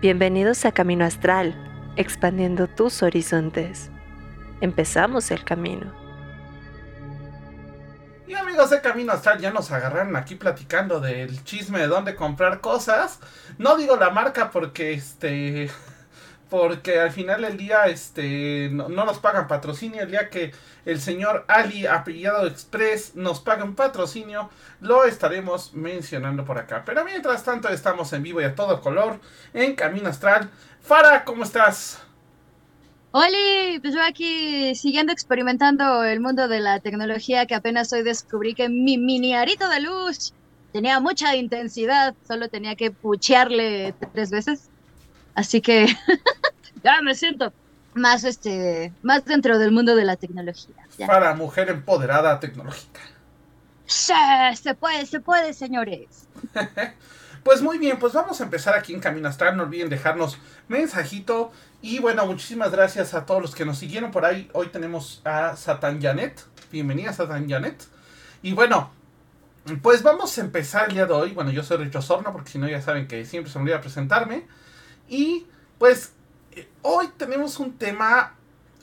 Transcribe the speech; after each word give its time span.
Bienvenidos 0.00 0.64
a 0.64 0.70
Camino 0.70 1.04
Astral, 1.04 1.56
expandiendo 1.96 2.68
tus 2.68 3.02
horizontes. 3.02 3.90
Empezamos 4.60 5.32
el 5.32 5.42
camino. 5.42 5.92
Y 8.28 8.34
amigos 8.34 8.70
de 8.70 8.80
Camino 8.80 9.12
Astral 9.12 9.40
ya 9.40 9.50
nos 9.50 9.72
agarraron 9.72 10.14
aquí 10.14 10.36
platicando 10.36 11.00
del 11.00 11.42
chisme 11.42 11.80
de 11.80 11.88
dónde 11.88 12.14
comprar 12.14 12.60
cosas. 12.60 13.18
No 13.58 13.76
digo 13.76 13.96
la 13.96 14.10
marca 14.10 14.52
porque 14.52 14.92
este 14.92 15.68
porque 16.48 17.00
al 17.00 17.10
final 17.10 17.42
del 17.42 17.56
día 17.56 17.86
este 17.86 18.70
no, 18.72 18.88
nos 18.88 19.18
pagan 19.18 19.48
patrocinio 19.48 20.02
el 20.02 20.10
día 20.10 20.30
que 20.30 20.52
el 20.84 21.00
señor 21.00 21.44
Ali 21.48 21.86
apellidado 21.86 22.46
Express 22.46 23.14
nos 23.14 23.40
paga 23.40 23.64
un 23.64 23.74
patrocinio 23.74 24.48
lo 24.80 25.04
estaremos 25.04 25.74
mencionando 25.74 26.44
por 26.44 26.58
acá. 26.58 26.82
Pero 26.86 27.04
mientras 27.04 27.44
tanto 27.44 27.68
estamos 27.68 28.12
en 28.12 28.22
vivo 28.22 28.40
y 28.40 28.44
a 28.44 28.54
todo 28.54 28.80
color 28.80 29.20
en 29.52 29.74
Camino 29.74 30.08
Astral. 30.08 30.50
Fara 30.80 31.24
cómo 31.24 31.44
estás 31.44 32.02
Oli, 33.10 33.78
pues 33.80 33.94
yo 33.94 34.02
aquí 34.02 34.74
siguiendo 34.74 35.12
experimentando 35.12 36.04
el 36.04 36.20
mundo 36.20 36.46
de 36.46 36.60
la 36.60 36.78
tecnología 36.80 37.46
que 37.46 37.54
apenas 37.54 37.90
hoy 37.92 38.02
descubrí 38.02 38.54
que 38.54 38.68
mi 38.68 38.98
mini 38.98 39.34
arito 39.34 39.68
de 39.70 39.80
luz 39.80 40.34
tenía 40.72 41.00
mucha 41.00 41.34
intensidad, 41.34 42.14
solo 42.26 42.48
tenía 42.48 42.76
que 42.76 42.90
puchearle 42.90 43.94
tres 44.12 44.30
veces. 44.30 44.68
Así 45.38 45.60
que 45.60 45.86
ya 46.82 47.00
me 47.00 47.14
siento 47.14 47.52
más 47.94 48.24
este 48.24 48.92
más 49.02 49.24
dentro 49.24 49.56
del 49.60 49.70
mundo 49.70 49.94
de 49.94 50.04
la 50.04 50.16
tecnología. 50.16 50.74
Para 51.06 51.32
mujer 51.36 51.70
empoderada 51.70 52.40
tecnológica. 52.40 53.00
Sí, 53.86 54.12
se 54.60 54.74
puede, 54.74 55.06
se 55.06 55.20
puede, 55.20 55.54
señores. 55.54 56.26
pues 57.44 57.62
muy 57.62 57.78
bien, 57.78 58.00
pues 58.00 58.14
vamos 58.14 58.40
a 58.40 58.44
empezar 58.44 58.74
aquí 58.74 58.92
en 58.92 58.98
Camino 58.98 59.28
Astral. 59.28 59.56
No 59.56 59.62
olviden 59.62 59.88
dejarnos 59.88 60.38
mensajito. 60.66 61.52
Y 61.82 62.00
bueno, 62.00 62.26
muchísimas 62.26 62.72
gracias 62.72 63.14
a 63.14 63.24
todos 63.24 63.40
los 63.40 63.54
que 63.54 63.64
nos 63.64 63.78
siguieron 63.78 64.10
por 64.10 64.24
ahí. 64.24 64.50
Hoy 64.54 64.70
tenemos 64.70 65.22
a 65.24 65.56
Satan 65.56 66.02
Janet. 66.02 66.42
Bienvenida, 66.72 67.12
Satan 67.12 67.48
Janet. 67.48 67.84
Y 68.42 68.54
bueno, 68.54 68.90
pues 69.82 70.02
vamos 70.02 70.36
a 70.36 70.40
empezar 70.40 70.88
el 70.88 70.94
día 70.94 71.06
de 71.06 71.12
hoy. 71.12 71.30
Bueno, 71.30 71.52
yo 71.52 71.62
soy 71.62 71.76
Richo 71.76 72.02
Sorno, 72.02 72.32
porque 72.32 72.50
si 72.50 72.58
no 72.58 72.68
ya 72.68 72.82
saben 72.82 73.06
que 73.06 73.24
siempre 73.24 73.52
se 73.52 73.60
me 73.60 73.62
olvida 73.62 73.80
presentarme. 73.80 74.58
Y 75.08 75.46
pues 75.78 76.12
eh, 76.52 76.68
hoy 76.82 77.08
tenemos 77.16 77.58
un 77.58 77.76
tema 77.76 78.34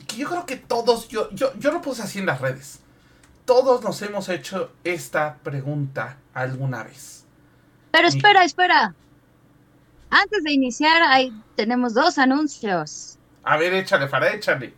que 0.07 0.17
yo 0.17 0.29
creo 0.29 0.45
que 0.45 0.57
todos, 0.57 1.07
yo, 1.07 1.29
yo, 1.31 1.53
yo 1.57 1.71
lo 1.71 1.81
puse 1.81 2.03
así 2.03 2.19
en 2.19 2.25
las 2.25 2.41
redes. 2.41 2.79
Todos 3.45 3.83
nos 3.83 4.01
hemos 4.01 4.27
hecho 4.29 4.71
esta 4.83 5.37
pregunta 5.43 6.17
alguna 6.33 6.83
vez. 6.83 7.25
Pero 7.91 8.07
espera, 8.07 8.43
espera. 8.43 8.95
Antes 10.09 10.43
de 10.43 10.51
iniciar, 10.51 11.01
ahí 11.03 11.31
tenemos 11.55 11.93
dos 11.93 12.17
anuncios. 12.17 13.17
A 13.43 13.57
ver, 13.57 13.73
échale, 13.73 14.07
para 14.07 14.33
échale. 14.33 14.73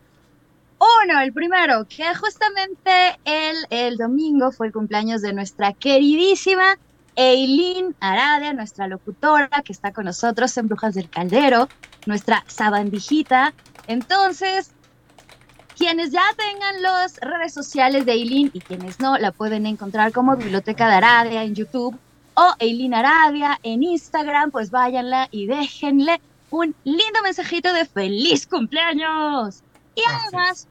Uno, 0.80 1.20
el 1.22 1.34
primero, 1.34 1.88
que 1.88 2.14
justamente 2.16 3.18
el, 3.26 3.56
el 3.70 3.98
domingo 3.98 4.52
fue 4.52 4.68
el 4.68 4.74
cumpleaños 4.74 5.22
de 5.22 5.34
nuestra 5.34 5.74
queridísima 5.74 6.78
Eileen 7.18 7.96
Aradia, 8.00 8.54
nuestra 8.54 8.88
locutora 8.88 9.50
que 9.66 9.74
está 9.74 9.92
con 9.92 10.06
nosotros 10.06 10.56
en 10.58 10.68
Brujas 10.68 10.94
del 10.94 11.10
Caldero, 11.10 11.68
nuestra 12.06 12.44
sabandijita. 12.48 13.56
Entonces, 13.88 14.72
quienes 15.76 16.12
ya 16.12 16.24
tengan 16.38 16.82
las 16.84 17.18
redes 17.18 17.54
sociales 17.54 18.06
de 18.06 18.12
Eileen 18.14 18.52
y 18.54 18.60
quienes 18.60 19.00
no, 19.00 19.18
la 19.18 19.32
pueden 19.32 19.66
encontrar 19.66 20.12
como 20.12 20.38
Biblioteca 20.38 20.88
de 20.88 20.96
Aradia 20.96 21.44
en 21.44 21.56
YouTube 21.56 21.98
o 22.36 22.54
Eileen 22.60 22.94
Aradia 22.94 23.60
en 23.64 23.82
Instagram, 23.82 24.52
pues 24.52 24.70
váyanla 24.70 25.28
y 25.32 25.48
déjenle 25.48 26.22
un 26.52 26.76
lindo 26.84 27.22
mensajito 27.24 27.74
de 27.74 27.86
feliz 27.86 28.46
cumpleaños. 28.46 29.64
Y 29.96 30.04
además, 30.08 30.68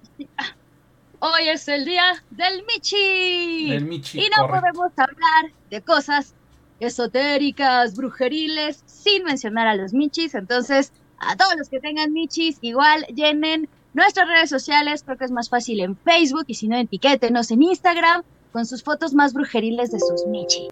hoy 1.21 1.49
es 1.49 1.69
el 1.69 1.85
día 1.85 2.23
del 2.31 2.65
Michi. 2.67 3.71
Del 3.71 3.87
Michi 3.87 4.21
y 4.21 4.31
no 4.37 4.49
podemos 4.49 4.93
hablar 4.97 5.53
de 5.71 5.81
cosas 5.83 6.35
esotéricas, 6.81 7.97
brujeriles, 7.97 8.83
sin 8.87 9.25
mencionar 9.25 9.67
a 9.67 9.75
los 9.75 9.93
Michis. 9.93 10.35
Entonces, 10.35 10.93
a 11.19 11.37
todos 11.37 11.55
los 11.57 11.69
que 11.69 11.81
tengan 11.81 12.13
Michis, 12.13 12.59
igual 12.61 13.07
llenen 13.15 13.69
nuestras 13.95 14.29
redes 14.29 14.51
sociales. 14.51 15.03
Creo 15.05 15.17
que 15.17 15.25
es 15.25 15.31
más 15.31 15.49
fácil 15.49 15.81
en 15.81 15.97
Facebook 15.97 16.45
y 16.47 16.55
si 16.55 16.69
no, 16.69 16.77
etiquétenos 16.77 17.51
en 17.51 17.63
Instagram 17.63 18.23
con 18.53 18.67
sus 18.67 18.83
fotos 18.83 19.15
más 19.15 19.33
brujeriles 19.33 19.91
de 19.91 20.01
sus 20.01 20.27
Michis. 20.27 20.69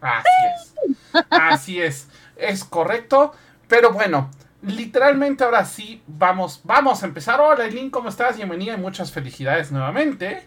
Así 0.00 0.28
es. 0.54 1.24
Así 1.30 1.80
es. 1.80 2.08
Es 2.36 2.64
correcto. 2.64 3.32
Pero 3.68 3.92
bueno, 3.92 4.30
literalmente 4.62 5.44
ahora 5.44 5.64
sí 5.64 6.02
vamos, 6.06 6.60
vamos 6.64 7.02
a 7.02 7.06
empezar. 7.06 7.40
Hola 7.40 7.64
Eileen, 7.64 7.90
¿cómo 7.90 8.08
estás? 8.08 8.36
Bienvenida 8.36 8.74
y 8.74 8.78
muchas 8.78 9.12
felicidades 9.12 9.72
nuevamente. 9.72 10.46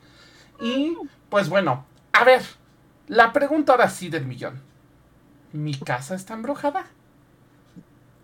Y 0.60 0.98
pues 1.30 1.50
bueno, 1.50 1.86
a 2.14 2.24
ver, 2.24 2.42
la 3.08 3.34
pregunta 3.34 3.74
ahora 3.74 3.90
sí 3.90 4.10
del 4.10 4.26
millón. 4.26 4.62
¿Mi 5.54 5.76
casa 5.76 6.16
está 6.16 6.34
embrujada? 6.34 6.86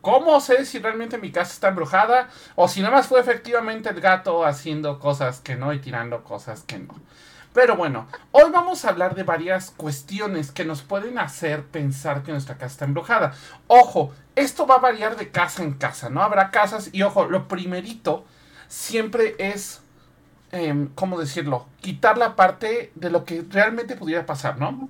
¿Cómo 0.01 0.39
sé 0.39 0.65
si 0.65 0.79
realmente 0.79 1.17
mi 1.17 1.31
casa 1.31 1.51
está 1.51 1.67
embrujada? 1.69 2.29
O 2.55 2.67
si 2.67 2.81
nada 2.81 2.95
más 2.95 3.07
fue 3.07 3.19
efectivamente 3.19 3.89
el 3.89 3.99
gato 3.99 4.45
haciendo 4.45 4.99
cosas 4.99 5.41
que 5.41 5.55
no 5.55 5.73
y 5.73 5.79
tirando 5.79 6.23
cosas 6.23 6.63
que 6.63 6.79
no. 6.79 6.95
Pero 7.57 7.75
bueno, 7.75 8.05
hoy 8.33 8.51
vamos 8.51 8.85
a 8.85 8.89
hablar 8.89 9.15
de 9.15 9.23
varias 9.23 9.71
cuestiones 9.71 10.51
que 10.51 10.63
nos 10.63 10.83
pueden 10.83 11.17
hacer 11.17 11.65
pensar 11.65 12.21
que 12.21 12.31
nuestra 12.31 12.53
casa 12.53 12.73
está 12.73 12.85
embrujada. 12.85 13.33
Ojo, 13.65 14.13
esto 14.35 14.67
va 14.67 14.75
a 14.75 14.79
variar 14.79 15.15
de 15.15 15.31
casa 15.31 15.63
en 15.63 15.73
casa, 15.73 16.11
¿no? 16.11 16.21
Habrá 16.21 16.51
casas 16.51 16.91
y 16.91 17.01
ojo, 17.01 17.25
lo 17.25 17.47
primerito 17.47 18.25
siempre 18.67 19.35
es, 19.39 19.81
em, 20.51 20.89
¿cómo 20.93 21.19
decirlo? 21.19 21.65
Quitar 21.81 22.19
la 22.19 22.35
parte 22.35 22.91
de 22.93 23.09
lo 23.09 23.25
que 23.25 23.43
realmente 23.49 23.95
pudiera 23.95 24.27
pasar, 24.27 24.59
¿no? 24.59 24.87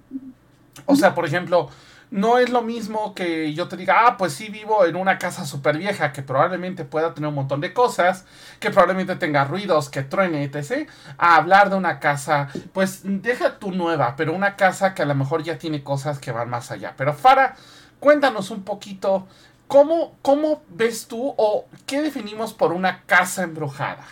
O 0.88 0.97
sea, 0.97 1.16
por 1.16 1.25
ejemplo, 1.25 1.69
no 2.09 2.38
es 2.38 2.50
lo 2.50 2.62
mismo 2.62 3.13
que 3.13 3.53
yo 3.53 3.68
te 3.68 3.75
diga, 3.75 4.07
ah, 4.07 4.18
pues 4.18 4.34
sí 4.34 4.50
vivo 4.50 4.85
en 4.85 4.95
una 4.95 5.18
casa 5.18 5.45
súper 5.45 5.78
vieja 5.78 6.13
que 6.13 6.22
probablemente 6.22 6.85
pueda 6.85 7.13
tener 7.13 7.28
un 7.28 7.35
montón 7.35 7.59
de 7.59 7.73
cosas, 7.73 8.25
que 8.59 8.72
probablemente 8.72 9.16
tenga 9.18 9.44
ruidos, 9.44 9.90
que 9.90 10.03
truene, 10.03 10.44
etc. 10.44 10.90
A 11.18 11.35
hablar 11.35 11.69
de 11.69 11.75
una 11.75 12.00
casa, 12.00 12.47
pues 12.73 13.01
deja 13.03 13.59
tu 13.59 13.72
nueva, 13.72 14.16
pero 14.16 14.34
una 14.34 14.56
casa 14.56 14.94
que 14.94 15.01
a 15.01 15.06
lo 15.06 15.16
mejor 15.16 15.44
ya 15.44 15.57
tiene 15.57 15.84
cosas 15.84 16.19
que 16.19 16.31
van 16.31 16.50
más 16.50 16.72
allá. 16.72 16.94
Pero 16.97 17.13
Fara, 17.13 17.56
cuéntanos 18.00 18.51
un 18.51 18.63
poquito, 18.63 19.28
¿cómo, 19.68 20.16
cómo 20.22 20.63
ves 20.69 21.07
tú 21.07 21.34
o 21.38 21.66
qué 21.85 22.01
definimos 22.01 22.53
por 22.53 22.72
una 22.72 23.03
casa 23.03 23.44
embrujada? 23.44 24.06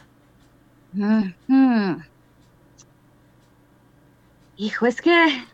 Hijo, 4.57 4.85
es 4.85 5.01
que 5.01 5.45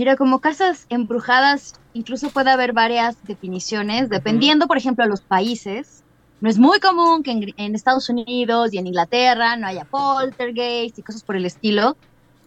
Mira, 0.00 0.16
como 0.16 0.40
casas 0.40 0.86
embrujadas, 0.88 1.74
incluso 1.92 2.30
puede 2.30 2.48
haber 2.48 2.72
varias 2.72 3.22
definiciones, 3.26 4.08
dependiendo, 4.08 4.66
por 4.66 4.78
ejemplo, 4.78 5.04
de 5.04 5.10
los 5.10 5.20
países. 5.20 6.02
No 6.40 6.48
es 6.48 6.58
muy 6.58 6.80
común 6.80 7.22
que 7.22 7.52
en, 7.54 7.74
Estados 7.74 8.08
Unidos 8.08 8.72
y 8.72 8.78
en 8.78 8.86
Inglaterra 8.86 9.58
no 9.58 9.66
haya 9.66 9.84
poltergeist 9.84 10.98
y 10.98 11.02
cosas 11.02 11.22
por 11.22 11.36
el 11.36 11.44
estilo. 11.44 11.98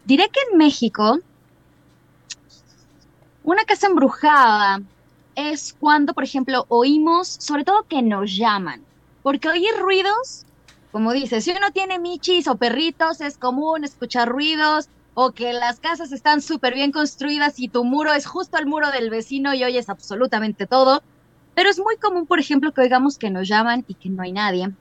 Diré 0.03 0.29
que 0.29 0.39
en 0.51 0.57
México, 0.57 1.19
una 3.43 3.65
casa 3.65 3.85
embrujada 3.85 4.81
es 5.35 5.75
cuando, 5.77 6.15
por 6.15 6.23
ejemplo, 6.23 6.65
oímos, 6.69 7.37
sobre 7.39 7.65
todo 7.65 7.85
que 7.87 8.01
nos 8.01 8.35
llaman, 8.35 8.83
porque 9.21 9.49
oír 9.49 9.75
ruidos, 9.79 10.47
como 10.89 11.13
dices, 11.13 11.43
si 11.43 11.51
uno 11.51 11.69
tiene 11.71 11.99
michis 11.99 12.47
o 12.47 12.57
perritos, 12.57 13.21
es 13.21 13.37
común 13.37 13.83
escuchar 13.83 14.27
ruidos, 14.27 14.89
o 15.15 15.31
que 15.31 15.53
las 15.53 15.79
casas 15.79 16.11
están 16.11 16.41
súper 16.41 16.73
bien 16.73 16.91
construidas 16.91 17.59
y 17.59 17.67
tu 17.67 17.83
muro 17.83 18.13
es 18.13 18.25
justo 18.25 18.57
al 18.57 18.65
muro 18.65 18.91
del 18.91 19.09
vecino 19.09 19.53
y 19.53 19.63
oyes 19.63 19.89
absolutamente 19.89 20.65
todo. 20.65 21.03
Pero 21.55 21.69
es 21.69 21.79
muy 21.79 21.97
común, 21.97 22.25
por 22.25 22.39
ejemplo, 22.39 22.71
que 22.71 22.81
oigamos 22.81 23.17
que 23.17 23.29
nos 23.29 23.47
llaman 23.47 23.85
y 23.87 23.93
que 23.93 24.09
no 24.09 24.23
hay 24.23 24.31
nadie. 24.31 24.71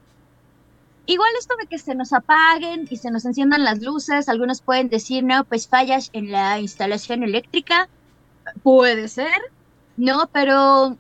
Igual 1.05 1.31
esto 1.38 1.55
de 1.56 1.67
que 1.67 1.79
se 1.79 1.94
nos 1.94 2.12
apaguen 2.12 2.87
y 2.88 2.96
se 2.96 3.11
nos 3.11 3.25
enciendan 3.25 3.64
las 3.64 3.82
luces, 3.82 4.29
algunos 4.29 4.62
pueden 4.62 4.88
decir, 4.88 5.25
no, 5.25 5.44
pues 5.44 5.69
fallas 5.69 6.08
en 6.12 6.31
la 6.31 6.58
instalación 6.61 7.23
eléctrica. 7.25 7.88
Puede 8.62 9.08
ser, 9.08 9.37
¿no? 9.96 10.28
Pero, 10.32 10.96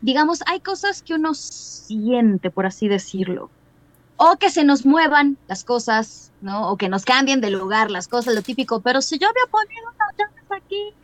digamos, 0.00 0.40
hay 0.46 0.60
cosas 0.60 1.02
que 1.02 1.14
uno 1.14 1.34
siente, 1.34 2.50
por 2.50 2.66
así 2.66 2.88
decirlo 2.88 3.50
o 4.22 4.36
que 4.36 4.50
se 4.50 4.64
nos 4.64 4.84
muevan 4.84 5.38
las 5.48 5.64
cosas, 5.64 6.30
¿no? 6.42 6.70
O 6.70 6.76
que 6.76 6.90
nos 6.90 7.06
cambien 7.06 7.40
de 7.40 7.48
lugar 7.48 7.90
las 7.90 8.06
cosas, 8.06 8.34
lo 8.34 8.42
típico. 8.42 8.82
Pero 8.82 9.00
si 9.00 9.18
yo 9.18 9.26
voy 9.28 9.42
a 9.46 9.50
poner 9.50 9.78
unas 9.82 10.14
llaves 10.18 10.62
aquí, 10.62 10.94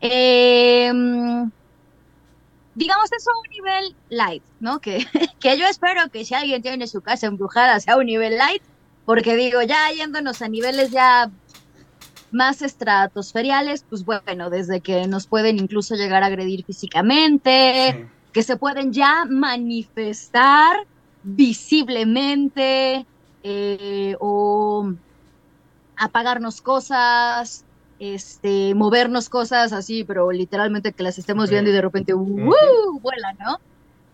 em, 0.00 1.50
digamos, 2.76 3.10
eso 3.10 3.30
a 3.32 3.38
un 3.40 3.50
nivel 3.50 3.96
light, 4.10 4.44
¿no? 4.60 4.78
Que, 4.78 4.98
que 5.40 5.58
yo 5.58 5.66
espero 5.66 6.08
que 6.08 6.24
si 6.24 6.34
alguien 6.34 6.62
tiene 6.62 6.86
su 6.86 7.00
casa 7.00 7.26
embrujada 7.26 7.80
sea 7.80 7.96
un 7.96 8.06
nivel 8.06 8.38
light, 8.38 8.62
porque 9.06 9.34
digo, 9.34 9.60
ya 9.62 9.90
yéndonos 9.90 10.40
a 10.40 10.46
niveles 10.46 10.92
ya 10.92 11.32
más 12.30 12.62
estratosferiales, 12.62 13.84
pues 13.90 14.04
bueno, 14.04 14.50
desde 14.50 14.80
que 14.80 15.08
nos 15.08 15.26
pueden 15.26 15.58
incluso 15.58 15.96
llegar 15.96 16.22
a 16.22 16.26
agredir 16.26 16.64
físicamente, 16.64 18.08
que 18.32 18.42
se 18.44 18.56
pueden 18.56 18.92
ya 18.92 19.24
manifestar 19.24 20.86
visiblemente 21.22 23.06
eh, 23.42 24.16
o 24.20 24.92
apagarnos 25.96 26.60
cosas, 26.60 27.64
este, 27.98 28.74
movernos 28.74 29.28
cosas 29.28 29.72
así, 29.72 30.04
pero 30.04 30.32
literalmente 30.32 30.92
que 30.92 31.02
las 31.02 31.18
estemos 31.18 31.50
viendo 31.50 31.70
y 31.70 31.74
de 31.74 31.82
repente 31.82 32.14
¡uh! 32.14 32.98
vuelan, 33.00 33.36
¿no? 33.38 33.58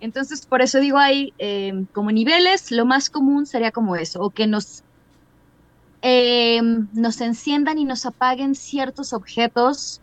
Entonces, 0.00 0.44
por 0.44 0.60
eso 0.60 0.80
digo, 0.80 0.98
hay 0.98 1.32
eh, 1.38 1.84
como 1.92 2.10
niveles, 2.10 2.70
lo 2.70 2.84
más 2.84 3.08
común 3.08 3.46
sería 3.46 3.70
como 3.70 3.96
eso, 3.96 4.20
o 4.20 4.30
que 4.30 4.46
nos, 4.46 4.82
eh, 6.02 6.60
nos 6.92 7.20
enciendan 7.20 7.78
y 7.78 7.84
nos 7.84 8.04
apaguen 8.04 8.54
ciertos 8.54 9.12
objetos, 9.12 10.00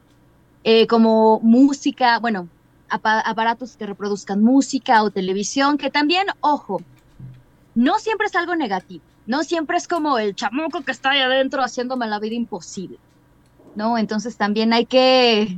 eh, 0.64 0.88
como 0.88 1.42
música, 1.42 2.18
bueno, 2.20 2.48
aparatos 2.88 3.76
que 3.76 3.86
reproduzcan 3.86 4.42
música 4.42 5.04
o 5.04 5.12
televisión, 5.12 5.78
que 5.78 5.90
también, 5.90 6.28
ojo, 6.40 6.82
no 7.76 8.00
siempre 8.00 8.28
es 8.28 8.36
algo 8.36 8.56
negativo, 8.56 9.04
no 9.26 9.44
siempre 9.44 9.78
es 9.78 9.88
como 9.88 10.18
el 10.18 10.36
chamuco 10.36 10.84
que 10.84 10.92
está 10.92 11.12
ahí 11.12 11.22
adentro 11.22 11.64
haciéndome 11.64 12.08
la 12.08 12.20
vida 12.20 12.36
imposible, 12.36 12.98
¿no? 13.76 13.98
Entonces 13.98 14.38
también 14.38 14.74
hay 14.74 14.86
que 14.86 15.58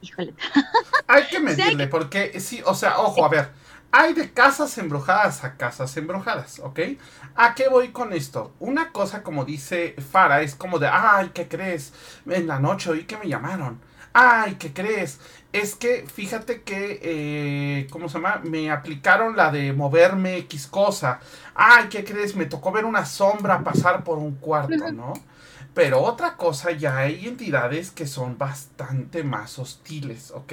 híjole. 0.00 0.34
Hay 1.06 1.24
que 1.26 1.40
medirle, 1.40 1.88
porque 1.88 2.38
sí, 2.38 2.62
o 2.64 2.74
sea, 2.74 3.00
ojo, 3.00 3.24
a 3.24 3.28
ver, 3.28 3.50
hay 3.90 4.12
de 4.12 4.30
casas 4.30 4.76
embrujadas 4.76 5.42
a 5.44 5.56
casas 5.56 5.96
embrujadas, 5.96 6.58
¿ok? 6.58 6.80
¿A 7.34 7.54
qué 7.54 7.68
voy 7.68 7.88
con 7.88 8.12
esto? 8.12 8.52
Una 8.58 8.92
cosa, 8.92 9.22
como 9.22 9.46
dice 9.46 9.96
Fara, 10.12 10.42
es 10.42 10.54
como 10.54 10.78
de, 10.78 10.88
ay, 10.88 11.30
¿qué 11.32 11.48
crees? 11.48 11.94
En 12.26 12.46
la 12.46 12.58
noche 12.58 12.90
oí 12.90 13.04
que 13.04 13.16
me 13.16 13.28
llamaron. 13.28 13.80
Ay, 14.12 14.56
¿qué 14.58 14.72
crees? 14.72 15.18
Es 15.52 15.74
que 15.74 16.06
fíjate 16.06 16.62
que, 16.62 17.00
eh, 17.02 17.86
¿cómo 17.90 18.08
se 18.08 18.14
llama? 18.18 18.42
Me 18.44 18.70
aplicaron 18.70 19.34
la 19.34 19.50
de 19.50 19.72
moverme 19.72 20.36
X 20.38 20.66
cosa. 20.66 21.20
Ay, 21.54 21.86
¿qué 21.88 22.04
crees? 22.04 22.36
Me 22.36 22.44
tocó 22.44 22.70
ver 22.70 22.84
una 22.84 23.06
sombra 23.06 23.64
pasar 23.64 24.04
por 24.04 24.18
un 24.18 24.34
cuarto, 24.36 24.92
¿no? 24.92 25.14
Pero 25.74 26.02
otra 26.02 26.36
cosa, 26.36 26.72
ya 26.72 26.98
hay 26.98 27.26
entidades 27.26 27.90
que 27.92 28.06
son 28.06 28.36
bastante 28.36 29.22
más 29.22 29.58
hostiles, 29.58 30.32
¿ok? 30.32 30.52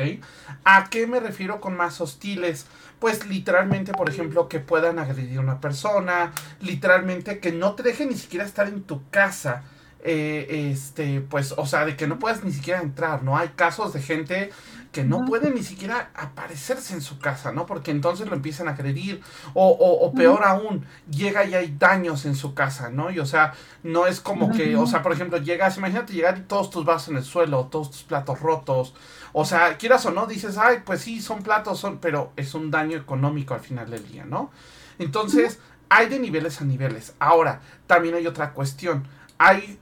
¿A 0.63 0.89
qué 0.89 1.07
me 1.07 1.19
refiero 1.19 1.59
con 1.59 1.75
más 1.75 1.99
hostiles? 1.99 2.67
Pues 2.99 3.25
literalmente, 3.27 3.91
por 3.91 4.09
ejemplo, 4.09 4.47
que 4.47 4.59
puedan 4.59 4.99
agredir 4.99 5.39
a 5.39 5.41
una 5.41 5.59
persona, 5.59 6.31
literalmente 6.61 7.39
que 7.39 7.51
no 7.51 7.73
te 7.73 7.83
dejen 7.83 8.09
ni 8.09 8.15
siquiera 8.15 8.45
estar 8.45 8.67
en 8.67 8.83
tu 8.83 9.09
casa. 9.09 9.63
Eh, 10.07 10.69
este, 10.71 11.21
pues, 11.21 11.55
o 11.57 11.65
sea, 11.65 11.83
de 11.83 11.97
que 11.97 12.05
no 12.05 12.19
puedas 12.19 12.43
ni 12.43 12.51
siquiera 12.51 12.79
entrar, 12.79 13.23
¿no? 13.23 13.35
Hay 13.35 13.49
casos 13.55 13.91
de 13.93 14.03
gente 14.03 14.51
que 14.95 15.03
no 15.03 15.25
puede 15.25 15.51
ni 15.51 15.61
siquiera 15.61 16.09
aparecerse 16.15 16.93
en 16.93 17.01
su 17.01 17.19
casa, 17.19 17.51
¿no? 17.51 17.65
Porque 17.65 17.91
entonces 17.91 18.29
lo 18.29 18.33
empiezan 18.33 18.69
a 18.69 18.71
agredir. 18.71 19.21
O, 19.53 19.67
o, 19.67 20.13
peor 20.13 20.45
aún, 20.45 20.85
llega 21.11 21.43
y 21.43 21.53
hay 21.53 21.75
daños 21.77 22.23
en 22.23 22.33
su 22.33 22.53
casa, 22.53 22.89
¿no? 22.89 23.11
Y 23.11 23.19
o 23.19 23.25
sea, 23.25 23.53
no 23.83 24.07
es 24.07 24.21
como 24.21 24.53
que, 24.53 24.77
o 24.77 24.87
sea, 24.87 25.03
por 25.03 25.11
ejemplo, 25.11 25.37
llegas, 25.37 25.75
imagínate 25.75 26.13
llegar 26.13 26.37
y 26.37 26.43
todos 26.43 26.69
tus 26.69 26.85
vasos 26.85 27.09
en 27.09 27.17
el 27.17 27.25
suelo, 27.25 27.65
todos 27.65 27.91
tus 27.91 28.03
platos 28.03 28.39
rotos. 28.39 28.93
O 29.33 29.43
sea, 29.43 29.75
quieras 29.77 30.05
o 30.05 30.11
no, 30.11 30.27
dices, 30.27 30.57
ay, 30.57 30.77
pues 30.85 31.01
sí, 31.01 31.21
son 31.21 31.43
platos, 31.43 31.77
son, 31.77 31.97
pero 31.97 32.31
es 32.37 32.53
un 32.53 32.71
daño 32.71 32.97
económico 32.97 33.53
al 33.53 33.59
final 33.59 33.89
del 33.89 34.07
día, 34.07 34.23
¿no? 34.23 34.49
Entonces, 34.97 35.59
hay 35.89 36.07
de 36.07 36.19
niveles 36.19 36.61
a 36.61 36.63
niveles. 36.63 37.15
Ahora, 37.19 37.59
también 37.85 38.15
hay 38.15 38.27
otra 38.27 38.53
cuestión. 38.53 39.05
Hay 39.39 39.77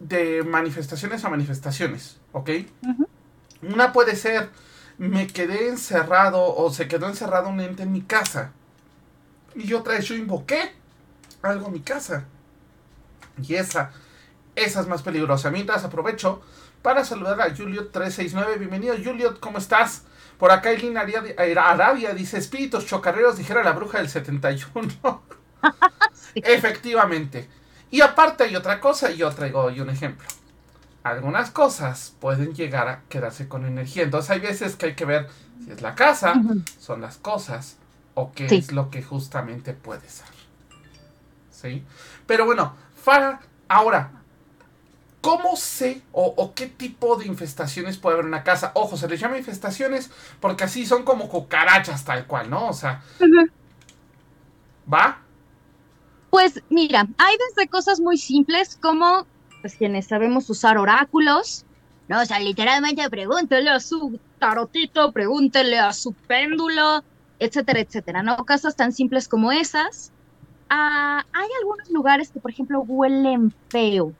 de 0.00 0.42
manifestaciones 0.44 1.26
a 1.26 1.28
manifestaciones, 1.28 2.20
¿ok? 2.32 2.50
Una 3.72 3.92
puede 3.92 4.14
ser, 4.16 4.50
me 4.98 5.26
quedé 5.26 5.68
encerrado 5.68 6.54
o 6.54 6.70
se 6.70 6.86
quedó 6.86 7.08
encerrado 7.08 7.48
un 7.48 7.60
ente 7.60 7.82
en 7.82 7.92
mi 7.92 8.02
casa. 8.02 8.52
Y 9.54 9.72
otra 9.72 9.96
es, 9.96 10.06
yo 10.06 10.14
invoqué 10.14 10.72
algo 11.42 11.66
en 11.66 11.72
mi 11.72 11.80
casa. 11.80 12.24
Y 13.42 13.54
esa, 13.54 13.92
esa 14.54 14.80
es 14.80 14.86
más 14.86 15.02
peligrosa. 15.02 15.50
Mientras 15.50 15.84
aprovecho 15.84 16.42
para 16.82 17.04
saludar 17.04 17.40
a 17.40 17.54
Juliot369. 17.54 18.58
Bienvenido, 18.58 18.94
Juliot, 19.02 19.40
¿cómo 19.40 19.58
estás? 19.58 20.02
Por 20.38 20.50
acá 20.50 20.70
Eileen 20.70 20.98
Arabia 20.98 22.12
dice, 22.12 22.36
espíritus 22.36 22.84
chocarreros, 22.86 23.38
dijera 23.38 23.64
la 23.64 23.72
bruja 23.72 23.98
del 23.98 24.10
71. 24.10 25.22
Efectivamente. 26.34 27.48
Y 27.90 28.02
aparte 28.02 28.44
hay 28.44 28.56
otra 28.56 28.80
cosa, 28.80 29.10
y 29.10 29.18
yo 29.18 29.30
traigo 29.30 29.62
hoy 29.62 29.80
un 29.80 29.88
ejemplo 29.88 30.26
algunas 31.04 31.50
cosas 31.50 32.14
pueden 32.18 32.54
llegar 32.54 32.88
a 32.88 33.02
quedarse 33.08 33.46
con 33.46 33.64
energía. 33.66 34.02
Entonces 34.02 34.30
hay 34.30 34.40
veces 34.40 34.74
que 34.74 34.86
hay 34.86 34.94
que 34.94 35.04
ver 35.04 35.28
si 35.64 35.70
es 35.70 35.82
la 35.82 35.94
casa, 35.94 36.34
son 36.80 37.02
las 37.02 37.18
cosas, 37.18 37.76
o 38.14 38.32
qué 38.32 38.46
es 38.46 38.72
lo 38.72 38.90
que 38.90 39.02
justamente 39.02 39.74
puede 39.74 40.08
ser. 40.08 40.26
¿Sí? 41.50 41.84
Pero 42.26 42.46
bueno, 42.46 42.74
Farah, 42.96 43.40
ahora, 43.68 44.12
¿cómo 45.20 45.56
sé 45.56 46.00
o, 46.12 46.52
qué 46.54 46.66
tipo 46.68 47.16
de 47.16 47.26
infestaciones 47.26 47.98
puede 47.98 48.14
haber 48.14 48.24
en 48.24 48.30
una 48.30 48.42
casa? 48.42 48.72
Ojo, 48.74 48.96
se 48.96 49.06
les 49.06 49.20
llama 49.20 49.36
infestaciones 49.36 50.10
porque 50.40 50.64
así 50.64 50.86
son 50.86 51.02
como 51.02 51.28
cucarachas 51.28 52.04
tal 52.04 52.26
cual, 52.26 52.48
¿no? 52.48 52.68
O 52.68 52.72
sea, 52.72 53.02
¿va? 54.92 55.18
Pues 56.30 56.62
mira, 56.70 57.06
hay 57.18 57.36
desde 57.50 57.68
cosas 57.68 58.00
muy 58.00 58.16
simples 58.16 58.78
como 58.80 59.26
pues 59.64 59.76
quienes 59.76 60.08
sabemos 60.08 60.50
usar 60.50 60.76
oráculos, 60.76 61.64
¿no? 62.06 62.20
O 62.20 62.26
sea, 62.26 62.38
literalmente 62.38 63.08
pregúntele 63.08 63.70
a 63.70 63.80
su 63.80 64.20
tarotito, 64.38 65.10
pregúntele 65.10 65.78
a 65.78 65.94
su 65.94 66.12
péndulo, 66.12 67.02
etcétera, 67.38 67.80
etcétera, 67.80 68.22
¿no? 68.22 68.36
Cosas 68.44 68.76
tan 68.76 68.92
simples 68.92 69.26
como 69.26 69.52
esas. 69.52 70.12
Ah, 70.68 71.24
hay 71.32 71.48
algunos 71.62 71.88
lugares 71.88 72.30
que, 72.30 72.40
por 72.40 72.50
ejemplo, 72.50 72.82
huelen 72.82 73.54
feo. 73.70 74.12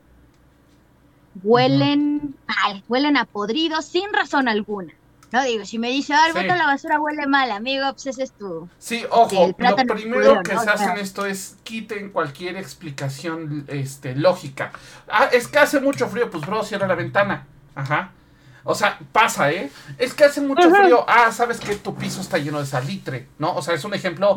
Huelen 1.42 2.34
mal, 2.46 2.82
huelen 2.88 3.18
a 3.18 3.26
podrido 3.26 3.82
sin 3.82 4.14
razón 4.14 4.48
alguna. 4.48 4.94
No 5.34 5.42
digo, 5.42 5.64
si 5.64 5.80
me 5.80 5.90
dice, 5.90 6.14
ah, 6.14 6.28
el 6.32 6.46
la 6.46 6.64
basura 6.64 7.00
huele 7.00 7.26
mal, 7.26 7.50
amigo, 7.50 7.90
pues 7.90 8.06
ese 8.06 8.22
es 8.22 8.30
tu. 8.30 8.68
Sí, 8.78 9.04
ojo, 9.10 9.52
lo 9.58 9.76
primero 9.76 10.40
que 10.44 10.56
se 10.56 10.70
hace 10.70 10.84
en 10.84 10.98
esto 10.98 11.26
es 11.26 11.56
quiten 11.64 12.10
cualquier 12.10 12.56
explicación 12.56 13.64
este, 13.66 14.14
lógica. 14.14 14.70
Ah, 15.08 15.28
es 15.32 15.48
que 15.48 15.58
hace 15.58 15.80
mucho 15.80 16.06
frío, 16.06 16.30
pues 16.30 16.46
bro, 16.46 16.62
cierra 16.62 16.86
la 16.86 16.94
ventana. 16.94 17.48
Ajá. 17.74 18.12
O 18.62 18.76
sea, 18.76 18.96
pasa, 19.10 19.50
¿eh? 19.50 19.72
Es 19.98 20.14
que 20.14 20.22
hace 20.22 20.40
mucho 20.40 20.70
frío. 20.70 21.04
Ah, 21.08 21.32
sabes 21.32 21.58
que 21.58 21.74
tu 21.74 21.96
piso 21.96 22.20
está 22.20 22.38
lleno 22.38 22.60
de 22.60 22.66
salitre, 22.66 23.26
¿no? 23.40 23.56
O 23.56 23.60
sea, 23.60 23.74
es 23.74 23.84
un 23.84 23.92
ejemplo. 23.92 24.36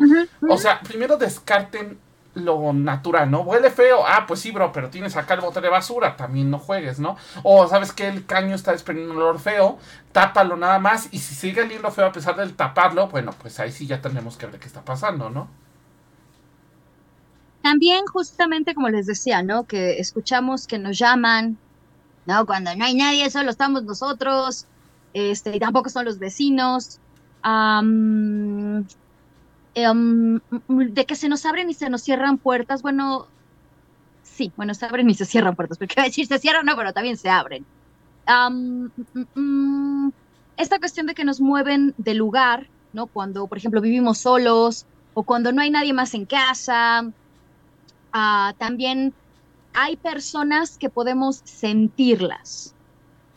O 0.50 0.58
sea, 0.58 0.80
primero 0.80 1.16
descarten 1.16 2.00
lo 2.38 2.72
natural, 2.72 3.30
¿no? 3.30 3.40
Huele 3.40 3.70
feo, 3.70 4.06
ah, 4.06 4.24
pues 4.26 4.40
sí, 4.40 4.50
bro, 4.50 4.72
pero 4.72 4.90
tienes 4.90 5.16
acá 5.16 5.34
el 5.34 5.40
bote 5.40 5.60
de 5.60 5.68
basura, 5.68 6.16
también 6.16 6.50
no 6.50 6.58
juegues, 6.58 6.98
¿no? 6.98 7.16
O 7.42 7.66
sabes 7.68 7.92
que 7.92 8.08
el 8.08 8.26
caño 8.26 8.54
está 8.54 8.72
desprendiendo 8.72 9.14
un 9.14 9.20
olor 9.20 9.38
feo, 9.38 9.78
tápalo 10.12 10.56
nada 10.56 10.78
más, 10.78 11.08
y 11.12 11.18
si 11.18 11.34
sigue 11.34 11.62
oliendo 11.62 11.90
feo 11.90 12.06
a 12.06 12.12
pesar 12.12 12.36
del 12.36 12.54
taparlo, 12.54 13.08
bueno, 13.08 13.32
pues 13.40 13.60
ahí 13.60 13.72
sí 13.72 13.86
ya 13.86 14.00
tenemos 14.00 14.36
que 14.36 14.46
ver 14.46 14.58
qué 14.58 14.66
está 14.66 14.82
pasando, 14.84 15.30
¿no? 15.30 15.48
También 17.62 18.06
justamente 18.06 18.74
como 18.74 18.88
les 18.88 19.06
decía, 19.06 19.42
¿no? 19.42 19.64
Que 19.64 19.98
escuchamos 19.98 20.66
que 20.66 20.78
nos 20.78 20.98
llaman, 20.98 21.58
¿no? 22.26 22.46
Cuando 22.46 22.74
no 22.74 22.84
hay 22.84 22.94
nadie, 22.94 23.28
solo 23.30 23.50
estamos 23.50 23.82
nosotros, 23.82 24.66
este, 25.12 25.56
y 25.56 25.58
tampoco 25.58 25.90
son 25.90 26.04
los 26.04 26.18
vecinos. 26.18 27.00
Em, 29.74 30.40
de 30.68 31.06
que 31.06 31.14
se 31.14 31.28
nos 31.28 31.44
abren 31.46 31.70
y 31.70 31.74
se 31.74 31.90
nos 31.90 32.02
cierran 32.02 32.38
puertas, 32.38 32.82
bueno, 32.82 33.26
sí, 34.22 34.52
bueno, 34.56 34.74
se 34.74 34.86
abren 34.86 35.08
y 35.10 35.14
se 35.14 35.24
cierran 35.24 35.56
puertas, 35.56 35.78
porque 35.78 35.94
decir 36.02 36.26
se 36.26 36.38
cierran, 36.38 36.66
no, 36.66 36.76
pero 36.76 36.92
también 36.92 37.16
se 37.16 37.28
abren. 37.28 37.64
Mm, 39.34 40.08
esta 40.56 40.78
cuestión 40.78 41.06
de 41.06 41.14
que 41.14 41.24
nos 41.24 41.40
mueven 41.40 41.94
de 41.96 42.14
lugar, 42.14 42.68
¿no? 42.92 43.06
Cuando, 43.06 43.46
por 43.46 43.58
ejemplo, 43.58 43.80
vivimos 43.80 44.18
solos 44.18 44.86
o 45.14 45.22
cuando 45.22 45.52
no 45.52 45.62
hay 45.62 45.70
nadie 45.70 45.92
más 45.92 46.14
en 46.14 46.26
casa. 46.26 47.10
Ah, 48.12 48.54
también 48.58 49.14
hay 49.72 49.96
personas 49.96 50.78
que 50.78 50.90
podemos 50.90 51.40
sentirlas, 51.44 52.74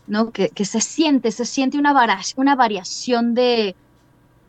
¿no? 0.08 0.32
Que, 0.32 0.50
que 0.50 0.66
se 0.66 0.82
siente, 0.82 1.32
se 1.32 1.46
siente 1.46 1.78
una, 1.78 1.94
una 2.36 2.56
variación 2.56 3.34
de, 3.34 3.76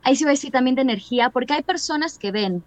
ahí 0.03 0.17
sí 0.17 0.25
voy 0.25 0.31
a 0.31 0.33
decir 0.33 0.51
también 0.51 0.77
de 0.77 0.83
energía, 0.83 1.31
porque 1.31 1.55
hay 1.55 1.63
personas 1.63 2.19
que 2.19 2.31
ven, 2.31 2.65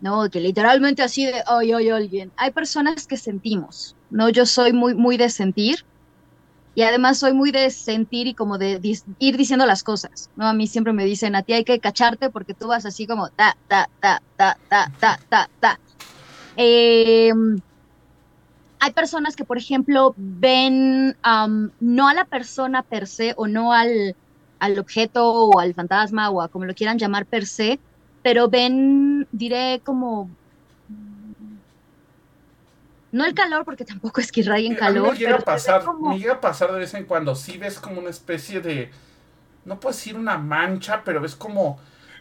¿no? 0.00 0.28
Que 0.30 0.40
literalmente 0.40 1.02
así 1.02 1.26
de, 1.26 1.42
ay, 1.46 1.72
ay, 1.72 1.90
alguien. 1.90 2.32
Hay 2.36 2.50
personas 2.50 3.06
que 3.06 3.16
sentimos, 3.16 3.96
¿no? 4.10 4.28
Yo 4.28 4.46
soy 4.46 4.72
muy, 4.72 4.94
muy 4.94 5.16
de 5.16 5.28
sentir 5.28 5.84
y 6.74 6.82
además 6.82 7.18
soy 7.18 7.34
muy 7.34 7.50
de 7.50 7.70
sentir 7.70 8.26
y 8.26 8.34
como 8.34 8.58
de 8.58 8.80
ir 9.18 9.36
diciendo 9.36 9.66
las 9.66 9.82
cosas, 9.82 10.30
¿no? 10.36 10.46
A 10.46 10.54
mí 10.54 10.66
siempre 10.66 10.92
me 10.92 11.04
dicen, 11.04 11.34
a 11.34 11.42
ti 11.42 11.52
hay 11.52 11.64
que 11.64 11.80
cacharte 11.80 12.30
porque 12.30 12.54
tú 12.54 12.68
vas 12.68 12.86
así 12.86 13.06
como 13.06 13.28
ta, 13.28 13.56
ta, 13.68 13.88
ta, 14.00 14.22
ta, 14.36 14.58
ta, 14.68 14.90
ta, 14.98 15.20
ta, 15.28 15.50
ta. 15.60 15.80
Em, 16.56 17.60
hay 18.78 18.92
personas 18.92 19.36
que, 19.36 19.44
por 19.44 19.58
ejemplo, 19.58 20.14
ven 20.16 21.16
no 21.78 22.08
a 22.08 22.14
la 22.14 22.24
persona 22.24 22.82
per 22.82 23.06
se 23.06 23.34
o 23.36 23.46
no 23.46 23.72
al, 23.72 24.16
al 24.62 24.78
objeto 24.78 25.28
o 25.28 25.58
al 25.58 25.74
fantasma 25.74 26.30
o 26.30 26.40
a 26.40 26.46
como 26.46 26.66
lo 26.66 26.74
quieran 26.74 26.96
llamar 26.96 27.26
per 27.26 27.46
se, 27.46 27.80
pero 28.22 28.48
ven, 28.48 29.26
diré 29.32 29.80
como 29.84 30.30
no 33.10 33.26
el 33.26 33.34
calor, 33.34 33.64
porque 33.64 33.84
tampoco 33.84 34.20
es 34.20 34.30
que 34.30 34.40
en 34.40 34.74
calor. 34.76 35.12
me 35.12 35.18
llega, 35.18 35.36
a 35.36 35.40
pasar, 35.40 35.82
me 36.00 36.18
llega 36.18 36.34
a 36.34 36.40
pasar 36.40 36.72
de 36.72 36.78
vez 36.78 36.94
en 36.94 37.04
cuando. 37.04 37.34
Sí 37.34 37.58
ves 37.58 37.78
como 37.78 38.00
una 38.00 38.08
especie 38.08 38.60
de. 38.60 38.90
No 39.64 39.78
puedo 39.78 39.94
decir 39.94 40.16
una 40.16 40.38
mancha, 40.38 41.02
pero 41.04 41.20
ves 41.20 41.36
como. 41.36 41.78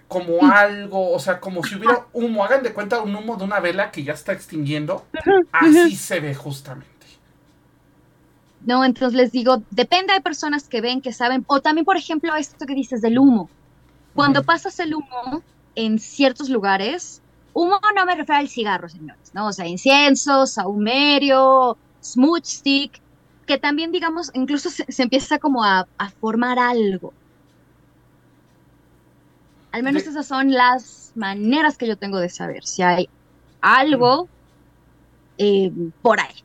Como 0.10 0.52
algo, 0.52 1.14
o 1.14 1.20
sea, 1.20 1.40
como 1.40 1.64
si 1.64 1.76
hubiera 1.76 2.08
humo. 2.12 2.44
Hagan 2.44 2.64
de 2.64 2.74
cuenta 2.74 3.00
un 3.02 3.16
humo 3.16 3.38
de 3.38 3.46
una 3.46 3.62
vela 3.62 3.92
que 3.92 4.04
ya 4.04 4.12
está 4.12 4.34
extinguiendo. 4.34 5.06
Así 5.54 5.96
se 5.96 6.20
ve 6.20 6.36
justamente. 6.36 6.91
No, 8.66 8.86
entonces 8.86 9.18
les 9.18 9.32
digo, 9.32 9.64
depende, 9.72 10.14
hay 10.14 10.22
personas 10.22 10.68
que 10.68 10.82
ven, 10.82 11.02
que 11.02 11.14
saben, 11.14 11.44
o 11.48 11.62
también, 11.62 11.86
por 11.86 11.98
ejemplo, 11.98 12.36
esto 12.36 12.66
que 12.66 12.76
dices 12.76 13.02
del 13.02 13.18
humo. 13.18 13.50
Cuando 14.14 14.44
pasas 14.44 14.80
el 14.80 14.94
humo 14.94 15.42
en 15.76 15.98
ciertos 15.98 16.50
lugares, 16.50 17.22
Humo 17.54 17.80
no 17.96 18.06
me 18.06 18.16
refiero 18.16 18.40
al 18.40 18.50
cigarro, 18.50 18.88
señores, 18.88 19.32
¿no? 19.34 19.48
O 19.48 19.54
sea, 19.54 19.68
incienso, 19.68 20.48
saumerio, 20.48 21.78
smooth 22.02 22.46
stick, 22.46 23.02
que 23.46 23.58
también, 23.58 23.92
digamos, 23.92 24.32
incluso 24.34 24.70
se, 24.70 24.86
empieza 24.98 25.38
como 25.38 25.64
a, 25.64 25.88
formar 26.20 26.60
algo. 26.60 27.14
Al 29.72 29.84
menos 29.84 30.04
esas 30.04 30.26
son 30.26 30.52
las 30.52 31.12
maneras 31.16 31.78
que 31.78 31.88
yo 31.88 31.98
tengo 31.98 32.20
de 32.20 32.30
saber 32.30 32.66
si 32.66 32.82
hay 32.82 33.10
algo 33.62 34.28
eh, 35.44 35.72
por 36.04 36.20
ahí. 36.20 36.36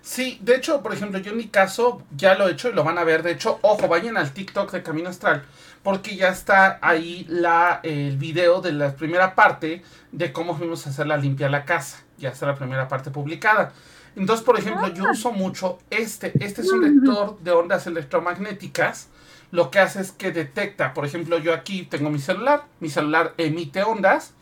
Sí, 0.00 0.38
de 0.42 0.56
hecho, 0.56 0.82
por 0.82 0.92
ejemplo, 0.92 1.18
yo 1.20 1.32
en 1.32 1.36
mi 1.36 1.48
caso 1.48 2.02
ya 2.16 2.34
lo 2.34 2.48
he 2.48 2.52
hecho 2.52 2.68
y 2.68 2.72
lo 2.72 2.82
van 2.82 2.98
a 2.98 3.04
ver. 3.04 3.22
De 3.22 3.30
hecho, 3.30 3.58
ojo, 3.62 3.88
vayan 3.88 4.16
al 4.16 4.32
TikTok 4.32 4.72
de 4.72 4.82
Camino 4.82 5.10
Astral 5.10 5.44
porque 5.82 6.16
ya 6.16 6.28
está 6.28 6.78
ahí 6.80 7.26
la, 7.28 7.80
el 7.82 8.16
video 8.16 8.60
de 8.60 8.72
la 8.72 8.94
primera 8.96 9.34
parte 9.34 9.82
de 10.10 10.32
cómo 10.32 10.56
fuimos 10.56 10.86
a 10.86 10.90
hacer 10.90 11.06
la 11.06 11.16
limpia 11.16 11.48
la 11.48 11.64
casa. 11.64 12.02
Ya 12.18 12.30
está 12.30 12.46
la 12.46 12.54
primera 12.54 12.88
parte 12.88 13.10
publicada. 13.10 13.72
Entonces, 14.16 14.44
por 14.44 14.58
ejemplo, 14.58 14.88
yo 14.88 15.06
ah. 15.06 15.12
uso 15.12 15.32
mucho 15.32 15.78
este. 15.90 16.32
Este 16.44 16.62
es 16.62 16.72
un 16.72 16.82
lector 16.82 17.38
de 17.40 17.50
ondas 17.52 17.86
electromagnéticas. 17.86 19.08
Lo 19.50 19.70
que 19.70 19.78
hace 19.78 20.00
es 20.00 20.12
que 20.12 20.32
detecta, 20.32 20.94
por 20.94 21.04
ejemplo, 21.04 21.38
yo 21.38 21.52
aquí 21.52 21.82
tengo 21.84 22.08
mi 22.10 22.18
celular. 22.18 22.64
Mi 22.80 22.88
celular 22.88 23.34
emite 23.36 23.82
ondas. 23.82 24.32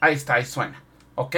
Ahí 0.00 0.14
está, 0.14 0.34
ahí 0.34 0.46
suena. 0.46 0.80
¿Ok? 1.16 1.36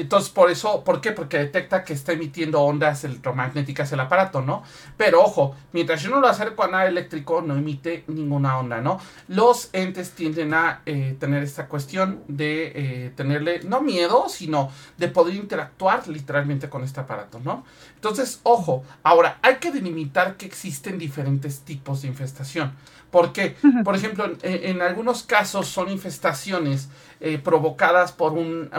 Entonces, 0.00 0.30
por 0.30 0.50
eso, 0.50 0.82
¿por 0.82 1.02
qué? 1.02 1.12
Porque 1.12 1.36
detecta 1.36 1.84
que 1.84 1.92
está 1.92 2.12
emitiendo 2.12 2.62
ondas 2.62 3.04
electromagnéticas 3.04 3.92
el 3.92 4.00
aparato, 4.00 4.40
¿no? 4.40 4.62
Pero 4.96 5.22
ojo, 5.22 5.54
mientras 5.72 6.02
yo 6.02 6.08
no 6.08 6.20
lo 6.20 6.26
acerco 6.26 6.64
a 6.64 6.68
nada 6.68 6.86
eléctrico, 6.86 7.42
no 7.42 7.54
emite 7.54 8.04
ninguna 8.06 8.58
onda, 8.58 8.80
¿no? 8.80 8.98
Los 9.28 9.68
entes 9.74 10.12
tienden 10.12 10.54
a 10.54 10.80
eh, 10.86 11.16
tener 11.20 11.42
esta 11.42 11.66
cuestión 11.68 12.22
de 12.28 12.72
eh, 12.74 13.12
tenerle, 13.14 13.60
no 13.64 13.82
miedo, 13.82 14.30
sino 14.30 14.70
de 14.96 15.08
poder 15.08 15.34
interactuar 15.34 16.08
literalmente 16.08 16.70
con 16.70 16.82
este 16.82 17.00
aparato, 17.00 17.38
¿no? 17.40 17.64
Entonces, 17.94 18.40
ojo, 18.44 18.82
ahora 19.02 19.38
hay 19.42 19.56
que 19.56 19.70
delimitar 19.70 20.38
que 20.38 20.46
existen 20.46 20.98
diferentes 20.98 21.60
tipos 21.60 22.00
de 22.00 22.08
infestación. 22.08 22.72
¿Por 23.10 23.32
qué? 23.32 23.56
Por 23.84 23.96
ejemplo, 23.96 24.32
en, 24.42 24.82
algunos 24.82 25.24
casos 25.24 25.66
son 25.66 25.90
infestaciones 25.90 26.88
eh, 27.20 27.38
provocadas 27.38 28.12
por 28.12 28.32
un, 28.32 28.70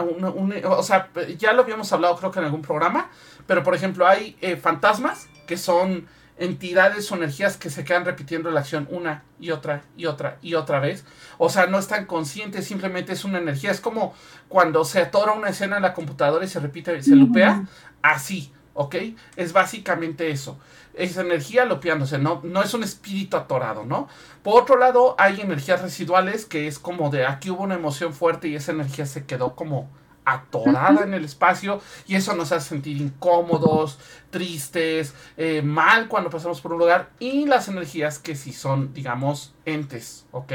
O 0.64 0.82
sea, 0.82 1.10
ya 1.38 1.52
lo 1.52 1.62
habíamos 1.62 1.92
hablado 1.92 2.16
creo 2.16 2.30
que 2.30 2.40
en 2.40 2.46
algún 2.46 2.62
programa, 2.62 3.08
pero 3.46 3.62
por 3.62 3.74
ejemplo 3.74 4.06
hay 4.06 4.36
eh, 4.40 4.56
fantasmas 4.56 5.28
que 5.46 5.56
son 5.56 6.06
entidades 6.38 7.12
o 7.12 7.14
energías 7.14 7.56
que 7.56 7.70
se 7.70 7.84
quedan 7.84 8.04
repitiendo 8.04 8.50
la 8.50 8.60
acción 8.60 8.88
una 8.90 9.22
y 9.38 9.50
otra 9.50 9.84
y 9.96 10.06
otra 10.06 10.38
y 10.42 10.54
otra 10.54 10.80
vez. 10.80 11.04
O 11.38 11.48
sea, 11.50 11.66
no 11.66 11.78
están 11.78 12.06
conscientes, 12.06 12.66
simplemente 12.66 13.12
es 13.12 13.24
una 13.24 13.38
energía. 13.38 13.70
Es 13.70 13.80
como 13.80 14.14
cuando 14.48 14.84
se 14.84 15.00
atora 15.00 15.32
una 15.32 15.50
escena 15.50 15.76
en 15.76 15.82
la 15.82 15.94
computadora 15.94 16.44
y 16.44 16.48
se 16.48 16.58
repite, 16.58 17.00
se 17.02 17.14
lupea. 17.14 17.64
Así. 18.02 18.52
¿ok? 18.74 18.96
Es 19.36 19.52
básicamente 19.52 20.30
eso. 20.30 20.58
Es 20.94 21.16
energía 21.16 21.64
lopeándose, 21.64 22.18
no, 22.18 22.40
no 22.44 22.62
es 22.62 22.74
un 22.74 22.82
espíritu 22.82 23.36
atorado, 23.36 23.84
¿no? 23.84 24.08
Por 24.42 24.60
otro 24.62 24.78
lado, 24.78 25.14
hay 25.18 25.40
energías 25.40 25.80
residuales 25.80 26.44
que 26.44 26.66
es 26.66 26.78
como 26.78 27.10
de 27.10 27.26
aquí 27.26 27.50
hubo 27.50 27.62
una 27.62 27.76
emoción 27.76 28.12
fuerte 28.12 28.48
y 28.48 28.56
esa 28.56 28.72
energía 28.72 29.06
se 29.06 29.24
quedó 29.24 29.54
como 29.54 29.88
atorada 30.24 31.02
en 31.04 31.14
el 31.14 31.24
espacio 31.24 31.80
y 32.06 32.14
eso 32.14 32.34
nos 32.34 32.52
hace 32.52 32.70
sentir 32.70 32.96
incómodos, 33.00 33.98
tristes, 34.30 35.14
eh, 35.36 35.62
mal 35.62 36.08
cuando 36.08 36.30
pasamos 36.30 36.60
por 36.60 36.72
un 36.72 36.78
lugar 36.78 37.10
y 37.18 37.46
las 37.46 37.68
energías 37.68 38.18
que 38.18 38.34
sí 38.34 38.52
son, 38.52 38.94
digamos, 38.94 39.54
entes, 39.64 40.26
¿ok? 40.32 40.52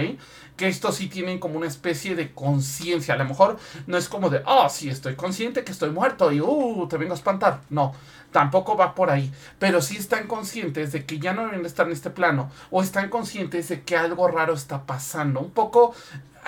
Que 0.55 0.67
estos 0.67 0.95
sí 0.95 1.07
tienen 1.07 1.39
como 1.39 1.57
una 1.57 1.67
especie 1.67 2.15
de 2.15 2.33
conciencia, 2.33 3.13
a 3.13 3.17
lo 3.17 3.25
mejor 3.25 3.57
no 3.86 3.97
es 3.97 4.09
como 4.09 4.29
de, 4.29 4.41
oh, 4.45 4.69
sí, 4.69 4.89
estoy 4.89 5.15
consciente 5.15 5.63
que 5.63 5.71
estoy 5.71 5.91
muerto 5.91 6.31
y, 6.31 6.41
uh, 6.41 6.88
te 6.89 6.97
vengo 6.97 7.13
a 7.13 7.17
espantar, 7.17 7.62
no, 7.69 7.93
tampoco 8.31 8.75
va 8.75 8.95
por 8.95 9.09
ahí, 9.09 9.31
pero 9.59 9.81
sí 9.81 9.97
están 9.97 10.27
conscientes 10.27 10.91
de 10.91 11.05
que 11.05 11.19
ya 11.19 11.33
no 11.33 11.45
deben 11.45 11.65
estar 11.65 11.86
en 11.88 11.93
este 11.93 12.09
plano 12.09 12.50
o 12.71 12.81
están 12.81 13.09
conscientes 13.09 13.69
de 13.69 13.83
que 13.83 13.95
algo 13.95 14.27
raro 14.27 14.53
está 14.53 14.83
pasando, 14.86 15.39
un 15.39 15.51
poco 15.51 15.93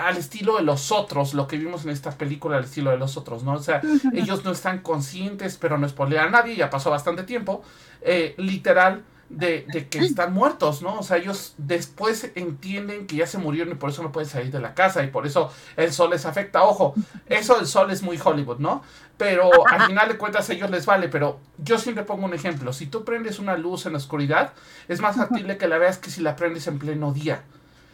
al 0.08 0.18
estilo 0.18 0.58
de 0.58 0.64
los 0.64 0.92
otros, 0.92 1.34
lo 1.34 1.48
que 1.48 1.58
vimos 1.58 1.86
en 1.86 1.92
esta 1.92 2.12
película, 2.12 2.58
al 2.58 2.64
estilo 2.64 2.92
de 2.92 2.98
los 2.98 3.18
otros, 3.18 3.44
¿no? 3.44 3.54
O 3.54 3.64
sea, 3.64 3.82
ellos 4.14 4.44
no 4.44 4.52
están 4.52 4.80
conscientes, 4.80 5.58
pero 5.58 5.78
no 5.78 5.88
spoilean 5.88 6.28
a 6.28 6.32
nadie, 6.32 6.56
ya 6.56 6.70
pasó 6.70 6.90
bastante 6.90 7.24
tiempo, 7.24 7.64
eh, 8.02 8.36
literal, 8.38 9.04
de, 9.30 9.66
de, 9.72 9.88
que 9.88 10.00
están 10.00 10.34
muertos, 10.34 10.82
¿no? 10.82 11.00
O 11.00 11.04
sea, 11.04 11.18
ellos 11.18 11.54
después 11.58 12.32
entienden 12.36 13.06
que 13.06 13.18
ya 13.18 13.28
se 13.28 13.38
murieron 13.38 13.74
y 13.74 13.76
por 13.76 13.92
eso 13.92 14.02
no 14.02 14.12
pueden 14.12 14.28
salir 14.28 14.52
de 14.52 14.60
la 14.60 14.74
casa 14.74 15.04
y 15.04 15.08
por 15.08 15.28
eso 15.28 15.54
el 15.78 15.94
sol 15.94 16.10
les 16.10 16.26
afecta. 16.26 16.64
Ojo, 16.64 16.96
eso 17.28 17.56
del 17.56 17.68
sol 17.68 17.92
es 17.92 18.02
muy 18.02 18.20
Hollywood, 18.24 18.58
¿no? 18.58 18.82
Pero 19.18 19.52
al 19.68 19.86
final 19.86 20.08
de 20.08 20.18
cuentas 20.18 20.50
a 20.50 20.54
ellos 20.54 20.72
les 20.72 20.86
vale, 20.86 21.10
pero 21.10 21.40
yo 21.58 21.78
siempre 21.78 22.04
pongo 22.04 22.26
un 22.26 22.34
ejemplo. 22.34 22.74
Si 22.74 22.88
tú 22.88 23.06
prendes 23.06 23.38
una 23.38 23.56
luz 23.56 23.86
en 23.86 23.94
la 23.94 24.00
oscuridad, 24.00 24.54
es 24.88 25.00
más 25.00 25.16
factible 25.16 25.58
que 25.58 25.68
la 25.68 25.78
veas 25.78 25.98
que 25.98 26.10
si 26.10 26.22
la 26.22 26.36
prendes 26.36 26.68
en 26.68 26.80
pleno 26.80 27.14
día. 27.14 27.44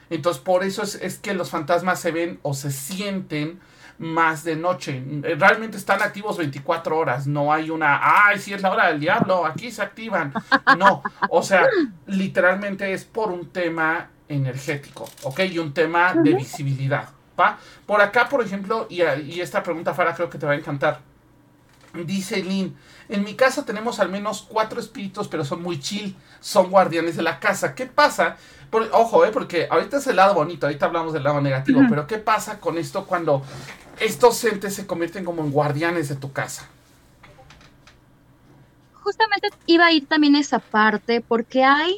Entonces, 0.10 0.42
por 0.42 0.64
eso 0.64 0.84
es, 0.84 1.18
que 1.20 1.34
los 1.34 1.50
fantasmas 1.50 2.00
se 2.00 2.12
ven 2.12 2.40
o 2.44 2.54
se 2.54 2.72
sienten 2.72 3.60
más 3.98 4.44
de 4.44 4.56
noche. 4.56 5.04
Realmente 5.38 5.78
están 5.78 6.02
activos 6.02 6.38
24 6.38 6.98
horas. 6.98 7.28
No 7.28 7.52
hay 7.52 7.70
una, 7.70 8.28
ay, 8.28 8.40
si 8.40 8.54
es 8.54 8.62
la 8.62 8.72
hora 8.72 8.88
del 8.88 9.00
diablo, 9.00 9.46
aquí 9.46 9.72
se 9.72 9.82
activan. 9.82 10.34
No, 10.78 11.02
o 11.30 11.42
sea, 11.42 11.68
literalmente 12.06 12.92
es 12.94 13.06
por 13.06 13.32
un 13.32 13.50
tema 13.50 14.10
energético, 14.28 15.08
¿ok? 15.24 15.42
Y 15.52 15.60
un 15.60 15.74
tema 15.74 16.14
de 16.14 16.34
visibilidad, 16.34 17.10
¿va? 17.40 17.58
Por 17.86 18.02
acá, 18.02 18.28
por 18.28 18.44
ejemplo, 18.44 18.88
y, 18.90 19.02
y 19.04 19.42
esta 19.42 19.64
pregunta, 19.64 19.94
Farah, 19.94 20.16
creo 20.16 20.30
que 20.30 20.38
te 20.38 20.46
va 20.46 20.54
a 20.54 20.56
encantar. 20.56 21.00
Dice 21.94 22.44
Lynn, 22.44 22.76
en 23.08 23.24
mi 23.24 23.36
casa 23.36 23.66
tenemos 23.66 24.00
al 24.00 24.10
menos 24.10 24.46
cuatro 24.48 24.80
espíritus, 24.80 25.28
pero 25.28 25.46
son 25.46 25.62
muy 25.62 25.80
chill, 25.80 26.16
son 26.42 26.70
guardianes 26.70 27.16
de 27.16 27.24
la 27.24 27.40
casa. 27.40 27.74
¿Qué 27.76 27.86
pasa 27.86 28.38
ojo, 28.92 29.26
eh, 29.26 29.32
porque 29.32 29.68
ahorita 29.70 29.98
es 29.98 30.08
el 30.08 30.16
lado 30.16 30.34
bonito, 30.34 30.66
ahorita 30.66 30.86
hablamos 30.86 31.14
del 31.14 31.24
lado 31.24 31.42
negativo, 31.42 31.82
pero 31.90 32.08
¿qué 32.08 32.18
pasa 32.18 32.60
con 32.60 32.78
esto 32.78 33.06
cuando 33.06 33.42
estos 34.00 34.44
entes 34.44 34.76
se 34.76 34.86
convierten 34.86 35.26
como 35.26 35.44
en 35.44 35.52
guardianes 35.52 36.10
de 36.10 36.16
tu 36.16 36.32
casa? 36.32 36.68
Justamente 38.94 39.50
iba 39.68 39.86
a 39.86 39.92
ir 39.92 40.08
también 40.08 40.36
esa 40.36 40.60
parte, 40.60 41.22
porque 41.22 41.64
hay 41.64 41.98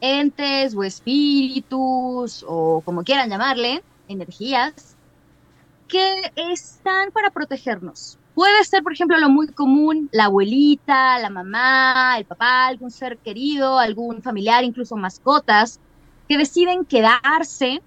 entes 0.00 0.74
o 0.74 0.84
espíritus, 0.84 2.44
o 2.46 2.82
como 2.84 3.02
quieran 3.02 3.30
llamarle, 3.30 3.82
energías, 4.08 4.96
que 5.88 6.32
están 6.36 7.10
para 7.10 7.30
protegernos. 7.30 8.18
Puede 8.34 8.64
ser, 8.64 8.82
por 8.82 8.92
ejemplo, 8.92 9.16
lo 9.18 9.28
muy 9.28 9.46
común, 9.48 10.08
la 10.12 10.24
abuelita, 10.24 11.18
la 11.20 11.30
mamá, 11.30 12.18
el 12.18 12.24
papá, 12.24 12.66
algún 12.66 12.90
ser 12.90 13.18
querido, 13.18 13.78
algún 13.78 14.22
familiar, 14.22 14.64
incluso 14.64 14.96
mascotas, 14.96 15.78
que 16.28 16.36
deciden 16.36 16.84
quedarse 16.84 17.80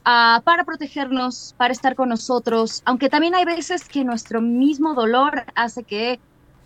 uh, 0.00 0.40
para 0.42 0.64
protegernos, 0.64 1.54
para 1.58 1.72
estar 1.72 1.94
con 1.94 2.08
nosotros, 2.08 2.82
aunque 2.86 3.10
también 3.10 3.34
hay 3.34 3.44
veces 3.44 3.86
que 3.86 4.02
nuestro 4.02 4.40
mismo 4.40 4.94
dolor 4.94 5.44
hace 5.54 5.82
que 5.82 6.20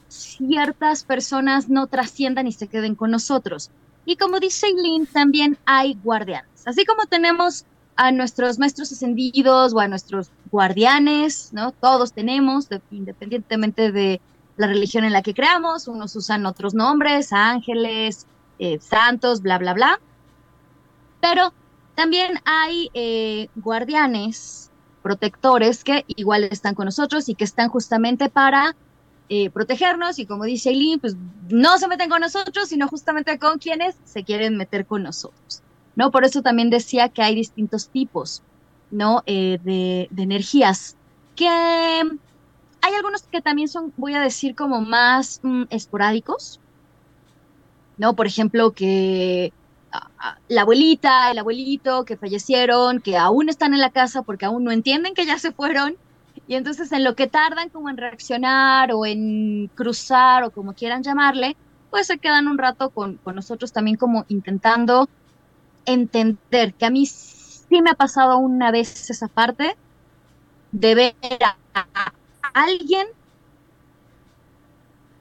ciertas 0.06 1.04
personas 1.04 1.68
no 1.68 1.88
trasciendan 1.88 2.46
y 2.46 2.52
se 2.52 2.68
queden 2.68 2.94
con 2.94 3.10
nosotros. 3.10 3.70
Y 4.04 4.16
como 4.16 4.38
dice 4.38 4.66
Eileen, 4.66 5.06
también 5.06 5.58
hay 5.64 5.94
guardianes. 6.02 6.66
Así 6.66 6.84
como 6.84 7.06
tenemos 7.06 7.64
a 8.00 8.12
nuestros 8.12 8.58
maestros 8.58 8.90
ascendidos 8.92 9.74
o 9.74 9.78
a 9.78 9.86
nuestros 9.86 10.30
guardianes, 10.50 11.50
¿no? 11.52 11.72
Todos 11.72 12.14
tenemos, 12.14 12.66
independientemente 12.90 13.92
de 13.92 14.22
la 14.56 14.68
religión 14.68 15.04
en 15.04 15.12
la 15.12 15.20
que 15.20 15.34
creamos, 15.34 15.86
unos 15.86 16.16
usan 16.16 16.46
otros 16.46 16.72
nombres, 16.72 17.30
ángeles, 17.30 18.26
eh, 18.58 18.78
santos, 18.80 19.42
bla, 19.42 19.58
bla, 19.58 19.74
bla. 19.74 20.00
Pero 21.20 21.52
también 21.94 22.40
hay 22.46 22.88
eh, 22.94 23.48
guardianes, 23.56 24.70
protectores 25.02 25.84
que 25.84 26.06
igual 26.08 26.44
están 26.44 26.74
con 26.74 26.86
nosotros 26.86 27.28
y 27.28 27.34
que 27.34 27.44
están 27.44 27.68
justamente 27.68 28.30
para 28.30 28.76
eh, 29.28 29.50
protegernos 29.50 30.18
y 30.18 30.24
como 30.24 30.44
dice 30.44 30.70
Eileen, 30.70 31.00
pues 31.00 31.16
no 31.50 31.76
se 31.76 31.86
meten 31.86 32.08
con 32.08 32.22
nosotros, 32.22 32.70
sino 32.70 32.88
justamente 32.88 33.38
con 33.38 33.58
quienes 33.58 33.94
se 34.06 34.24
quieren 34.24 34.56
meter 34.56 34.86
con 34.86 35.02
nosotros, 35.02 35.62
¿no? 36.00 36.10
Por 36.10 36.24
eso 36.24 36.40
también 36.40 36.70
decía 36.70 37.10
que 37.10 37.20
hay 37.22 37.34
distintos 37.34 37.90
tipos, 37.90 38.42
¿no? 38.90 39.22
Eh, 39.26 39.58
de, 39.62 40.08
de 40.10 40.22
energías 40.22 40.96
que 41.36 41.46
hay 41.46 42.94
algunos 42.96 43.24
que 43.24 43.42
también 43.42 43.68
son, 43.68 43.92
voy 43.98 44.14
a 44.14 44.20
decir, 44.20 44.54
como 44.54 44.80
más 44.80 45.40
mm, 45.42 45.64
esporádicos, 45.68 46.58
¿no? 47.98 48.16
Por 48.16 48.26
ejemplo, 48.26 48.72
que 48.72 49.52
la 50.48 50.62
abuelita, 50.62 51.30
el 51.32 51.38
abuelito 51.38 52.06
que 52.06 52.16
fallecieron, 52.16 53.02
que 53.02 53.18
aún 53.18 53.50
están 53.50 53.74
en 53.74 53.80
la 53.80 53.90
casa 53.90 54.22
porque 54.22 54.46
aún 54.46 54.64
no 54.64 54.70
entienden 54.70 55.12
que 55.12 55.26
ya 55.26 55.38
se 55.38 55.52
fueron, 55.52 55.96
y 56.48 56.54
entonces 56.54 56.92
en 56.92 57.04
lo 57.04 57.14
que 57.14 57.26
tardan 57.26 57.68
como 57.68 57.90
en 57.90 57.98
reaccionar 57.98 58.90
o 58.94 59.04
en 59.04 59.70
cruzar 59.74 60.44
o 60.44 60.50
como 60.50 60.72
quieran 60.72 61.02
llamarle, 61.02 61.58
pues 61.90 62.06
se 62.06 62.16
quedan 62.16 62.48
un 62.48 62.56
rato 62.56 62.88
con, 62.88 63.16
con 63.16 63.34
nosotros 63.34 63.70
también 63.74 63.98
como 63.98 64.24
intentando 64.28 65.10
entender, 65.86 66.74
que 66.74 66.86
a 66.86 66.90
mí 66.90 67.06
sí 67.06 67.82
me 67.82 67.90
ha 67.90 67.94
pasado 67.94 68.38
una 68.38 68.70
vez 68.70 69.10
esa 69.10 69.28
parte 69.28 69.76
de 70.72 70.94
ver 70.94 71.14
a, 71.40 71.56
alguien 72.54 73.06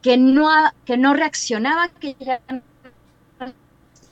que 0.02 0.18
no, 0.18 0.50
que 0.86 0.98
no 0.98 1.14
reaccionaba, 1.14 1.90
que 1.90 2.16
ya 2.20 2.42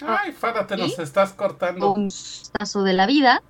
Ay, 0.05 0.31
Fara, 0.31 0.67
te 0.67 0.77
nos 0.77 0.99
estás 0.99 1.33
cortando. 1.33 1.93
Un 1.93 2.11
paso 2.57 2.83
de 2.83 2.93
la 2.93 3.07
vida. 3.07 3.41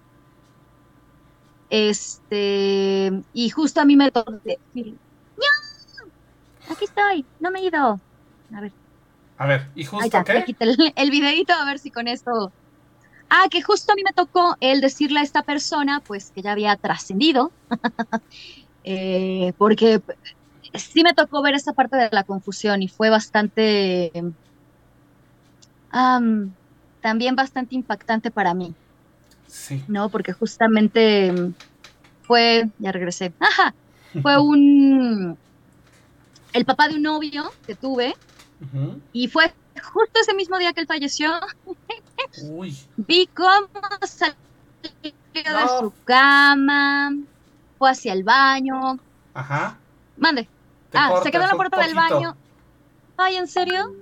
Este, 1.69 3.11
y 3.33 3.49
justo 3.49 3.81
a 3.81 3.85
mí 3.85 3.97
me 3.97 4.05
Aquí 6.69 6.85
estoy, 6.85 7.25
no 7.39 7.51
me 7.51 7.59
he 7.59 7.65
ido. 7.65 7.99
A 8.53 8.61
ver. 8.61 8.71
A 9.37 9.45
ver, 9.45 9.67
¿y 9.75 9.83
justo 9.83 10.23
qué? 10.23 10.55
El, 10.59 10.93
el 10.95 11.11
videito 11.11 11.53
a 11.53 11.65
ver 11.65 11.79
si 11.79 11.91
con 11.91 12.07
esto. 12.07 12.51
Ah, 13.29 13.47
que 13.49 13.61
justo 13.61 13.91
a 13.91 13.95
mí 13.95 14.03
me 14.03 14.13
tocó 14.13 14.55
el 14.61 14.81
decirle 14.81 15.19
a 15.19 15.23
esta 15.23 15.43
persona, 15.43 16.01
pues 16.05 16.31
que 16.33 16.41
ya 16.41 16.53
había 16.53 16.75
trascendido, 16.77 17.51
eh, 18.83 19.53
porque 19.57 20.01
sí 20.73 21.03
me 21.03 21.13
tocó 21.13 21.41
ver 21.41 21.55
esa 21.55 21.73
parte 21.73 21.97
de 21.97 22.09
la 22.11 22.23
confusión 22.23 22.81
y 22.81 22.87
fue 22.87 23.09
bastante 23.09 24.11
también 27.01 27.35
bastante 27.35 27.75
impactante 27.75 28.31
para 28.31 28.53
mí. 28.53 28.73
Sí. 29.47 29.83
¿No? 29.87 30.09
Porque 30.09 30.33
justamente 30.33 31.33
fue, 32.23 32.69
ya 32.79 32.91
regresé, 32.91 33.33
ajá, 33.39 33.73
fue 34.21 34.37
un, 34.41 35.37
el 36.53 36.65
papá 36.65 36.87
de 36.89 36.95
un 36.95 37.03
novio 37.03 37.51
que 37.65 37.75
tuve 37.75 38.15
y 39.13 39.27
fue 39.27 39.53
justo 39.81 40.19
ese 40.19 40.33
mismo 40.33 40.57
día 40.57 40.73
que 40.73 40.81
él 40.81 40.87
falleció. 40.87 41.31
Uy. 42.43 42.77
Vi 42.97 43.27
cómo 43.27 43.67
salió 44.03 44.35
de 45.33 45.67
su 45.79 45.93
cama, 46.05 47.11
fue 47.77 47.91
hacia 47.91 48.13
el 48.13 48.23
baño. 48.23 48.99
Ajá. 49.33 49.77
Mande. 50.17 50.47
ah, 50.93 51.19
se 51.23 51.31
quedó 51.31 51.43
en 51.43 51.49
la 51.49 51.55
puerta 51.55 51.79
del 51.79 51.95
baño. 51.95 52.35
Ay, 53.17 53.35
¿en 53.35 53.47
serio? 53.47 53.93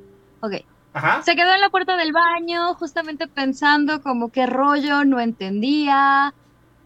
Ok. 0.42 0.54
Se 1.24 1.36
quedó 1.36 1.54
en 1.54 1.60
la 1.60 1.70
puerta 1.70 1.98
del 1.98 2.14
baño, 2.14 2.74
justamente 2.76 3.28
pensando 3.28 4.02
como 4.02 4.32
qué 4.32 4.46
rollo, 4.46 5.04
no 5.04 5.20
entendía, 5.20 6.34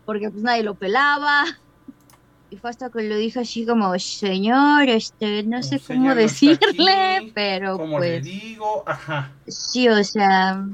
porque 0.06 0.32
pues 0.32 0.42
nadie 0.42 0.64
lo 0.64 0.74
pelaba. 0.74 1.46
Y 2.50 2.58
fue 2.58 2.72
hasta 2.72 2.90
que 2.90 3.04
lo 3.04 3.16
dijo 3.16 3.42
así 3.42 3.68
como, 3.68 3.98
señor, 4.00 4.90
este, 4.90 5.44
no 5.44 5.62
sé 5.62 5.80
cómo 5.80 6.16
decirle, 6.16 7.32
pero 7.36 7.78
como 7.78 7.98
pues... 7.98 8.10
le 8.10 8.22
digo, 8.22 8.84
ajá. 8.88 9.32
Sí, 9.48 9.88
o 9.88 10.04
sea, 10.04 10.66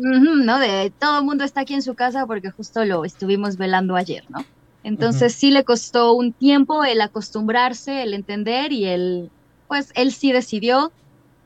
¿no? 0.00 0.58
De 0.58 0.92
todo 0.98 1.18
el 1.18 1.24
mundo 1.24 1.44
está 1.44 1.60
aquí 1.60 1.74
en 1.74 1.82
su 1.82 1.94
casa 1.94 2.26
porque 2.26 2.50
justo 2.50 2.84
lo 2.84 3.04
estuvimos 3.04 3.56
velando 3.56 3.96
ayer, 3.96 4.24
¿no? 4.30 4.44
Entonces 4.82 5.34
sí 5.34 5.50
le 5.50 5.62
costó 5.62 6.14
un 6.14 6.32
tiempo 6.32 6.84
el 6.84 7.00
acostumbrarse, 7.02 8.02
el 8.02 8.14
entender 8.14 8.72
y 8.72 8.86
el, 8.86 9.30
pues 9.68 9.92
él 9.94 10.12
sí 10.12 10.32
decidió 10.32 10.90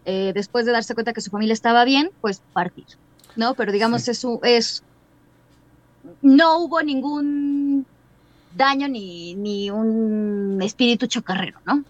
eh, 0.04 0.32
después 0.34 0.66
de 0.66 0.72
darse 0.72 0.94
cuenta 0.94 1.12
que 1.12 1.20
su 1.20 1.30
familia 1.30 1.52
estaba 1.52 1.84
bien, 1.84 2.10
pues 2.20 2.42
partir, 2.52 2.86
¿no? 3.34 3.54
Pero 3.54 3.72
digamos, 3.72 4.06
eso 4.06 4.38
es, 4.44 4.84
no 6.22 6.58
hubo 6.58 6.80
ningún 6.82 7.86
daño 8.56 8.86
ni, 8.86 9.34
ni 9.34 9.70
un 9.70 10.60
espíritu 10.62 11.06
chocarrero, 11.08 11.58
¿no? 11.66 11.82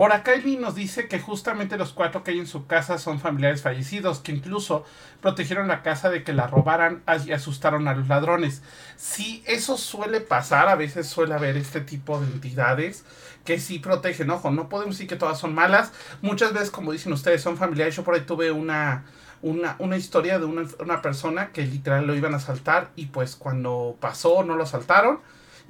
Por 0.00 0.14
acá 0.14 0.32
Eli 0.32 0.56
nos 0.56 0.74
dice 0.74 1.08
que 1.08 1.20
justamente 1.20 1.76
los 1.76 1.92
cuatro 1.92 2.24
que 2.24 2.30
hay 2.30 2.38
en 2.38 2.46
su 2.46 2.66
casa 2.66 2.96
son 2.96 3.20
familiares 3.20 3.60
fallecidos, 3.60 4.20
que 4.20 4.32
incluso 4.32 4.86
protegieron 5.20 5.68
la 5.68 5.82
casa 5.82 6.08
de 6.08 6.24
que 6.24 6.32
la 6.32 6.46
robaran 6.46 7.02
y 7.26 7.32
asustaron 7.32 7.86
a 7.86 7.94
los 7.94 8.08
ladrones. 8.08 8.62
Sí, 8.96 9.44
eso 9.46 9.76
suele 9.76 10.22
pasar, 10.22 10.70
a 10.70 10.74
veces 10.74 11.06
suele 11.06 11.34
haber 11.34 11.58
este 11.58 11.82
tipo 11.82 12.18
de 12.18 12.28
entidades 12.28 13.04
que 13.44 13.60
sí 13.60 13.78
protegen. 13.78 14.30
Ojo, 14.30 14.50
no 14.50 14.70
podemos 14.70 14.94
decir 14.94 15.06
que 15.06 15.16
todas 15.16 15.38
son 15.38 15.54
malas. 15.54 15.92
Muchas 16.22 16.54
veces, 16.54 16.70
como 16.70 16.92
dicen 16.92 17.12
ustedes, 17.12 17.42
son 17.42 17.58
familiares. 17.58 17.94
Yo 17.94 18.02
por 18.02 18.14
ahí 18.14 18.22
tuve 18.22 18.52
una, 18.52 19.04
una, 19.42 19.76
una 19.80 19.98
historia 19.98 20.38
de 20.38 20.46
una, 20.46 20.62
una, 20.78 21.02
persona 21.02 21.52
que 21.52 21.66
literal 21.66 22.06
lo 22.06 22.14
iban 22.14 22.32
a 22.32 22.38
asaltar 22.38 22.90
y 22.96 23.08
pues 23.08 23.36
cuando 23.36 23.98
pasó 24.00 24.44
no 24.44 24.56
lo 24.56 24.62
asaltaron. 24.62 25.20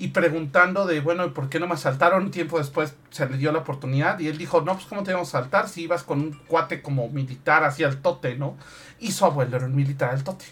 Y 0.00 0.08
preguntando 0.08 0.86
de, 0.86 1.00
bueno, 1.00 1.34
¿por 1.34 1.50
qué 1.50 1.60
no 1.60 1.66
me 1.66 1.74
asaltaron? 1.74 2.30
Tiempo 2.30 2.56
después 2.56 2.94
se 3.10 3.28
le 3.28 3.36
dio 3.36 3.52
la 3.52 3.58
oportunidad 3.58 4.18
y 4.18 4.28
él 4.28 4.38
dijo, 4.38 4.62
no, 4.62 4.72
pues 4.72 4.86
¿cómo 4.86 5.02
te 5.02 5.10
íbamos 5.10 5.34
a 5.34 5.38
asaltar 5.40 5.68
si 5.68 5.82
ibas 5.82 6.04
con 6.04 6.20
un 6.20 6.32
cuate 6.46 6.80
como 6.80 7.10
militar 7.10 7.64
así 7.64 7.84
al 7.84 7.98
tote, 7.98 8.34
¿no? 8.36 8.56
Y 8.98 9.12
su 9.12 9.26
abuelo 9.26 9.58
era 9.58 9.66
un 9.66 9.76
militar 9.76 10.08
al 10.08 10.24
tote. 10.24 10.46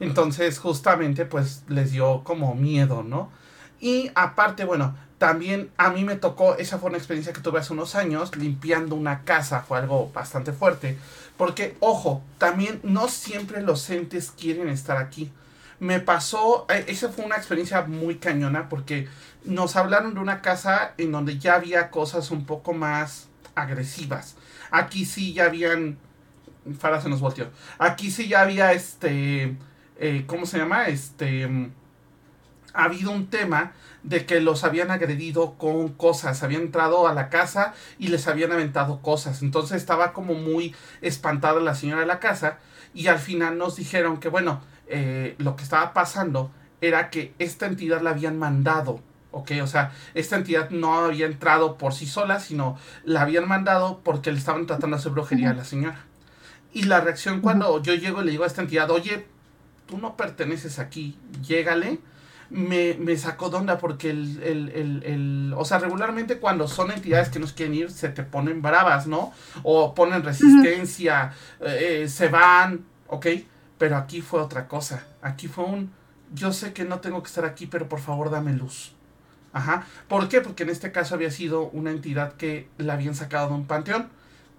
Entonces, 0.00 0.58
justamente, 0.58 1.26
pues 1.26 1.62
les 1.68 1.92
dio 1.92 2.24
como 2.24 2.54
miedo, 2.54 3.02
¿no? 3.02 3.30
Y 3.80 4.10
aparte, 4.14 4.64
bueno, 4.64 4.96
también 5.18 5.70
a 5.76 5.90
mí 5.90 6.02
me 6.02 6.16
tocó, 6.16 6.56
esa 6.56 6.78
fue 6.78 6.88
una 6.88 6.96
experiencia 6.96 7.34
que 7.34 7.42
tuve 7.42 7.60
hace 7.60 7.74
unos 7.74 7.96
años, 7.96 8.34
limpiando 8.34 8.94
una 8.94 9.24
casa, 9.24 9.60
fue 9.60 9.76
algo 9.76 10.10
bastante 10.14 10.52
fuerte. 10.52 10.96
Porque, 11.36 11.76
ojo, 11.80 12.22
también 12.38 12.80
no 12.82 13.08
siempre 13.08 13.60
los 13.60 13.90
entes 13.90 14.30
quieren 14.30 14.70
estar 14.70 14.96
aquí. 14.96 15.30
Me 15.78 16.00
pasó, 16.00 16.66
eh, 16.70 16.84
esa 16.88 17.10
fue 17.10 17.24
una 17.24 17.36
experiencia 17.36 17.82
muy 17.82 18.16
cañona 18.16 18.68
porque 18.68 19.08
nos 19.44 19.76
hablaron 19.76 20.14
de 20.14 20.20
una 20.20 20.40
casa 20.40 20.94
en 20.98 21.12
donde 21.12 21.38
ya 21.38 21.54
había 21.54 21.90
cosas 21.90 22.30
un 22.30 22.46
poco 22.46 22.72
más 22.72 23.28
agresivas. 23.54 24.36
Aquí 24.70 25.04
sí 25.04 25.32
ya 25.32 25.44
habían, 25.44 25.98
Fara 26.78 27.00
se 27.00 27.08
nos 27.08 27.20
volteó. 27.20 27.50
Aquí 27.78 28.10
sí 28.10 28.28
ya 28.28 28.42
había 28.42 28.72
este, 28.72 29.56
eh, 29.98 30.24
¿cómo 30.26 30.46
se 30.46 30.58
llama? 30.58 30.88
Este, 30.88 31.46
mm, 31.46 31.72
ha 32.74 32.84
habido 32.84 33.10
un 33.10 33.28
tema 33.28 33.72
de 34.02 34.24
que 34.24 34.40
los 34.40 34.62
habían 34.62 34.90
agredido 34.90 35.54
con 35.54 35.88
cosas, 35.88 36.42
habían 36.42 36.62
entrado 36.62 37.08
a 37.08 37.14
la 37.14 37.28
casa 37.28 37.74
y 37.98 38.08
les 38.08 38.28
habían 38.28 38.52
aventado 38.52 39.00
cosas. 39.02 39.42
Entonces 39.42 39.78
estaba 39.78 40.12
como 40.12 40.34
muy 40.34 40.74
espantada 41.00 41.60
la 41.60 41.74
señora 41.74 42.02
de 42.02 42.06
la 42.06 42.20
casa 42.20 42.58
y 42.94 43.08
al 43.08 43.18
final 43.18 43.58
nos 43.58 43.76
dijeron 43.76 44.20
que 44.20 44.28
bueno, 44.28 44.60
eh, 44.88 45.34
lo 45.38 45.56
que 45.56 45.62
estaba 45.62 45.92
pasando 45.92 46.50
era 46.80 47.10
que 47.10 47.34
esta 47.38 47.66
entidad 47.66 48.02
la 48.02 48.10
habían 48.10 48.38
mandado. 48.38 49.00
¿ok? 49.32 49.52
O 49.62 49.66
sea, 49.66 49.92
esta 50.14 50.36
entidad 50.36 50.70
no 50.70 50.94
había 50.94 51.26
entrado 51.26 51.76
por 51.76 51.92
sí 51.92 52.06
sola, 52.06 52.40
sino 52.40 52.78
la 53.04 53.22
habían 53.22 53.46
mandado 53.46 54.00
porque 54.02 54.32
le 54.32 54.38
estaban 54.38 54.66
tratando 54.66 54.96
de 54.96 55.00
hacer 55.00 55.12
brujería 55.12 55.50
a 55.50 55.54
la 55.54 55.64
señora. 55.64 56.04
Y 56.72 56.84
la 56.84 57.00
reacción 57.00 57.40
cuando 57.40 57.82
yo 57.82 57.94
llego 57.94 58.22
y 58.22 58.26
le 58.26 58.30
digo 58.32 58.44
a 58.44 58.46
esta 58.46 58.62
entidad, 58.62 58.90
oye, 58.90 59.26
tú 59.86 59.98
no 59.98 60.16
perteneces 60.16 60.78
aquí, 60.78 61.18
llégale 61.42 62.00
me, 62.50 62.94
me 62.94 63.16
sacó 63.16 63.50
de 63.50 63.56
onda 63.56 63.78
porque 63.78 64.10
el, 64.10 64.42
el, 64.42 64.68
el, 64.70 65.02
el, 65.04 65.54
o 65.56 65.64
sea, 65.64 65.78
regularmente 65.78 66.38
cuando 66.38 66.68
son 66.68 66.90
entidades 66.90 67.28
que 67.28 67.38
nos 67.38 67.52
quieren 67.52 67.74
ir, 67.74 67.90
se 67.90 68.08
te 68.08 68.22
ponen 68.22 68.62
bravas, 68.62 69.06
¿no? 69.06 69.32
O 69.62 69.94
ponen 69.94 70.22
resistencia, 70.22 71.32
eh, 71.60 72.02
eh, 72.02 72.08
se 72.08 72.28
van, 72.28 72.84
¿ok? 73.08 73.26
Pero 73.78 73.96
aquí 73.96 74.20
fue 74.20 74.40
otra 74.40 74.68
cosa. 74.68 75.04
Aquí 75.22 75.48
fue 75.48 75.64
un, 75.64 75.92
yo 76.32 76.52
sé 76.52 76.72
que 76.72 76.84
no 76.84 77.00
tengo 77.00 77.22
que 77.22 77.28
estar 77.28 77.44
aquí, 77.44 77.66
pero 77.66 77.88
por 77.88 78.00
favor 78.00 78.30
dame 78.30 78.52
luz. 78.52 78.92
Ajá. 79.52 79.86
¿Por 80.08 80.28
qué? 80.28 80.40
Porque 80.40 80.64
en 80.64 80.70
este 80.70 80.92
caso 80.92 81.14
había 81.14 81.30
sido 81.30 81.68
una 81.70 81.90
entidad 81.90 82.34
que 82.34 82.68
la 82.78 82.94
habían 82.94 83.14
sacado 83.14 83.48
de 83.48 83.54
un 83.54 83.66
panteón 83.66 84.08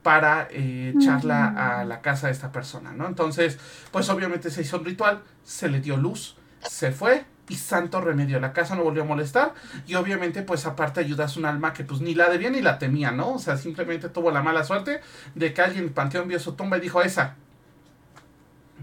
para 0.03 0.47
eh, 0.51 0.93
echarla 0.95 1.79
a 1.79 1.83
la 1.83 2.01
casa 2.01 2.27
de 2.27 2.33
esta 2.33 2.51
persona, 2.51 2.93
¿no? 2.93 3.07
Entonces, 3.07 3.59
pues 3.91 4.09
obviamente 4.09 4.49
se 4.49 4.61
hizo 4.61 4.77
un 4.77 4.85
ritual, 4.85 5.21
se 5.43 5.67
le 5.67 5.81
dio 5.81 5.97
luz, 5.97 6.37
se 6.61 6.91
fue, 6.91 7.25
y 7.49 7.55
santo 7.55 8.01
remedio. 8.01 8.39
La 8.39 8.53
casa 8.53 8.75
no 8.75 8.83
volvió 8.83 9.03
a 9.03 9.05
molestar 9.05 9.53
y 9.85 9.95
obviamente 9.95 10.41
pues 10.41 10.65
aparte 10.65 10.99
ayudas 10.99 11.37
un 11.37 11.45
alma 11.45 11.73
que 11.73 11.83
pues 11.83 12.01
ni 12.01 12.13
la 12.13 12.29
debía 12.29 12.49
ni 12.49 12.61
la 12.61 12.77
temía, 12.77 13.11
¿no? 13.11 13.33
O 13.33 13.39
sea, 13.39 13.57
simplemente 13.57 14.09
tuvo 14.09 14.31
la 14.31 14.41
mala 14.41 14.63
suerte 14.63 15.01
de 15.35 15.53
que 15.53 15.61
alguien 15.61 15.83
en 15.83 15.87
el 15.89 15.93
panteón 15.93 16.27
vio 16.27 16.39
su 16.39 16.53
tumba 16.53 16.77
y 16.77 16.81
dijo 16.81 17.01
esa. 17.01 17.35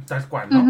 Tal 0.07 0.29
cual, 0.29 0.49
¿no? 0.51 0.69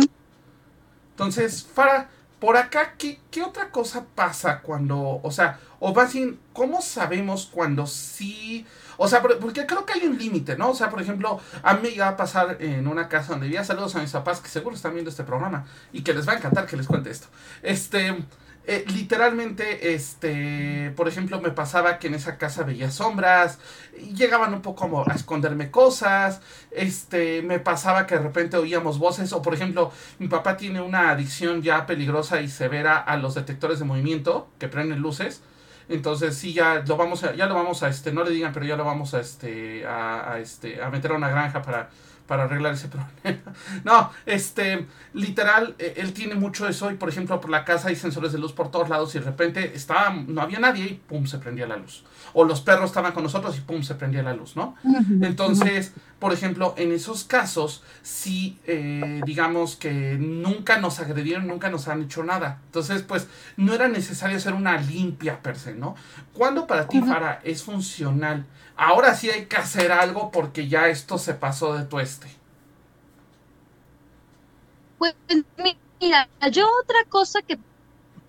Entonces, 1.11 1.65
Fara, 1.65 2.09
por 2.41 2.57
acá, 2.57 2.95
¿qué, 2.99 3.21
¿qué, 3.31 3.43
otra 3.43 3.71
cosa 3.71 4.05
pasa 4.15 4.61
cuando, 4.61 5.21
o 5.23 5.31
sea, 5.31 5.59
o 5.81 5.95
más 5.95 6.13
bien, 6.13 6.39
¿cómo 6.53 6.83
sabemos 6.83 7.49
cuando 7.51 7.87
sí, 7.87 8.67
o 8.97 9.09
sea, 9.09 9.23
porque 9.23 9.67
creo 9.67 9.87
que 9.87 9.95
hay 9.95 10.07
un 10.07 10.19
límite, 10.19 10.57
¿no? 10.57 10.71
O 10.71 10.75
sea, 10.75 10.91
por 10.91 11.01
ejemplo, 11.01 11.41
a 11.63 11.75
mí 11.75 11.81
me 11.83 11.89
iba 11.91 12.09
a 12.09 12.17
pasar 12.17 12.57
en 12.61 12.87
una 12.87 13.09
casa 13.09 13.33
donde 13.33 13.47
vivía, 13.47 13.65
saludos 13.65 13.95
a 13.97 14.01
mis 14.01 14.11
papás 14.11 14.41
que 14.41 14.49
seguro 14.49 14.77
están 14.77 14.93
viendo 14.93 15.11
este 15.11 15.25
programa 15.25 15.67
y 15.93 16.03
que 16.03 16.15
les 16.15 16.29
va 16.29 16.33
a 16.33 16.37
encantar 16.37 16.67
que 16.67 16.77
les 16.77 16.87
cuente 16.87 17.11
esto. 17.11 17.29
Este, 17.63 18.15
eh, 18.67 18.85
literalmente, 18.89 19.95
este, 19.95 20.91
por 20.97 21.07
ejemplo, 21.07 21.39
me 21.41 21.51
pasaba 21.51 21.99
que 21.99 22.07
en 22.07 22.15
esa 22.15 22.39
casa 22.39 22.63
veía 22.63 22.91
sombras, 22.91 23.59
llegaban 24.15 24.55
un 24.55 24.63
poco 24.63 25.05
a 25.07 25.15
esconderme 25.15 25.71
cosas, 25.71 26.41
este, 26.71 27.43
me 27.43 27.59
pasaba 27.59 28.07
que 28.07 28.17
de 28.17 28.23
repente 28.23 28.57
oíamos 28.57 28.99
voces, 28.99 29.35
o 29.35 29.43
por 29.43 29.53
ejemplo, 29.53 29.93
mi 30.19 30.29
papá 30.29 30.57
tiene 30.57 30.81
una 30.81 31.11
adicción 31.11 31.63
ya 31.63 31.85
peligrosa 31.85 32.41
y 32.41 32.49
severa 32.49 32.97
a 32.97 33.19
los 33.19 33.35
detectores 33.35 33.79
de 33.81 33.85
movimiento 33.85 34.49
que 34.59 34.69
prenden 34.69 35.01
luces. 35.01 35.43
Entonces 35.87 36.35
sí 36.35 36.55
ya 36.55 36.83
lo 36.87 36.97
vamos 36.97 37.25
a, 37.25 37.35
ya 37.35 37.47
lo 37.47 37.55
vamos 37.55 37.83
a 37.83 37.89
este, 37.89 38.13
no 38.13 38.25
le 38.25 38.31
digan, 38.31 38.55
pero 38.55 38.65
ya 38.65 38.77
lo 38.77 38.85
vamos 38.87 39.13
a 39.13 39.21
este, 39.21 39.87
a 39.87 40.39
este, 40.41 40.83
a 40.83 40.89
meter 40.89 41.13
a 41.13 41.17
una 41.17 41.29
granja 41.29 41.61
para 41.61 41.91
para 42.27 42.45
arreglar 42.45 42.75
ese 42.75 42.89
problema. 43.23 43.53
no, 43.85 44.11
este, 44.27 44.87
literal, 45.13 45.75
eh, 45.79 45.95
él 45.97 46.13
tiene 46.13 46.35
mucho 46.35 46.69
eso 46.69 46.91
y 46.91 46.95
por 46.95 47.09
ejemplo 47.09 47.41
por 47.41 47.51
la 47.51 47.65
casa 47.65 47.89
hay 47.89 47.97
sensores 47.97 48.33
de 48.33 48.39
luz 48.39 48.53
por 48.53 48.71
todos 48.71 48.89
lados 48.89 49.15
y 49.15 49.19
de 49.19 49.25
repente 49.25 49.73
estaba, 49.75 50.11
no 50.11 50.41
había 50.41 50.59
nadie 50.59 50.85
y 50.85 50.95
pum, 50.95 51.27
se 51.27 51.39
prendía 51.39 51.67
la 51.67 51.77
luz. 51.77 52.05
O 52.35 52.45
los 52.45 52.61
perros 52.61 52.87
estaban 52.87 53.13
con 53.13 53.23
nosotros 53.23 53.57
y 53.57 53.61
pum, 53.61 53.83
se 53.83 53.95
prendía 53.95 54.23
la 54.23 54.35
luz, 54.35 54.57
¿no? 54.57 54.75
Entonces, 55.23 55.93
por 56.19 56.33
ejemplo, 56.33 56.75
en 56.77 56.93
esos 56.93 57.25
casos, 57.25 57.83
sí, 58.03 58.59
eh, 58.67 59.21
digamos 59.25 59.77
que 59.77 60.17
nunca 60.19 60.79
nos 60.79 61.01
agredieron, 61.01 61.47
nunca 61.47 61.71
nos 61.71 61.89
han 61.89 62.03
hecho 62.03 62.25
nada. 62.25 62.61
Entonces, 62.67 63.03
pues, 63.03 63.29
no 63.57 63.73
era 63.73 63.89
necesario 63.89 64.37
hacer 64.37 64.53
una 64.53 64.77
limpia 64.79 65.41
per 65.43 65.57
se, 65.57 65.75
¿no? 65.75 65.95
¿Cuándo 66.33 66.67
para 66.67 66.89
ti, 66.89 67.01
Fara, 67.01 67.41
es 67.45 67.63
funcional? 67.63 68.45
ahora 68.77 69.15
sí 69.15 69.31
hay 69.31 69.47
que 69.47 69.57
hacer 69.57 69.93
algo 69.93 70.31
porque 70.31 70.69
ya 70.69 70.89
esto 70.89 71.19
se 71.19 71.35
pasó 71.35 71.75
de 71.75 71.85
tueste. 71.85 72.29
Pues 74.99 75.15
mira, 76.01 76.29
yo 76.51 76.67
otra 76.83 77.05
cosa 77.09 77.43
que 77.43 77.59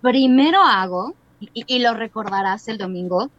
primero 0.00 0.62
hago, 0.62 1.14
y, 1.52 1.78
lo 1.80 1.94
recordarás 1.94 2.68
el 2.68 2.78
domingo, 2.78 3.30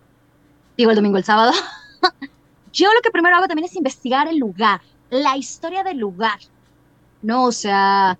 digo 0.77 0.91
el 0.91 0.95
domingo, 0.95 1.17
el 1.17 1.23
sábado, 1.23 1.51
yo 2.73 2.93
lo 2.93 3.01
que 3.01 3.11
primero 3.11 3.35
hago 3.35 3.47
también 3.47 3.65
es 3.65 3.75
investigar 3.75 4.27
el 4.27 4.37
lugar, 4.37 4.81
la 5.09 5.35
historia 5.37 5.83
del 5.83 5.97
lugar, 5.97 6.39
¿no? 7.21 7.45
O 7.45 7.51
sea, 7.51 8.17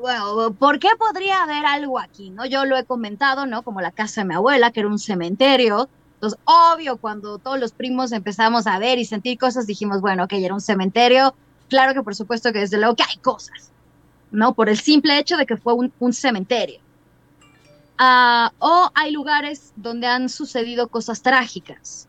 bueno, 0.00 0.52
¿por 0.54 0.78
qué 0.78 0.88
podría 0.98 1.42
haber 1.42 1.64
algo 1.64 1.98
aquí? 1.98 2.30
¿No? 2.30 2.44
Yo 2.44 2.64
lo 2.64 2.76
he 2.76 2.84
comentado, 2.84 3.46
¿no? 3.46 3.62
Como 3.62 3.80
la 3.80 3.92
casa 3.92 4.20
de 4.20 4.28
mi 4.28 4.34
abuela, 4.34 4.70
que 4.70 4.80
era 4.80 4.88
un 4.88 4.98
cementerio, 4.98 5.88
entonces, 6.22 6.38
obvio, 6.44 6.98
cuando 6.98 7.38
todos 7.38 7.58
los 7.58 7.72
primos 7.72 8.12
empezamos 8.12 8.68
a 8.68 8.78
ver 8.78 8.96
y 9.00 9.04
sentir 9.04 9.36
cosas, 9.38 9.66
dijimos, 9.66 10.00
bueno, 10.00 10.22
ok, 10.22 10.34
era 10.34 10.54
un 10.54 10.60
cementerio. 10.60 11.34
Claro 11.68 11.94
que 11.94 12.02
por 12.04 12.14
supuesto 12.14 12.52
que 12.52 12.60
desde 12.60 12.78
luego 12.78 12.94
que 12.94 13.02
hay 13.02 13.16
cosas, 13.16 13.72
¿no? 14.30 14.54
Por 14.54 14.68
el 14.68 14.78
simple 14.78 15.18
hecho 15.18 15.36
de 15.36 15.46
que 15.46 15.56
fue 15.56 15.74
un, 15.74 16.12
cementerio. 16.12 16.78
Ah, 18.04 18.52
o 18.58 18.90
hay 18.94 19.12
lugares 19.12 19.72
donde 19.76 20.08
han 20.08 20.28
sucedido 20.28 20.88
cosas 20.88 21.22
trágicas, 21.22 22.08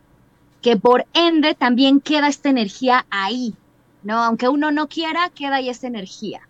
que 0.63 0.75
por 0.75 1.05
ende 1.13 1.53
también 1.53 2.01
queda 2.01 2.29
esta 2.29 2.49
energía 2.49 3.05
ahí, 3.11 3.53
¿no? 4.01 4.17
Aunque 4.23 4.49
uno 4.49 4.71
no 4.71 4.87
quiera, 4.87 5.29
queda 5.29 5.57
ahí 5.57 5.69
esta 5.69 5.85
energía. 5.85 6.41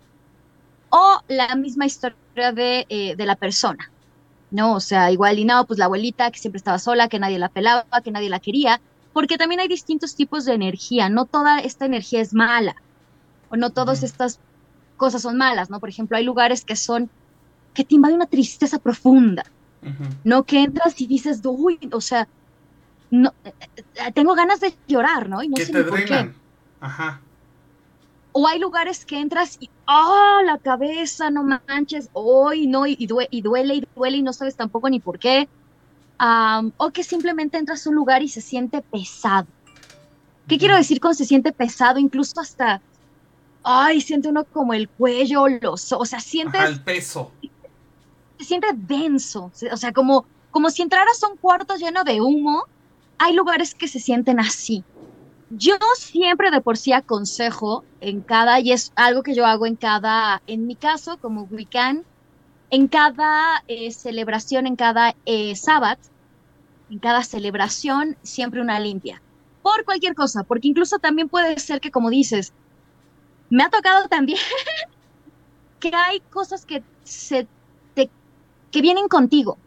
O 0.90 1.20
la 1.28 1.54
misma 1.56 1.86
historia 1.86 2.54
de, 2.54 2.86
eh, 2.88 3.18
de 3.18 3.26
la 3.26 3.36
persona. 3.36 3.92
¿no? 4.50 4.76
O 4.76 4.80
sea, 4.80 5.12
igual 5.12 5.38
y 5.40 5.44
no, 5.44 5.66
pues 5.66 5.78
la 5.78 5.86
abuelita 5.86 6.32
que 6.32 6.40
siempre 6.40 6.60
estaba 6.60 6.80
sola, 6.80 7.10
que 7.10 7.20
nadie 7.20 7.38
la 7.38 7.50
pelaba, 7.50 7.86
que 8.02 8.12
nadie 8.12 8.30
la 8.30 8.40
quería, 8.40 8.80
porque 9.12 9.38
también 9.38 9.60
hay 9.60 9.68
distintos 9.68 10.16
tipos 10.16 10.46
de 10.46 10.54
energía, 10.54 11.10
no 11.10 11.26
toda 11.26 11.60
esta 11.60 11.86
energía 11.86 12.22
es 12.22 12.34
mala, 12.34 12.76
o 13.50 13.58
no 13.58 13.72
todas 13.72 14.04
estas 14.04 14.40
cosas 14.96 15.22
son 15.24 15.36
malas, 15.36 15.70
¿no? 15.70 15.82
Por 15.82 15.90
ejemplo, 15.90 16.16
hay 16.16 16.24
lugares 16.24 16.64
que 16.64 16.78
son, 16.78 17.10
que 17.74 17.84
te 17.84 17.96
invade 17.96 18.14
una 18.14 18.26
tristeza 18.26 18.80
profunda, 18.80 19.44
¿no? 20.24 20.44
Que 20.44 20.64
entras 20.64 21.00
y 21.02 21.08
dices, 21.08 21.42
uy, 21.44 21.80
o 21.92 22.02
sea, 22.02 22.28
no, 23.12 23.34
eh, 23.44 24.12
tengo 24.14 24.34
ganas 24.34 24.60
de 24.60 24.74
llorar, 24.88 25.30
¿no? 25.30 25.44
Y 25.44 25.50
no 25.50 25.56
que 25.56 25.66
te 25.66 25.84
drenan. 25.84 26.36
Ajá. 26.80 27.22
O 28.32 28.48
hay 28.48 28.60
lugares 28.60 29.06
que 29.06 29.20
entras 29.20 29.58
y, 29.60 29.70
¡ah, 29.86 30.40
la 30.46 30.58
cabeza, 30.58 31.30
no 31.30 31.44
manches! 31.44 32.10
¡Hoy 32.14 32.66
no! 32.66 32.88
Y, 32.88 33.06
duele 33.06 33.28
y 33.32 33.42
duele 33.96 34.18
y 34.18 34.24
no 34.24 34.34
sabes 34.34 34.56
tampoco 34.56 34.90
ni 34.90 35.00
por 35.00 35.20
qué. 35.20 35.48
o 36.20 36.90
que 36.92 37.04
simplemente 37.04 37.58
entras 37.58 37.86
a 37.86 37.90
un 37.90 37.96
lugar 37.96 38.24
y 38.24 38.30
se 38.30 38.42
siente 38.42 38.82
pesado. 38.82 39.48
¿Qué 40.48 40.58
quiero 40.58 40.76
decir 40.76 41.00
con 41.00 41.16
se 41.16 41.26
siente 41.26 41.52
pesado? 41.52 42.00
Incluso 42.00 42.42
hasta, 42.42 42.82
ay, 43.64 44.02
siente 44.02 44.28
uno 44.28 44.44
como 44.44 44.74
el 44.74 44.90
cuello, 44.90 45.48
los, 45.48 45.92
o 45.94 46.06
sea, 46.06 46.20
sientes... 46.20 46.62
el 46.64 46.82
peso. 46.82 47.32
Se 48.44 48.50
siente 48.50 48.68
denso, 48.74 49.54
o 49.72 49.78
sea, 49.78 49.94
como, 49.94 50.26
como 50.52 50.70
si 50.70 50.82
entraras 50.82 51.24
a 51.24 51.30
un 51.30 51.38
cuarto 51.38 51.78
lleno 51.78 52.04
de 52.04 52.20
humo. 52.20 52.66
Hay 53.18 53.34
lugares 53.34 53.74
que 53.74 53.88
se 53.88 54.02
sienten 54.02 54.38
así. 54.38 54.84
Yo 55.50 55.78
siempre 55.96 56.52
de 56.52 56.60
por 56.60 56.76
sí 56.76 56.92
aconsejo 56.92 57.86
en 58.02 58.20
cada, 58.20 58.60
y 58.60 58.74
es 58.74 58.92
algo 58.98 59.24
que 59.24 59.34
yo 59.34 59.46
hago 59.46 59.66
en 59.66 59.78
cada, 59.78 60.42
en 60.46 60.68
mi 60.68 60.76
caso, 60.76 61.18
como 61.20 61.44
Wiccan, 61.44 62.04
en 62.70 62.90
cada 62.90 63.64
eh, 63.70 63.92
celebración, 63.92 64.68
en 64.68 64.76
cada 64.76 65.16
eh, 65.26 65.56
sábado, 65.56 66.02
en 66.90 67.00
cada 67.00 67.24
celebración, 67.24 68.18
siempre 68.24 68.60
una 68.60 68.78
limpia. 68.78 69.22
Por 69.62 69.86
cualquier 69.86 70.16
cosa, 70.16 70.44
porque 70.44 70.68
incluso 70.68 71.00
también 71.00 71.30
puede 71.30 71.58
ser 71.60 71.80
que, 71.80 71.92
como 71.92 72.10
dices, 72.10 72.52
me 73.50 73.64
ha 73.64 73.70
tocado 73.70 74.10
también 74.10 74.40
que 75.80 75.96
hay 75.96 76.20
cosas 76.20 76.66
que 76.66 76.84
se 77.06 77.48
que 78.74 78.82
vienen 78.82 79.08
contigo. 79.08 79.58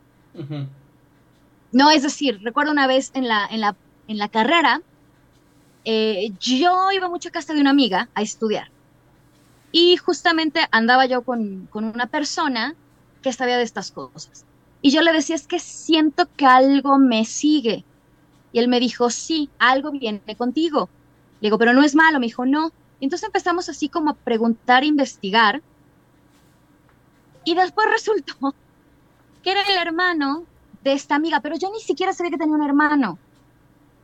No, 1.73 1.91
es 1.91 2.03
decir, 2.03 2.41
recuerdo 2.43 2.73
una 2.73 2.87
vez 2.87 3.11
en 3.15 3.27
la, 3.27 3.47
en 3.47 3.61
la, 3.61 3.75
en 4.09 4.19
la 4.19 4.29
carrera, 4.29 4.83
eh, 5.85 6.33
yo 6.41 6.91
iba 6.93 7.09
mucho 7.09 7.31
a 7.31 7.33
casa 7.33 7.55
de 7.55 7.61
una 7.61 7.71
amiga 7.71 8.11
a 8.15 8.21
estudiar 8.21 8.69
y 9.73 9.97
justamente 9.97 10.61
andaba 10.73 11.07
yo 11.07 11.23
con, 11.23 11.69
con 11.71 11.85
una 11.85 12.07
persona 12.07 12.75
que 13.23 13.33
sabía 13.33 13.57
de 13.57 13.63
estas 13.63 13.93
cosas. 13.93 14.45
Y 14.83 14.91
yo 14.91 15.03
le 15.03 15.13
decía, 15.13 15.37
es 15.37 15.47
que 15.47 15.59
siento 15.59 16.29
que 16.37 16.47
algo 16.47 16.99
me 16.99 17.25
sigue. 17.25 17.85
Y 18.53 18.59
él 18.59 18.69
me 18.69 18.81
dijo, 18.81 19.11
sí, 19.11 19.51
algo 19.59 19.91
viene 19.91 20.37
contigo. 20.37 20.89
Le 21.41 21.49
digo, 21.49 21.59
pero 21.59 21.73
no 21.73 21.83
es 21.83 21.95
malo. 21.95 22.21
Me 22.21 22.27
dijo, 22.27 22.47
no. 22.47 22.73
Y 23.01 23.05
entonces 23.05 23.27
empezamos 23.27 23.69
así 23.69 23.89
como 23.89 24.11
a 24.11 24.15
preguntar, 24.15 24.83
a 24.83 24.87
investigar. 24.87 25.63
Y 27.45 27.55
después 27.55 27.89
resultó 27.91 28.55
que 29.47 29.53
era 29.53 29.63
el 29.63 29.79
hermano 29.79 30.45
de 30.83 30.93
esta 30.93 31.15
amiga, 31.15 31.39
pero 31.39 31.57
yo 31.57 31.71
ni 31.71 31.79
siquiera 31.79 32.13
sabía 32.13 32.33
que 32.33 32.37
tenía 32.37 32.57
un 32.57 32.65
hermano. 32.65 33.17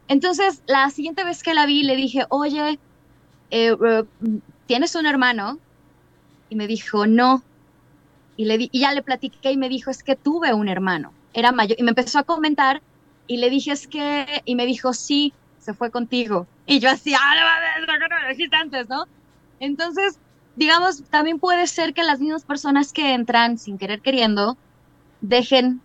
Entonces, 0.07 0.63
la 0.69 0.89
siguiente 0.91 1.25
vez 1.25 1.43
que 1.43 1.53
la 1.53 1.67
vi, 1.67 1.83
le 1.83 1.97
dije, 1.97 2.27
oye, 2.29 2.79
eh, 3.51 3.77
eh, 3.85 4.05
¿tienes 4.67 4.95
un 4.95 5.05
hermano? 5.05 5.59
Y 6.49 6.55
me 6.55 6.69
dijo, 6.69 7.09
no. 7.09 7.43
Y, 8.37 8.45
le 8.45 8.69
y 8.71 8.79
ya 8.79 8.93
le 8.93 9.03
platiqué 9.03 9.51
y 9.51 9.57
me 9.57 9.69
dijo, 9.69 9.91
es 9.91 10.05
que 10.05 10.15
tuve 10.15 10.55
un 10.55 10.69
hermano. 10.69 11.13
Era 11.35 11.51
mayor. 11.51 11.77
Y 11.77 11.83
me 11.83 11.91
empezó 11.91 12.21
a 12.21 12.23
comentar 12.23 12.81
y 13.27 13.39
le 13.39 13.51
dije, 13.51 13.73
es 13.73 13.89
que, 13.89 14.43
y 14.45 14.55
me 14.55 14.65
dijo, 14.65 14.93
sí, 14.93 15.33
se 15.59 15.75
fue 15.75 15.91
contigo. 15.91 16.47
Y 16.67 16.79
yo 16.79 16.89
así, 16.89 17.15
ah, 17.15 17.35
no 17.81 17.99
no 17.99 18.21
lo 18.21 18.29
dijiste 18.29 18.55
antes, 18.55 18.89
¿no? 18.89 19.07
Entonces, 19.59 20.21
digamos, 20.55 21.03
también 21.11 21.41
puede 21.41 21.67
ser 21.67 21.95
que 21.95 22.05
las 22.05 22.21
mismas 22.21 22.45
personas 22.45 22.93
que 22.93 23.13
entran 23.13 23.59
sin 23.59 23.77
querer 23.77 24.03
queriendo 24.03 24.57
dejen 25.23 25.81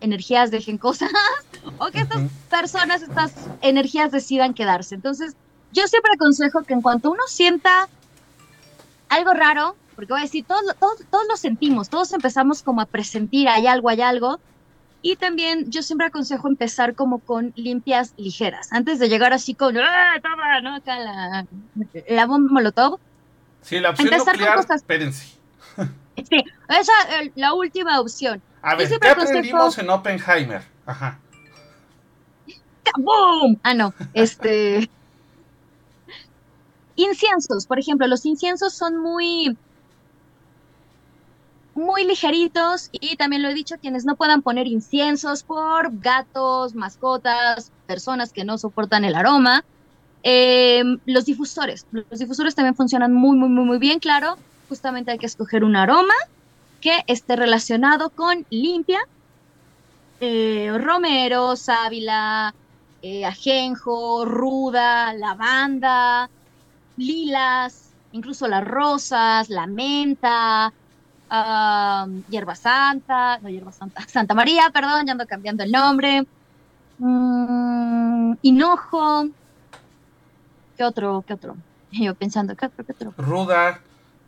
energías, 0.00 0.50
dejen 0.50 0.76
cosas, 0.76 1.10
o 1.78 1.86
que 1.90 2.00
estas 2.00 2.22
personas, 2.50 3.02
estas 3.02 3.32
energías 3.62 4.12
decidan 4.12 4.52
quedarse. 4.52 4.94
Entonces, 4.94 5.34
yo 5.72 5.86
siempre 5.86 6.12
aconsejo 6.14 6.62
que 6.62 6.74
en 6.74 6.82
cuanto 6.82 7.10
uno 7.10 7.22
sienta 7.26 7.88
algo 9.08 9.32
raro, 9.32 9.76
porque 9.94 10.12
voy 10.12 10.20
a 10.20 10.24
decir, 10.24 10.44
todos, 10.44 10.62
todos, 10.78 10.98
todos 11.10 11.24
lo 11.28 11.36
sentimos, 11.36 11.88
todos 11.88 12.12
empezamos 12.12 12.62
como 12.62 12.80
a 12.80 12.86
presentir, 12.86 13.48
hay 13.48 13.66
algo, 13.66 13.88
hay 13.88 14.02
algo, 14.02 14.40
y 15.02 15.16
también 15.16 15.70
yo 15.70 15.82
siempre 15.82 16.06
aconsejo 16.06 16.48
empezar 16.48 16.94
como 16.94 17.18
con 17.18 17.52
limpias 17.56 18.14
ligeras, 18.16 18.72
antes 18.72 18.98
de 18.98 19.08
llegar 19.08 19.32
así 19.32 19.54
con, 19.54 19.76
¡ah, 19.78 20.14
toma, 20.22 20.60
no! 20.60 20.76
Acá 20.76 20.98
la, 20.98 21.46
la 22.08 22.26
bomba 22.26 22.52
molotov. 22.52 22.98
Sí, 23.62 23.80
la 23.80 23.90
opción 23.90 24.10
nuclear, 24.10 24.64
espérense. 24.74 25.38
Sí, 26.16 26.44
esa 26.68 26.92
es 27.20 27.32
la 27.36 27.54
última 27.54 27.98
opción. 28.00 28.42
A 28.62 28.76
ver, 28.76 28.88
¿qué 28.88 29.08
aprendimos 29.08 29.76
en 29.78 29.90
Oppenheimer? 29.90 30.62
Ajá. 30.86 31.18
¡Boom! 32.96 33.58
Ah, 33.62 33.74
no, 33.74 33.92
este... 34.14 34.88
inciensos, 36.94 37.66
por 37.66 37.78
ejemplo, 37.78 38.06
los 38.06 38.24
inciensos 38.24 38.72
son 38.74 38.98
muy... 38.98 39.56
muy 41.74 42.04
ligeritos 42.04 42.88
y 42.92 43.16
también 43.16 43.42
lo 43.42 43.48
he 43.48 43.54
dicho, 43.54 43.76
quienes 43.80 44.04
no 44.04 44.14
puedan 44.14 44.42
poner 44.42 44.68
inciensos 44.68 45.42
por 45.42 45.98
gatos, 45.98 46.74
mascotas, 46.74 47.72
personas 47.86 48.32
que 48.32 48.44
no 48.44 48.58
soportan 48.58 49.04
el 49.04 49.16
aroma. 49.16 49.64
Em, 50.22 51.00
los 51.04 51.24
difusores, 51.24 51.86
los 51.90 52.20
difusores 52.20 52.54
también 52.54 52.76
funcionan 52.76 53.12
muy, 53.12 53.36
muy, 53.36 53.48
muy, 53.48 53.64
muy 53.64 53.78
bien, 53.78 53.98
claro. 53.98 54.36
Justamente 54.68 55.10
hay 55.10 55.18
que 55.18 55.26
escoger 55.26 55.64
un 55.64 55.74
aroma 55.74 56.14
que 56.82 57.04
esté 57.06 57.36
relacionado 57.36 58.10
con 58.10 58.44
limpia, 58.50 58.98
eh, 60.20 60.70
romero, 60.78 61.56
sábila, 61.56 62.54
eh, 63.00 63.24
ajenjo, 63.24 64.24
ruda, 64.24 65.14
lavanda, 65.14 66.28
lilas, 66.96 67.90
incluso 68.10 68.48
las 68.48 68.64
rosas, 68.64 69.48
la 69.48 69.66
menta, 69.66 70.72
hierba 72.28 72.54
santa, 72.56 73.38
no 73.38 73.48
hierba 73.48 73.72
santa, 73.72 74.02
Santa 74.08 74.34
María, 74.34 74.68
perdón, 74.70 75.06
ya 75.06 75.12
ando 75.12 75.26
cambiando 75.26 75.62
el 75.62 75.70
nombre, 75.70 76.26
mm, 76.98 78.34
hinojo, 78.42 79.28
¿qué 80.76 80.84
otro? 80.84 81.24
¿Qué 81.26 81.34
otro? 81.34 81.56
Yo 81.92 82.14
pensando, 82.16 82.56
¿qué 82.56 82.66
otro? 82.66 82.84
¿Qué 82.84 82.92
otro? 82.92 83.14
Ruda, 83.16 83.80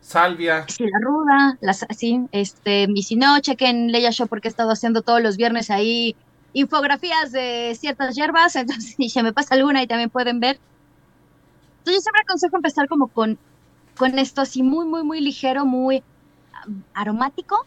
salvia. 0.05 0.67
Sí, 0.69 0.85
la 0.85 0.99
ruda, 1.01 1.59
las, 1.61 1.87
sí, 1.97 2.21
este, 2.31 2.87
y 2.95 3.03
si 3.03 3.17
no, 3.17 3.41
chequen 3.41 3.91
Leia 3.91 4.13
Show 4.13 4.29
porque 4.29 4.49
he 4.49 4.51
estado 4.51 4.71
haciendo 4.71 5.01
todos 5.03 5.23
los 5.23 5.37
viernes 5.37 5.71
ahí 5.71 6.15
infografías 6.53 7.33
de 7.33 7.77
ciertas 7.79 8.15
hierbas, 8.15 8.55
entonces 8.57 8.95
si 8.97 9.09
se 9.09 9.23
me 9.23 9.33
pasa 9.33 9.55
alguna 9.55 9.83
y 9.83 9.87
también 9.87 10.11
pueden 10.11 10.41
ver. 10.41 10.61
Entonces 11.79 11.95
yo 11.97 12.01
siempre 12.01 12.23
aconsejo 12.23 12.57
empezar 12.57 12.87
como 12.87 13.09
con, 13.09 13.39
con 13.97 14.19
esto 14.19 14.43
así 14.43 14.63
muy, 14.63 14.87
muy, 14.87 15.03
muy 15.03 15.21
ligero, 15.21 15.65
muy 15.65 16.03
aromático. 16.93 17.67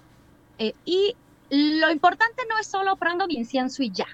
Eh, 0.59 0.73
y 0.85 1.15
lo 1.49 1.91
importante 1.91 2.43
no 2.49 2.57
es 2.59 2.67
solo 2.67 2.95
prendo 2.97 3.27
mi 3.27 3.35
incienso 3.35 3.81
y 3.83 3.91
ya, 3.91 4.07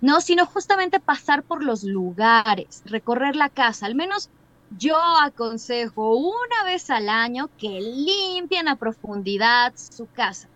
no, 0.00 0.20
sino 0.20 0.46
justamente 0.46 1.00
pasar 1.00 1.42
por 1.42 1.64
los 1.64 1.82
lugares, 1.82 2.82
recorrer 2.84 3.36
la 3.36 3.48
casa, 3.48 3.86
al 3.86 3.94
menos 3.94 4.30
yo 4.78 4.96
aconsejo 5.22 6.16
una 6.16 6.64
vez 6.64 6.90
al 6.90 7.08
año 7.08 7.50
que 7.58 7.80
limpien 7.80 8.68
a 8.68 8.76
profundidad 8.76 9.72
su 9.76 10.08
casa. 10.10 10.48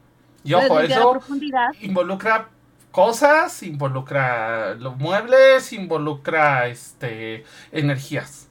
Y 0.44 0.54
ojo, 0.54 0.80
eso 0.80 1.20
involucra 1.80 2.48
cosas, 2.90 3.62
involucra 3.62 4.74
los 4.74 4.96
muebles, 4.96 5.72
involucra 5.72 6.66
este 6.68 7.44
energías. 7.72 8.48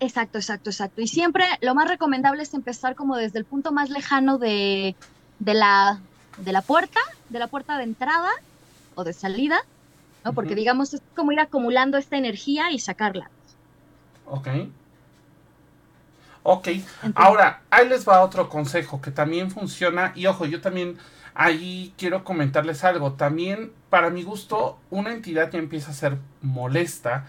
Exacto, 0.00 0.38
exacto, 0.38 0.70
exacto. 0.70 1.00
Y 1.00 1.08
siempre 1.08 1.44
lo 1.62 1.74
más 1.74 1.88
recomendable 1.88 2.42
es 2.42 2.52
empezar 2.52 2.94
como 2.94 3.16
desde 3.16 3.38
el 3.38 3.44
punto 3.44 3.72
más 3.72 3.88
lejano 3.88 4.38
de, 4.38 4.94
la, 5.40 6.00
de 6.38 6.52
la 6.52 6.62
puerta, 6.62 7.00
de 7.30 7.38
la 7.38 7.46
puerta 7.46 7.78
de 7.78 7.84
entrada 7.84 8.30
o 8.94 9.04
de 9.04 9.12
salida, 9.12 9.58
¿no? 10.26 10.32
Porque 10.32 10.56
digamos 10.56 10.92
es 10.92 11.02
como 11.14 11.30
ir 11.30 11.38
acumulando 11.38 11.96
esta 11.98 12.16
energía 12.16 12.72
y 12.72 12.80
sacarla. 12.80 13.30
Ok. 14.26 14.48
Ok. 16.42 16.68
Ahora, 17.14 17.62
ahí 17.70 17.88
les 17.88 18.06
va 18.08 18.24
otro 18.24 18.48
consejo 18.48 19.00
que 19.00 19.12
también 19.12 19.52
funciona. 19.52 20.12
Y 20.16 20.26
ojo, 20.26 20.44
yo 20.44 20.60
también 20.60 20.98
ahí 21.32 21.94
quiero 21.96 22.24
comentarles 22.24 22.82
algo. 22.82 23.12
También, 23.12 23.70
para 23.88 24.10
mi 24.10 24.24
gusto, 24.24 24.80
una 24.90 25.12
entidad 25.12 25.52
ya 25.52 25.60
empieza 25.60 25.92
a 25.92 25.94
ser 25.94 26.18
molesta 26.42 27.26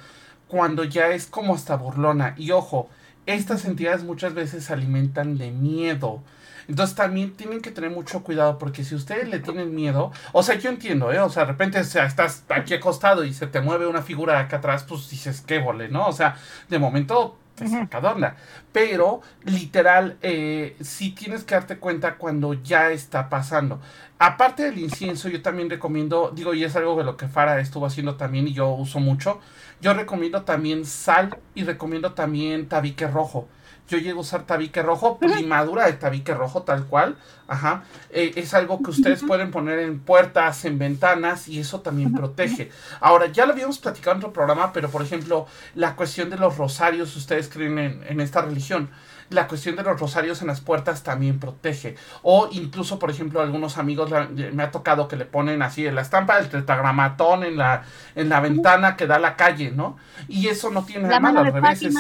cuando 0.48 0.84
ya 0.84 1.10
es 1.10 1.28
como 1.28 1.54
hasta 1.54 1.76
burlona. 1.76 2.34
Y 2.36 2.50
ojo, 2.50 2.90
estas 3.28 3.66
entidades 3.66 4.04
muchas 4.04 4.34
veces 4.34 4.64
se 4.66 4.74
alimentan 4.74 5.38
de 5.38 5.52
miedo. 5.52 6.24
Entonces 6.68 6.96
también 6.96 7.34
tienen 7.34 7.62
que 7.62 7.72
tener 7.72 7.90
mucho 7.90 8.24
cuidado 8.24 8.58
porque 8.58 8.84
si 8.84 8.96
ustedes 8.96 9.30
le 9.30 9.40
tienen 9.40 9.74
miedo, 9.74 10.12
o 10.34 10.44
sea, 10.44 10.56
yo 10.56 10.70
entiendo, 10.70 11.12
¿eh? 11.12 11.20
O 11.20 11.30
sea, 11.30 11.44
de 11.46 11.52
repente 11.52 11.80
o 11.80 11.84
sea, 11.84 12.06
estás 12.06 12.44
aquí 12.50 12.74
acostado 12.74 13.24
y 13.24 13.34
se 13.34 13.48
te 13.48 13.62
mueve 13.62 13.88
una 13.88 14.02
figura 14.02 14.40
acá 14.40 14.58
atrás, 14.58 14.86
pues 14.88 15.10
dices, 15.10 15.42
qué 15.42 15.60
vole, 15.60 15.90
¿no? 15.90 16.08
O 16.08 16.14
sea, 16.14 16.36
de 16.70 16.80
momento 16.80 17.38
te 17.56 17.68
saca 17.68 18.00
de 18.00 18.08
onda. 18.08 18.36
Pero 18.72 19.22
literal, 19.44 20.18
eh, 20.22 20.76
sí 20.82 21.12
tienes 21.12 21.44
que 21.44 21.56
darte 21.56 21.78
cuenta 21.78 22.16
cuando 22.16 22.54
ya 22.54 22.92
está 22.92 23.30
pasando. 23.30 23.82
Aparte 24.20 24.64
del 24.64 24.80
incienso, 24.80 25.30
yo 25.30 25.42
también 25.42 25.70
recomiendo, 25.70 26.32
digo, 26.34 26.54
y 26.54 26.64
es 26.64 26.76
algo 26.76 26.96
de 26.96 27.04
lo 27.04 27.18
que 27.18 27.28
Fara 27.28 27.60
estuvo 27.60 27.86
haciendo 27.86 28.16
también 28.16 28.48
y 28.48 28.54
yo 28.54 28.70
uso 28.70 29.00
mucho, 29.00 29.40
yo 29.82 29.94
recomiendo 29.94 30.44
también 30.44 30.86
sal 30.86 31.38
y 31.56 31.64
recomiendo 31.64 32.14
también 32.14 32.68
tabique 32.68 33.08
rojo. 33.08 33.48
Yo 33.88 33.98
llego 33.98 34.20
a 34.20 34.22
usar 34.22 34.44
tabique 34.44 34.82
rojo, 34.82 35.18
primadura 35.18 35.86
de 35.86 35.94
tabique 35.94 36.34
rojo 36.34 36.64
tal 36.64 36.86
cual. 36.86 37.16
Ajá. 37.48 37.84
Eh, 38.10 38.34
es 38.36 38.54
algo 38.54 38.82
que 38.82 38.92
ustedes 38.92 39.24
pueden 39.24 39.52
poner 39.52 39.80
en 39.80 40.00
puertas, 40.00 40.66
en 40.66 40.78
ventanas 40.78 41.48
y 41.48 41.60
eso 41.60 41.82
también 41.82 42.14
protege. 42.14 42.70
Ahora, 43.00 43.28
ya 43.28 43.46
lo 43.46 43.54
habíamos 43.54 43.80
platicado 43.80 44.14
en 44.14 44.18
otro 44.18 44.34
programa, 44.34 44.74
pero 44.74 44.90
por 44.90 45.02
ejemplo, 45.02 45.48
la 45.76 45.96
cuestión 45.96 46.30
de 46.30 46.38
los 46.38 46.58
rosarios, 46.58 47.16
ustedes 47.16 47.48
creen 47.50 47.80
en, 47.80 48.04
en 48.08 48.20
esta 48.20 48.42
religión 48.42 48.90
la 49.30 49.48
cuestión 49.48 49.76
de 49.76 49.84
los 49.84 50.00
rosarios 50.00 50.42
en 50.42 50.48
las 50.48 50.62
puertas 50.62 51.04
también 51.04 51.40
protege. 51.40 51.96
O 52.22 52.50
incluso, 52.52 53.00
por 53.00 53.10
ejemplo, 53.10 53.42
algunos 53.42 53.78
amigos 53.78 54.12
me 54.54 54.64
ha 54.64 54.72
tocado 54.72 55.08
que 55.08 55.16
le 55.16 55.26
ponen 55.26 55.62
así 55.62 55.86
en 55.86 55.96
la 55.96 56.02
estampa 56.02 56.38
del 56.38 56.50
tetragramatón 56.50 57.44
en 57.44 57.58
la, 57.58 57.84
en 58.16 58.30
la 58.30 58.40
ventana 58.40 58.96
que 58.96 59.08
da 59.08 59.16
a 59.16 59.20
la 59.20 59.36
calle, 59.36 59.72
¿no? 59.72 59.98
Y 60.28 60.48
eso 60.48 60.70
no 60.70 60.86
tiene 60.86 61.08
nada 61.08 61.20
malo, 61.20 61.42
al 61.42 61.54
revés. 61.54 61.82
Es, 61.82 61.96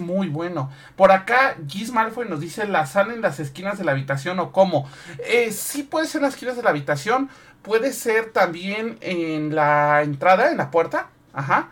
muy 0.00 0.28
bueno. 0.28 0.70
Por 0.96 1.12
acá, 1.12 1.56
Giz 1.66 1.90
Malfoy 1.92 2.28
nos 2.28 2.40
dice 2.40 2.66
la 2.66 2.86
sal 2.86 3.10
en 3.10 3.20
las 3.20 3.40
esquinas 3.40 3.78
de 3.78 3.84
la 3.84 3.92
habitación 3.92 4.38
o 4.38 4.52
cómo. 4.52 4.88
Eh, 5.26 5.50
sí 5.52 5.82
puede 5.82 6.06
ser 6.06 6.20
en 6.20 6.24
las 6.24 6.34
esquinas 6.34 6.56
de 6.56 6.62
la 6.62 6.70
habitación, 6.70 7.28
puede 7.62 7.92
ser 7.92 8.32
también 8.32 8.98
en 9.00 9.54
la 9.54 10.02
entrada, 10.02 10.50
en 10.50 10.58
la 10.58 10.70
puerta. 10.70 11.08
Ajá. 11.32 11.70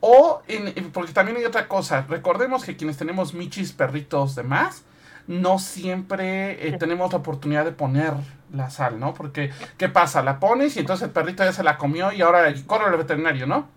O, 0.00 0.42
en, 0.48 0.90
porque 0.92 1.12
también 1.12 1.36
hay 1.36 1.44
otra 1.44 1.68
cosa, 1.68 2.06
recordemos 2.08 2.64
que 2.64 2.76
quienes 2.76 2.96
tenemos 2.96 3.34
michis, 3.34 3.72
perritos, 3.72 4.34
demás, 4.34 4.82
no 5.26 5.58
siempre 5.58 6.66
eh, 6.66 6.76
tenemos 6.78 7.12
la 7.12 7.18
oportunidad 7.18 7.66
de 7.66 7.72
poner 7.72 8.14
la 8.52 8.70
sal, 8.70 8.98
¿no? 8.98 9.12
Porque, 9.14 9.52
¿qué 9.76 9.88
pasa? 9.88 10.22
La 10.22 10.40
pones 10.40 10.76
y 10.76 10.80
entonces 10.80 11.06
el 11.06 11.12
perrito 11.12 11.44
ya 11.44 11.52
se 11.52 11.62
la 11.62 11.76
comió 11.76 12.12
y 12.12 12.22
ahora 12.22 12.52
corre 12.66 12.86
al 12.86 12.96
veterinario, 12.96 13.46
¿no? 13.46 13.68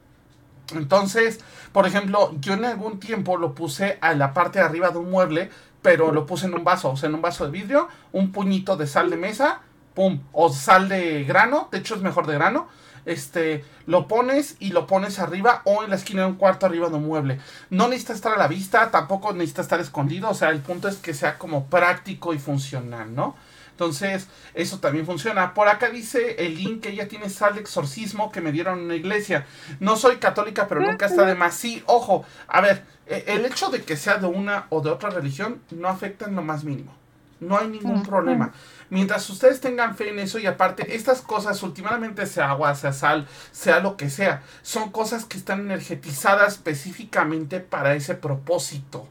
Entonces, 0.79 1.39
por 1.71 1.87
ejemplo, 1.87 2.33
yo 2.39 2.53
en 2.53 2.65
algún 2.65 2.99
tiempo 2.99 3.37
lo 3.37 3.53
puse 3.53 3.97
a 4.01 4.13
la 4.13 4.33
parte 4.33 4.59
de 4.59 4.65
arriba 4.65 4.89
de 4.89 4.97
un 4.97 5.11
mueble, 5.11 5.49
pero 5.81 6.11
lo 6.11 6.25
puse 6.25 6.45
en 6.45 6.53
un 6.53 6.63
vaso, 6.63 6.91
o 6.91 6.97
sea, 6.97 7.09
en 7.09 7.15
un 7.15 7.21
vaso 7.21 7.45
de 7.45 7.51
vidrio, 7.51 7.87
un 8.11 8.31
puñito 8.31 8.77
de 8.77 8.87
sal 8.87 9.09
de 9.09 9.17
mesa, 9.17 9.61
pum, 9.93 10.21
o 10.31 10.51
sal 10.51 10.89
de 10.89 11.23
grano, 11.23 11.69
de 11.71 11.79
hecho 11.79 11.95
es 11.95 12.01
mejor 12.01 12.25
de 12.25 12.33
grano, 12.33 12.67
este, 13.05 13.65
lo 13.85 14.07
pones 14.07 14.55
y 14.59 14.71
lo 14.71 14.87
pones 14.87 15.19
arriba 15.19 15.61
o 15.65 15.83
en 15.83 15.89
la 15.89 15.97
esquina 15.97 16.21
de 16.21 16.29
un 16.29 16.35
cuarto 16.35 16.65
arriba 16.65 16.89
de 16.89 16.95
un 16.95 17.05
mueble. 17.05 17.39
No 17.69 17.87
necesita 17.87 18.13
estar 18.13 18.33
a 18.33 18.37
la 18.37 18.47
vista, 18.47 18.91
tampoco 18.91 19.33
necesita 19.33 19.61
estar 19.61 19.79
escondido, 19.79 20.29
o 20.29 20.33
sea, 20.33 20.49
el 20.49 20.61
punto 20.61 20.87
es 20.87 20.97
que 20.97 21.13
sea 21.13 21.37
como 21.37 21.65
práctico 21.65 22.33
y 22.33 22.39
funcional, 22.39 23.13
¿no? 23.13 23.35
Entonces, 23.73 24.27
eso 24.53 24.79
también 24.79 25.05
funciona. 25.05 25.55
Por 25.55 25.67
acá 25.67 25.89
dice 25.89 26.35
el 26.45 26.55
link 26.55 26.81
que 26.81 26.89
ella 26.89 27.07
tiene 27.07 27.29
sal 27.29 27.55
de 27.55 27.61
exorcismo 27.61 28.31
que 28.31 28.39
me 28.39 28.51
dieron 28.51 28.79
en 28.79 28.85
una 28.85 28.95
iglesia. 28.95 29.47
No 29.79 29.95
soy 29.95 30.17
católica, 30.17 30.67
pero 30.67 30.81
nunca 30.81 31.07
está 31.07 31.25
de 31.25 31.33
más. 31.33 31.55
Sí, 31.55 31.83
ojo, 31.87 32.23
a 32.47 32.61
ver, 32.61 32.83
e, 33.07 33.23
el 33.27 33.45
hecho 33.45 33.69
de 33.69 33.81
que 33.81 33.97
sea 33.97 34.17
de 34.17 34.27
una 34.27 34.67
o 34.69 34.81
de 34.81 34.91
otra 34.91 35.09
religión 35.09 35.59
no 35.71 35.87
afecta 35.87 36.25
en 36.25 36.35
lo 36.35 36.43
más 36.43 36.63
mínimo. 36.63 36.93
No 37.39 37.57
hay 37.57 37.67
ningún 37.67 38.03
problema. 38.03 38.53
Mientras 38.89 39.29
ustedes 39.29 39.59
tengan 39.59 39.97
fe 39.97 40.09
en 40.09 40.19
eso 40.19 40.39
y 40.39 40.45
aparte, 40.45 40.95
estas 40.95 41.21
cosas, 41.21 41.61
últimamente 41.63 42.25
sea 42.25 42.51
agua, 42.51 42.75
sea 42.75 42.93
sal, 42.93 43.27
sea 43.51 43.79
lo 43.79 43.97
que 43.97 44.09
sea, 44.09 44.43
son 44.61 44.91
cosas 44.91 45.25
que 45.25 45.37
están 45.37 45.61
energetizadas 45.61 46.53
específicamente 46.53 47.59
para 47.59 47.95
ese 47.95 48.15
propósito. 48.15 49.07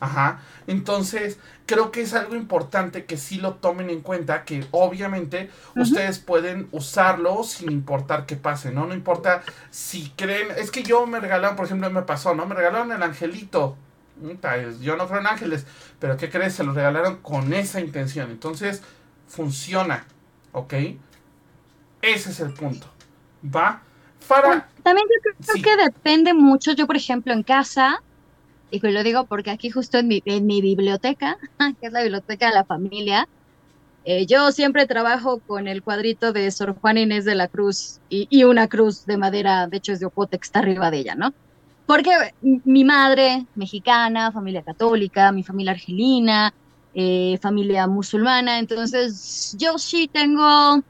Ajá. 0.00 0.40
Entonces, 0.66 1.38
creo 1.66 1.92
que 1.92 2.00
es 2.00 2.14
algo 2.14 2.34
importante 2.34 3.04
que 3.04 3.16
sí 3.16 3.38
lo 3.38 3.54
tomen 3.54 3.90
en 3.90 4.00
cuenta, 4.00 4.44
que 4.44 4.66
obviamente 4.70 5.50
ustedes 5.76 6.18
pueden 6.18 6.68
usarlo 6.72 7.44
sin 7.44 7.70
importar 7.70 8.26
qué 8.26 8.36
pase, 8.36 8.72
¿no? 8.72 8.86
No 8.86 8.94
importa 8.94 9.42
si 9.70 10.10
creen, 10.16 10.48
es 10.56 10.70
que 10.70 10.82
yo 10.82 11.06
me 11.06 11.20
regalaron, 11.20 11.56
por 11.56 11.66
ejemplo, 11.66 11.90
me 11.90 12.02
pasó, 12.02 12.34
¿no? 12.34 12.46
Me 12.46 12.54
regalaron 12.54 12.90
el 12.92 13.02
angelito 13.02 13.76
yo 14.80 14.96
no 14.96 15.06
creo 15.06 15.20
en 15.20 15.26
ángeles, 15.26 15.66
pero 15.98 16.16
¿qué 16.16 16.28
crees? 16.28 16.54
Se 16.54 16.64
lo 16.64 16.72
regalaron 16.72 17.16
con 17.16 17.52
esa 17.52 17.80
intención. 17.80 18.30
Entonces, 18.30 18.82
funciona, 19.26 20.04
¿ok? 20.52 20.74
Ese 22.02 22.30
es 22.30 22.40
el 22.40 22.52
punto. 22.52 22.86
¿Va? 23.44 23.82
Para... 24.28 24.68
También 24.82 25.06
yo 25.08 25.32
creo 25.46 25.62
que 25.62 25.82
depende 25.84 26.34
mucho. 26.34 26.72
Yo, 26.72 26.86
por 26.86 26.96
ejemplo, 26.96 27.32
en 27.32 27.42
casa, 27.42 28.02
y 28.70 28.80
lo 28.80 29.02
digo 29.02 29.24
porque 29.26 29.50
aquí 29.50 29.70
justo 29.70 29.98
en 29.98 30.08
mi, 30.08 30.22
en 30.24 30.46
mi 30.46 30.60
biblioteca, 30.60 31.38
que 31.80 31.86
es 31.86 31.92
la 31.92 32.02
biblioteca 32.02 32.48
de 32.48 32.54
la 32.54 32.64
familia, 32.64 33.28
eh, 34.04 34.26
yo 34.26 34.50
siempre 34.52 34.86
trabajo 34.86 35.40
con 35.46 35.68
el 35.68 35.82
cuadrito 35.82 36.32
de 36.32 36.50
Sor 36.50 36.74
Juan 36.80 36.98
Inés 36.98 37.24
de 37.24 37.34
la 37.34 37.48
Cruz 37.48 38.00
y, 38.08 38.26
y, 38.30 38.44
una 38.44 38.66
cruz 38.66 39.04
de 39.04 39.18
madera, 39.18 39.66
de 39.66 39.76
hecho 39.76 39.92
es 39.92 40.00
de 40.00 40.06
opote 40.06 40.38
que 40.38 40.44
está 40.44 40.60
arriba 40.60 40.90
de 40.90 40.98
ella, 40.98 41.14
¿no? 41.14 41.34
porque 41.90 42.12
mi 42.40 42.84
madre 42.84 43.46
mexicana, 43.56 44.30
familia 44.30 44.62
católica, 44.62 45.32
mi 45.32 45.42
familia 45.42 45.72
argelina, 45.72 46.54
eh, 46.94 47.36
familia 47.42 47.88
musulmana, 47.88 48.60
entonces 48.60 49.56
yo 49.58 49.76
sí 49.76 50.06
tengo, 50.06 50.42
no 50.42 50.82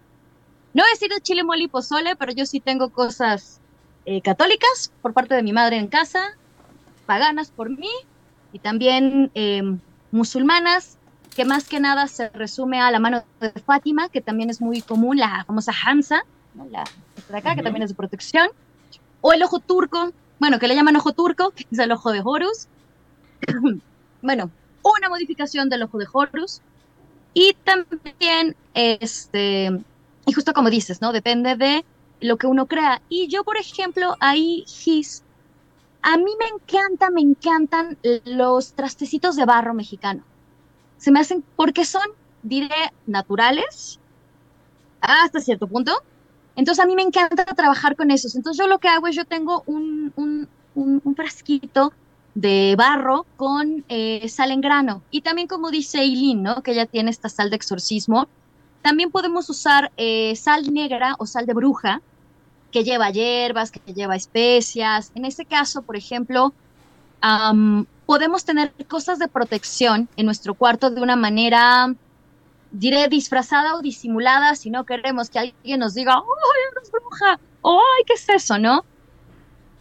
voy 0.75 0.83
a 0.83 0.93
decir 0.93 1.09
de 1.09 1.23
chile 1.23 1.43
mole 1.43 1.63
y 1.63 1.69
pozole, 1.69 2.17
pero 2.17 2.33
yo 2.33 2.45
sí 2.45 2.61
tengo 2.61 2.91
cosas 2.91 3.63
eh, 4.05 4.21
católicas 4.21 4.93
por 5.01 5.15
parte 5.15 5.35
de 5.35 5.43
mi 5.43 5.55
madre 5.55 5.79
en 5.79 5.87
casa, 5.87 6.37
paganas 7.11 7.51
por 7.51 7.71
mí 7.71 7.91
y 8.53 8.61
también 8.61 9.33
em, 9.35 9.81
musulmanas, 10.13 10.97
que 11.35 11.45
más 11.45 11.69
que 11.69 11.81
nada 11.81 12.07
se 12.07 12.29
resume 12.29 12.81
a 12.81 12.89
la 12.93 13.01
mano 13.01 13.25
de 13.41 13.51
Fátima, 13.51 14.09
que 14.11 14.21
también 14.21 14.49
es 14.49 14.61
muy 14.61 14.81
común, 14.81 15.17
la 15.17 15.45
famosa 15.45 15.73
Hamza, 15.85 16.23
la 16.71 16.85
de 17.29 17.37
acá, 17.37 17.57
que 17.57 17.65
también 17.65 17.83
es 17.83 17.91
de 17.91 17.97
protección, 17.97 18.49
o 19.23 19.33
el 19.33 19.43
ojo 19.43 19.59
turco, 19.59 20.13
bueno, 20.39 20.61
que 20.61 20.69
le 20.69 20.77
llaman 20.77 20.95
ojo 20.95 21.11
turco, 21.11 21.51
que 21.51 21.67
es 21.73 21.81
el 21.81 21.91
ojo 21.91 22.13
de 22.13 22.21
Horus. 22.23 22.69
bueno, 24.23 24.53
una 24.85 25.09
modificación 25.09 25.69
del 25.69 25.83
ojo 25.83 25.99
de 25.99 26.07
Horus. 26.13 26.63
Y 27.35 27.57
también, 27.65 28.55
este, 28.75 29.81
y 30.27 30.33
justo 30.33 30.53
como 30.53 30.71
dices, 30.71 31.01
¿no? 31.01 31.11
Depende 31.13 31.57
de 31.57 31.85
lo 32.21 32.37
que 32.37 32.47
uno 32.47 32.67
crea. 32.67 33.03
Y 33.09 33.27
yo, 33.27 33.43
por 33.43 33.57
ejemplo, 33.57 34.17
ahí, 34.21 34.65
Gis, 34.69 35.25
a 36.03 36.17
mí 36.17 36.33
me 36.39 36.47
encanta, 36.47 37.11
me 37.11 37.21
encantan 37.21 37.99
los 38.25 38.75
trastecitos 38.75 39.37
de 39.37 39.45
barro 39.45 39.75
mexicano. 39.75 40.23
Se 40.97 41.11
me 41.11 41.21
hacen, 41.21 41.45
porque 41.57 41.85
son, 41.85 42.03
diré, 42.43 42.93
naturales, 43.07 44.01
hasta 45.01 45.41
cierto 45.41 45.67
punto. 45.67 45.93
Entonces 46.57 46.83
a 46.83 46.87
mí 46.87 46.95
me 46.95 47.03
encanta 47.03 47.45
trabajar 47.45 47.97
con 47.97 48.11
esos. 48.11 48.35
Entonces 48.35 48.63
yo 48.63 48.69
lo 48.69 48.79
que 48.79 48.89
hago 48.89 49.07
es 49.07 49.17
yo 49.17 49.25
tengo 49.25 49.63
un, 49.67 50.13
un, 50.17 50.49
un, 50.75 51.15
frasquito 51.15 51.93
de 52.35 52.75
barro 52.77 53.27
con 53.37 53.85
eh, 53.89 54.29
sal 54.29 54.51
en 54.51 54.61
grano. 54.61 55.03
Y 55.11 55.23
también 55.23 55.49
como 55.49 55.71
dice 55.71 56.01
Eileen, 56.01 56.43
¿no? 56.43 56.63
Que 56.63 56.73
ella 56.73 56.87
tiene 56.87 57.11
esta 57.11 57.29
sal 57.29 57.51
de 57.51 57.57
exorcismo. 57.57 58.29
También 58.83 59.11
podemos 59.11 59.49
usar 59.51 59.93
eh, 59.97 60.35
sal 60.37 60.73
negra 60.73 61.15
o 61.19 61.27
sal 61.27 61.47
de 61.47 61.55
bruja, 61.55 62.03
que 62.71 62.85
lleva 62.85 63.11
hierbas, 63.11 63.71
que 63.71 63.81
lleva 63.93 64.17
especias. 64.17 65.13
En 65.15 65.25
este 65.25 65.45
caso, 65.45 65.83
por 65.83 65.97
ejemplo, 65.97 66.53
podemos 68.07 68.45
tener 68.45 68.73
cosas 68.89 69.19
de 69.19 69.29
protección 69.29 70.09
en 70.17 70.27
nuestro 70.27 70.55
cuarto 70.55 70.91
de 70.91 71.01
una 71.01 71.17
manera 71.17 71.95
diré 72.71 73.09
disfrazada 73.09 73.75
o 73.75 73.83
disimulada 73.83 74.55
si 74.55 74.71
no 74.71 74.85
queremos 74.85 75.29
que 75.29 75.39
alguien 75.39 75.81
nos 75.81 75.95
diga, 75.95 76.15
¡ay, 76.15 76.83
es 76.83 76.91
bruja! 76.91 77.41
¡ay, 77.65 78.05
qué 78.07 78.15
es 78.15 78.29
eso, 78.29 78.59
no! 78.59 78.85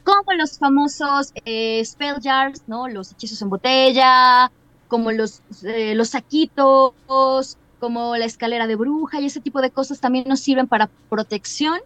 Como 0.04 0.34
los 0.34 0.58
famosos 0.58 1.32
eh, 1.46 1.84
spell 1.86 2.16
jars, 2.22 2.64
¿no? 2.68 2.88
Los 2.88 3.12
hechizos 3.12 3.42
en 3.42 3.50
botella, 3.50 4.52
como 4.88 5.12
los, 5.12 5.44
eh, 5.64 5.94
los 5.94 6.10
saquitos, 6.10 7.58
como 7.80 8.18
la 8.18 8.26
escalera 8.26 8.66
de 8.66 8.76
bruja 8.76 9.22
y 9.22 9.28
ese 9.28 9.40
tipo 9.40 9.62
de 9.62 9.70
cosas 9.70 10.00
también 10.00 10.26
nos 10.28 10.40
sirven 10.40 10.68
para 10.68 10.90
protección. 11.10 11.80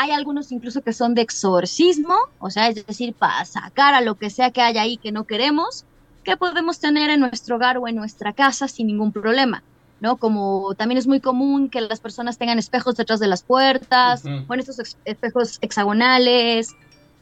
Hay 0.00 0.12
algunos 0.12 0.52
incluso 0.52 0.82
que 0.82 0.92
son 0.92 1.14
de 1.16 1.22
exorcismo, 1.22 2.14
o 2.38 2.50
sea, 2.50 2.68
es 2.68 2.86
decir, 2.86 3.14
para 3.14 3.44
sacar 3.44 3.94
a 3.94 4.00
lo 4.00 4.14
que 4.14 4.30
sea 4.30 4.52
que 4.52 4.62
haya 4.62 4.82
ahí 4.82 4.96
que 4.96 5.10
no 5.10 5.24
queremos, 5.24 5.84
que 6.22 6.36
podemos 6.36 6.78
tener 6.78 7.10
en 7.10 7.18
nuestro 7.18 7.56
hogar 7.56 7.78
o 7.78 7.88
en 7.88 7.96
nuestra 7.96 8.32
casa 8.32 8.68
sin 8.68 8.86
ningún 8.86 9.10
problema. 9.10 9.64
¿no? 10.00 10.16
Como 10.16 10.72
también 10.76 10.98
es 10.98 11.08
muy 11.08 11.20
común 11.20 11.68
que 11.68 11.80
las 11.80 11.98
personas 11.98 12.38
tengan 12.38 12.60
espejos 12.60 12.94
detrás 12.94 13.18
de 13.18 13.26
las 13.26 13.42
puertas, 13.42 14.24
o 14.24 14.54
en 14.54 14.60
estos 14.60 14.96
espejos 15.04 15.58
hexagonales, 15.60 16.76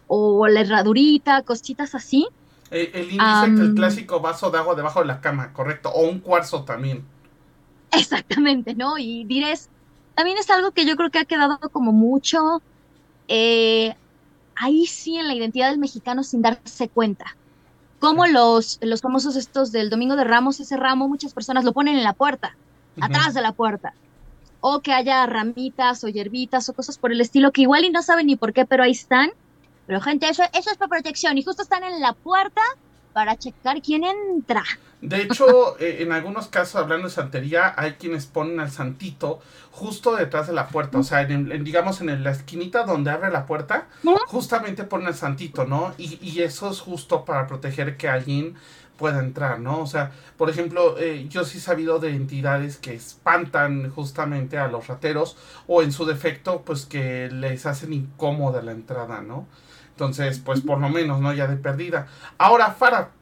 o 0.06 0.46
la 0.46 0.60
herradurita, 0.60 1.40
cositas 1.42 1.94
así. 1.94 2.28
Eh, 2.70 2.90
el, 2.92 3.12
índice, 3.12 3.62
el 3.62 3.74
clásico 3.74 4.20
vaso 4.20 4.50
de 4.50 4.58
agua 4.58 4.74
debajo 4.74 5.00
de 5.00 5.06
la 5.06 5.22
cama, 5.22 5.54
correcto, 5.54 5.88
o 5.88 6.06
un 6.08 6.20
cuarzo 6.20 6.64
también. 6.64 7.04
Exactamente, 7.92 8.74
¿no? 8.74 8.98
Y 8.98 9.24
dirás, 9.24 9.70
también 10.16 10.38
es 10.38 10.48
algo 10.50 10.70
que 10.70 10.86
yo 10.86 10.96
creo 10.96 11.10
que 11.10 11.18
ha 11.18 11.24
quedado 11.26 11.58
como 11.70 11.92
mucho 11.92 12.62
eh, 13.28 13.94
ahí 14.56 14.86
sí 14.86 15.18
en 15.18 15.28
la 15.28 15.34
identidad 15.34 15.68
del 15.68 15.78
mexicano 15.78 16.24
sin 16.24 16.40
darse 16.40 16.88
cuenta. 16.88 17.36
Como 18.00 18.26
los, 18.26 18.78
los 18.80 19.02
famosos 19.02 19.36
estos 19.36 19.72
del 19.72 19.90
Domingo 19.90 20.16
de 20.16 20.24
Ramos, 20.24 20.58
ese 20.58 20.78
ramo 20.78 21.06
muchas 21.06 21.34
personas 21.34 21.64
lo 21.64 21.72
ponen 21.74 21.96
en 21.96 22.02
la 22.02 22.14
puerta 22.14 22.56
atrás 22.98 23.34
de 23.34 23.42
la 23.42 23.52
puerta. 23.52 23.92
O 24.60 24.80
que 24.80 24.94
haya 24.94 25.26
ramitas 25.26 26.02
o 26.02 26.08
hierbitas 26.08 26.66
o 26.70 26.72
cosas 26.72 26.96
por 26.96 27.12
el 27.12 27.20
estilo 27.20 27.52
que 27.52 27.62
igual 27.62 27.84
y 27.84 27.90
no 27.90 28.00
saben 28.00 28.26
ni 28.26 28.36
por 28.36 28.54
qué, 28.54 28.64
pero 28.64 28.84
ahí 28.84 28.92
están. 28.92 29.30
Pero 29.86 30.00
gente, 30.00 30.30
eso, 30.30 30.44
eso 30.54 30.70
es 30.70 30.78
por 30.78 30.88
protección 30.88 31.36
y 31.36 31.42
justo 31.42 31.62
están 31.62 31.84
en 31.84 32.00
la 32.00 32.14
puerta 32.14 32.62
para 33.16 33.38
checar 33.38 33.80
quién 33.80 34.04
entra. 34.04 34.62
De 35.00 35.22
hecho, 35.22 35.78
eh, 35.80 36.02
en 36.02 36.12
algunos 36.12 36.48
casos, 36.48 36.76
hablando 36.76 37.08
de 37.08 37.14
santería, 37.14 37.72
hay 37.74 37.92
quienes 37.92 38.26
ponen 38.26 38.60
al 38.60 38.70
santito 38.70 39.40
justo 39.70 40.14
detrás 40.14 40.48
de 40.48 40.52
la 40.52 40.68
puerta, 40.68 40.98
o 40.98 41.02
sea, 41.02 41.22
en, 41.22 41.64
digamos 41.64 42.02
en 42.02 42.22
la 42.22 42.30
esquinita 42.30 42.84
donde 42.84 43.10
abre 43.10 43.30
la 43.30 43.46
puerta, 43.46 43.86
justamente 44.26 44.84
ponen 44.84 45.06
al 45.06 45.14
santito, 45.14 45.64
¿no? 45.64 45.94
Y, 45.96 46.18
y, 46.20 46.42
eso 46.42 46.70
es 46.70 46.80
justo 46.80 47.24
para 47.24 47.46
proteger 47.46 47.96
que 47.96 48.10
alguien 48.10 48.54
pueda 48.98 49.20
entrar, 49.20 49.60
¿no? 49.60 49.80
O 49.80 49.86
sea, 49.86 50.12
por 50.36 50.50
ejemplo, 50.50 50.98
eh, 50.98 51.26
yo 51.28 51.44
sí 51.44 51.56
he 51.56 51.60
sabido 51.62 51.98
de 51.98 52.10
entidades 52.10 52.76
que 52.76 52.94
espantan 52.94 53.90
justamente 53.90 54.58
a 54.58 54.68
los 54.68 54.88
rateros 54.88 55.38
o 55.66 55.82
en 55.82 55.90
su 55.90 56.04
defecto, 56.04 56.62
pues 56.66 56.84
que 56.84 57.30
les 57.30 57.64
hacen 57.64 57.94
incómoda 57.94 58.60
la 58.60 58.72
entrada, 58.72 59.22
¿no? 59.22 59.46
Entonces, 59.96 60.38
pues 60.38 60.60
por 60.60 60.78
lo 60.78 60.90
menos, 60.90 61.20
¿no? 61.20 61.32
Ya 61.32 61.46
de 61.46 61.56
perdida. 61.56 62.06
Ahora, 62.36 62.72
Fara, 62.72 63.12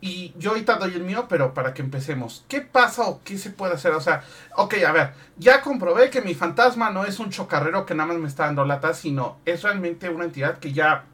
y 0.00 0.32
yo 0.38 0.50
ahorita 0.50 0.76
doy 0.76 0.94
el 0.94 1.02
mío, 1.02 1.26
pero 1.28 1.52
para 1.52 1.74
que 1.74 1.82
empecemos, 1.82 2.44
¿qué 2.46 2.60
pasa 2.60 3.02
o 3.02 3.20
qué 3.24 3.38
se 3.38 3.50
puede 3.50 3.74
hacer? 3.74 3.90
O 3.92 4.00
sea, 4.00 4.22
ok, 4.56 4.74
a 4.86 4.92
ver, 4.92 5.14
ya 5.36 5.62
comprobé 5.62 6.10
que 6.10 6.20
mi 6.22 6.34
fantasma 6.34 6.90
no 6.90 7.04
es 7.04 7.18
un 7.18 7.30
chocarrero 7.30 7.84
que 7.84 7.96
nada 7.96 8.12
más 8.12 8.18
me 8.18 8.28
está 8.28 8.46
dando 8.46 8.64
lata, 8.64 8.94
sino 8.94 9.38
es 9.44 9.64
realmente 9.64 10.08
una 10.10 10.24
entidad 10.24 10.58
que 10.58 10.72
ya 10.72 11.04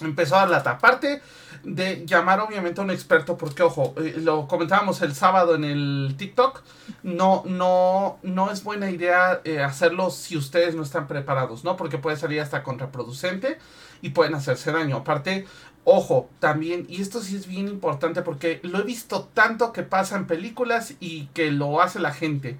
empezó 0.00 0.36
a 0.36 0.40
dar 0.40 0.50
lata. 0.50 0.70
Aparte, 0.72 1.20
de 1.64 2.06
llamar 2.06 2.40
obviamente 2.40 2.80
a 2.80 2.84
un 2.84 2.90
experto, 2.90 3.36
porque 3.36 3.62
ojo, 3.62 3.94
eh, 3.98 4.14
lo 4.18 4.46
comentábamos 4.46 5.02
el 5.02 5.14
sábado 5.14 5.54
en 5.54 5.64
el 5.64 6.14
TikTok, 6.16 6.62
no, 7.02 7.42
no, 7.46 8.18
no 8.22 8.50
es 8.50 8.62
buena 8.62 8.90
idea 8.90 9.40
eh, 9.44 9.60
hacerlo 9.60 10.10
si 10.10 10.36
ustedes 10.36 10.74
no 10.74 10.82
están 10.82 11.06
preparados, 11.06 11.64
¿no? 11.64 11.76
Porque 11.76 11.98
puede 11.98 12.16
salir 12.16 12.40
hasta 12.40 12.62
contraproducente 12.62 13.58
y 14.02 14.10
pueden 14.10 14.34
hacerse 14.34 14.72
daño. 14.72 14.96
Aparte, 14.96 15.46
ojo, 15.84 16.28
también, 16.38 16.86
y 16.88 17.00
esto 17.00 17.20
sí 17.20 17.36
es 17.36 17.46
bien 17.46 17.68
importante 17.68 18.22
porque 18.22 18.60
lo 18.62 18.80
he 18.80 18.84
visto 18.84 19.28
tanto 19.34 19.72
que 19.72 19.82
pasa 19.82 20.16
en 20.16 20.26
películas 20.26 20.94
y 21.00 21.26
que 21.34 21.50
lo 21.50 21.80
hace 21.80 21.98
la 21.98 22.12
gente. 22.12 22.58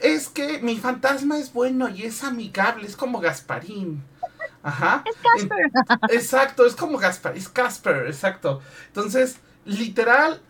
Es 0.00 0.28
que 0.28 0.60
mi 0.60 0.76
fantasma 0.76 1.38
es 1.38 1.52
bueno 1.52 1.88
y 1.88 2.04
es 2.04 2.24
amigable, 2.24 2.86
es 2.86 2.96
como 2.96 3.20
Gasparín. 3.20 4.02
Ajá. 4.62 5.04
Es 5.06 5.16
Casper. 5.16 5.70
Exacto, 6.10 6.66
es 6.66 6.74
como 6.74 6.98
Gaspar, 6.98 7.36
es 7.36 7.48
Casper, 7.48 8.06
exacto. 8.06 8.60
Entonces, 8.88 9.38
literal, 9.64 10.40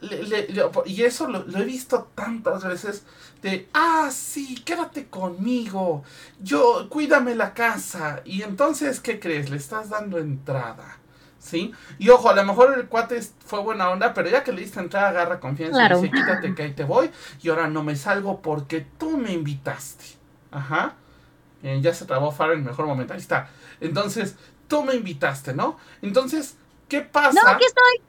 y 0.87 1.03
eso 1.03 1.29
lo, 1.29 1.59
he 1.59 1.65
visto 1.65 2.11
tantas 2.15 2.65
veces, 2.65 3.05
de, 3.43 3.69
ah, 3.73 4.11
sí, 4.13 4.63
quédate 4.65 5.07
conmigo, 5.07 6.05
yo, 6.41 6.89
cuídame 6.91 7.35
la 7.35 7.55
casa, 7.55 8.21
y 8.25 8.43
entonces, 8.43 9.01
¿qué 9.01 9.19
crees? 9.19 9.51
Le 9.51 9.57
estás 9.57 9.89
dando 9.89 10.19
entrada, 10.19 10.99
¿sí? 11.39 11.73
Y 11.99 12.11
ojo, 12.11 12.29
a 12.29 12.35
lo 12.35 12.45
mejor 12.45 12.79
el 12.79 12.87
cuate 12.87 13.21
fue 13.45 13.61
buena 13.61 13.89
onda, 13.91 14.13
pero 14.13 14.29
ya 14.29 14.45
que 14.45 14.53
le 14.53 14.61
diste 14.61 14.81
entrada, 14.81 15.09
agarra 15.09 15.41
confianza 15.41 15.87
y 15.87 15.95
dice, 15.95 16.11
quítate 16.11 16.55
que 16.55 16.63
ahí 16.63 16.73
te 16.73 16.85
voy, 16.85 17.11
y 17.43 17.49
ahora 17.49 17.69
no 17.69 17.83
me 17.83 17.97
salgo 17.97 18.43
porque 18.43 18.87
tú 18.99 19.17
me 19.17 19.33
invitaste, 19.33 20.05
ajá. 20.51 20.95
ya 21.63 21.95
se 21.95 22.05
trabó 22.05 22.33
Faro 22.33 22.53
en 22.53 22.61
el 22.61 22.65
mejor 22.67 22.87
momento, 22.87 23.15
ahí 23.15 23.21
está. 23.21 23.49
Entonces, 23.81 24.37
tú 24.69 24.85
me 24.85 24.95
invitaste, 24.95 25.55
¿no? 25.55 25.79
Entonces, 26.03 26.57
¿qué 26.89 27.01
pasa? 27.01 27.41
No, 27.43 27.51
aquí 27.51 27.65
estoy. 27.65 28.07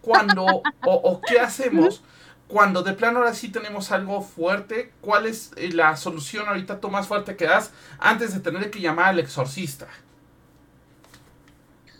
Cuando, 0.00 0.62
o, 0.86 1.20
qué 1.26 1.38
hacemos 1.38 2.02
cuando 2.50 2.82
de 2.82 2.94
plano 2.94 3.20
ahora 3.20 3.32
sí 3.32 3.48
tenemos 3.48 3.92
algo 3.92 4.22
fuerte, 4.22 4.92
¿cuál 5.00 5.26
es 5.26 5.52
eh, 5.56 5.70
la 5.72 5.96
solución 5.96 6.48
ahorita 6.48 6.80
tú 6.80 6.90
más 6.90 7.06
fuerte 7.06 7.36
que 7.36 7.44
das 7.44 7.70
antes 7.98 8.34
de 8.34 8.40
tener 8.40 8.70
que 8.70 8.80
llamar 8.80 9.10
al 9.10 9.20
exorcista? 9.20 9.86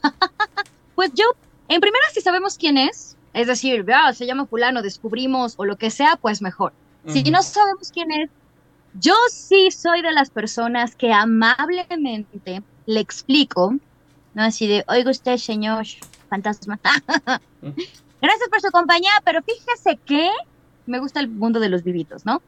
pues 0.97 1.13
yo, 1.15 1.25
en 1.69 1.81
primera, 1.81 2.05
si 2.13 2.21
sabemos 2.21 2.59
quién 2.59 2.79
es, 2.79 3.17
es 3.33 3.47
decir, 3.47 3.87
se 4.13 4.27
llama 4.27 4.47
fulano, 4.47 4.83
descubrimos 4.83 5.55
o 5.57 5.65
lo 5.65 5.77
que 5.77 5.91
sea, 5.91 6.17
pues 6.17 6.43
mejor. 6.43 6.73
Si 7.07 7.23
no 7.23 7.43
sabemos 7.43 7.91
quién 7.93 8.11
es, 8.11 8.29
yo 8.95 9.15
sí 9.31 9.71
soy 9.71 10.03
de 10.03 10.13
las 10.13 10.31
personas 10.31 10.97
que 10.97 11.13
amablemente 11.13 12.63
le 12.87 13.01
explico, 13.01 13.75
¿no? 14.35 14.43
Así 14.43 14.67
de, 14.67 14.85
oiga 14.89 15.11
usted, 15.13 15.37
señor 15.37 15.87
fantasma. 16.29 16.79
Gracias 18.21 18.49
por 18.49 18.61
su 18.61 18.71
compañía, 18.71 19.13
pero 19.25 19.43
fíjese 19.43 19.99
que 20.05 20.31
me 20.87 20.99
gusta 20.99 21.21
el 21.21 21.29
mundo 21.29 21.61
de 21.61 21.69
los 21.69 21.83
vivitos, 21.83 22.27
¿no? 22.27 22.43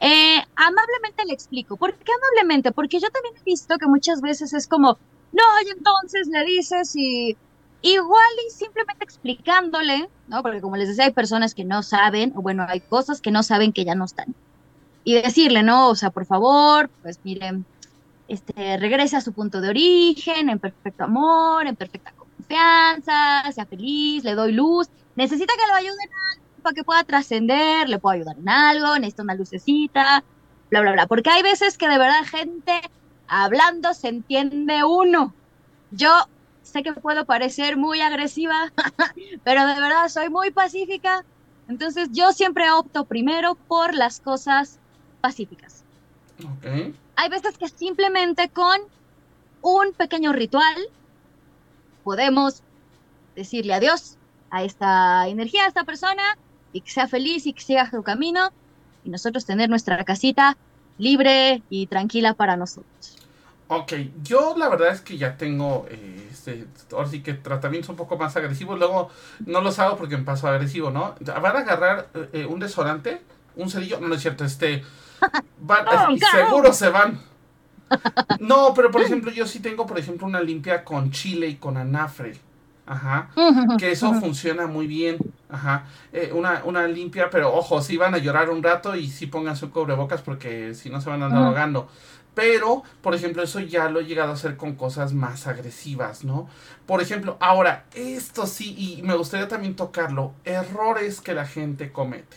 Eh, 0.00 0.42
amablemente 0.56 1.24
le 1.26 1.32
explico. 1.32 1.76
¿Por 1.76 1.94
qué 1.94 2.12
amablemente? 2.12 2.72
Porque 2.72 3.00
yo 3.00 3.08
también 3.10 3.34
he 3.36 3.44
visto 3.44 3.78
que 3.78 3.86
muchas 3.86 4.20
veces 4.20 4.52
es 4.52 4.66
como, 4.66 4.98
no, 5.32 5.42
y 5.66 5.70
entonces 5.70 6.28
le 6.28 6.44
dices 6.44 6.94
y, 6.96 7.36
igual 7.82 8.32
y 8.46 8.50
simplemente 8.50 9.04
explicándole, 9.04 10.08
¿no? 10.28 10.42
Porque 10.42 10.60
como 10.60 10.76
les 10.76 10.88
decía, 10.88 11.04
hay 11.04 11.12
personas 11.12 11.54
que 11.54 11.64
no 11.64 11.82
saben, 11.82 12.32
o 12.36 12.42
bueno, 12.42 12.64
hay 12.68 12.80
cosas 12.80 13.20
que 13.20 13.30
no 13.30 13.42
saben 13.42 13.72
que 13.72 13.84
ya 13.84 13.94
no 13.94 14.06
están. 14.06 14.34
Y 15.04 15.14
decirle, 15.14 15.62
¿no? 15.62 15.90
O 15.90 15.94
sea, 15.94 16.10
por 16.10 16.24
favor, 16.24 16.88
pues 17.02 17.20
miren, 17.24 17.66
este, 18.28 18.78
regrese 18.78 19.16
a 19.16 19.20
su 19.20 19.32
punto 19.32 19.60
de 19.60 19.68
origen, 19.68 20.48
en 20.48 20.58
perfecto 20.58 21.04
amor, 21.04 21.66
en 21.66 21.76
perfecta 21.76 22.13
confianza, 22.36 23.50
sea 23.52 23.66
feliz, 23.66 24.24
le 24.24 24.34
doy 24.34 24.52
luz. 24.52 24.88
Necesita 25.16 25.54
que 25.54 25.66
lo 25.68 25.74
ayuden 25.74 26.08
para 26.62 26.74
que 26.74 26.84
pueda 26.84 27.04
trascender, 27.04 27.88
le 27.88 27.98
puedo 27.98 28.14
ayudar 28.14 28.38
en 28.38 28.48
algo, 28.48 28.94
necesita 28.98 29.22
una 29.22 29.34
lucecita, 29.34 30.24
bla, 30.70 30.80
bla, 30.80 30.92
bla. 30.92 31.06
Porque 31.06 31.30
hay 31.30 31.42
veces 31.42 31.76
que 31.76 31.88
de 31.88 31.98
verdad 31.98 32.24
gente 32.24 32.80
hablando 33.28 33.94
se 33.94 34.08
entiende 34.08 34.84
uno. 34.84 35.34
Yo 35.90 36.10
sé 36.62 36.82
que 36.82 36.92
puedo 36.92 37.24
parecer 37.24 37.76
muy 37.76 38.00
agresiva, 38.00 38.72
pero 39.44 39.66
de 39.66 39.74
verdad 39.74 40.08
soy 40.08 40.30
muy 40.30 40.50
pacífica. 40.50 41.24
Entonces 41.68 42.08
yo 42.12 42.32
siempre 42.32 42.70
opto 42.70 43.04
primero 43.04 43.54
por 43.54 43.94
las 43.94 44.20
cosas 44.20 44.78
pacíficas. 45.20 45.84
Hay 47.16 47.28
veces 47.28 47.56
que 47.56 47.68
simplemente 47.68 48.48
con 48.48 48.80
un 49.62 49.92
pequeño 49.92 50.32
ritual 50.32 50.76
podemos 52.04 52.62
decirle 53.34 53.74
adiós 53.74 54.16
a 54.50 54.62
esta 54.62 55.26
energía, 55.26 55.64
a 55.64 55.68
esta 55.68 55.84
persona, 55.84 56.22
y 56.72 56.82
que 56.82 56.90
sea 56.90 57.08
feliz 57.08 57.46
y 57.46 57.52
que 57.52 57.62
siga 57.62 57.90
su 57.90 58.02
camino, 58.02 58.50
y 59.04 59.10
nosotros 59.10 59.44
tener 59.44 59.68
nuestra 59.68 60.02
casita 60.04 60.56
libre 60.98 61.62
y 61.70 61.86
tranquila 61.86 62.34
para 62.34 62.56
nosotros. 62.56 63.16
Ok, 63.66 63.92
yo 64.22 64.54
la 64.56 64.68
verdad 64.68 64.88
es 64.88 65.00
que 65.00 65.16
ya 65.16 65.36
tengo, 65.36 65.86
eh, 65.88 66.28
este, 66.30 66.66
ahora 66.92 67.08
sí 67.08 67.22
que 67.22 67.32
tratamientos 67.32 67.88
un 67.88 67.96
poco 67.96 68.16
más 68.16 68.36
agresivos, 68.36 68.78
luego 68.78 69.10
no 69.46 69.62
los 69.62 69.78
hago 69.78 69.96
porque 69.96 70.16
me 70.16 70.24
paso 70.24 70.46
agresivo, 70.46 70.90
¿no? 70.90 71.14
Van 71.20 71.56
a 71.56 71.60
agarrar 71.60 72.08
eh, 72.32 72.44
un 72.44 72.60
desodorante, 72.60 73.22
un 73.56 73.70
cerillo, 73.70 73.98
no, 74.00 74.08
no 74.08 74.14
es 74.14 74.20
cierto, 74.20 74.44
este, 74.44 74.84
van, 75.60 75.86
oh, 75.88 76.16
seguro 76.30 76.72
se 76.72 76.90
van. 76.90 77.20
No, 78.40 78.72
pero 78.74 78.90
por 78.90 79.02
ejemplo 79.02 79.30
yo 79.30 79.46
sí 79.46 79.60
tengo, 79.60 79.86
por 79.86 79.98
ejemplo, 79.98 80.26
una 80.26 80.40
limpia 80.40 80.84
con 80.84 81.10
chile 81.10 81.48
y 81.48 81.56
con 81.56 81.76
anafre. 81.76 82.34
Ajá. 82.86 83.30
Que 83.78 83.92
eso 83.92 84.12
funciona 84.14 84.66
muy 84.66 84.86
bien. 84.86 85.18
Ajá. 85.48 85.86
Eh, 86.12 86.30
una, 86.34 86.62
una 86.64 86.86
limpia, 86.86 87.30
pero 87.30 87.54
ojo, 87.54 87.80
si 87.80 87.96
van 87.96 88.14
a 88.14 88.18
llorar 88.18 88.50
un 88.50 88.62
rato 88.62 88.94
y 88.94 89.08
sí 89.08 89.26
pongan 89.26 89.56
su 89.56 89.70
cubrebocas 89.70 90.20
porque 90.20 90.74
si 90.74 90.90
no 90.90 91.00
se 91.00 91.10
van 91.10 91.22
a 91.22 91.26
andar 91.26 91.44
ahogando. 91.44 91.88
Pero, 92.34 92.82
por 93.00 93.14
ejemplo, 93.14 93.42
eso 93.42 93.60
ya 93.60 93.88
lo 93.88 94.00
he 94.00 94.06
llegado 94.06 94.30
a 94.30 94.34
hacer 94.34 94.56
con 94.56 94.74
cosas 94.74 95.12
más 95.12 95.46
agresivas, 95.46 96.24
¿no? 96.24 96.48
Por 96.84 97.00
ejemplo, 97.00 97.36
ahora, 97.40 97.84
esto 97.94 98.46
sí, 98.46 98.74
y 98.76 99.02
me 99.02 99.14
gustaría 99.14 99.46
también 99.46 99.76
tocarlo, 99.76 100.32
errores 100.44 101.20
que 101.20 101.32
la 101.32 101.46
gente 101.46 101.92
comete. 101.92 102.36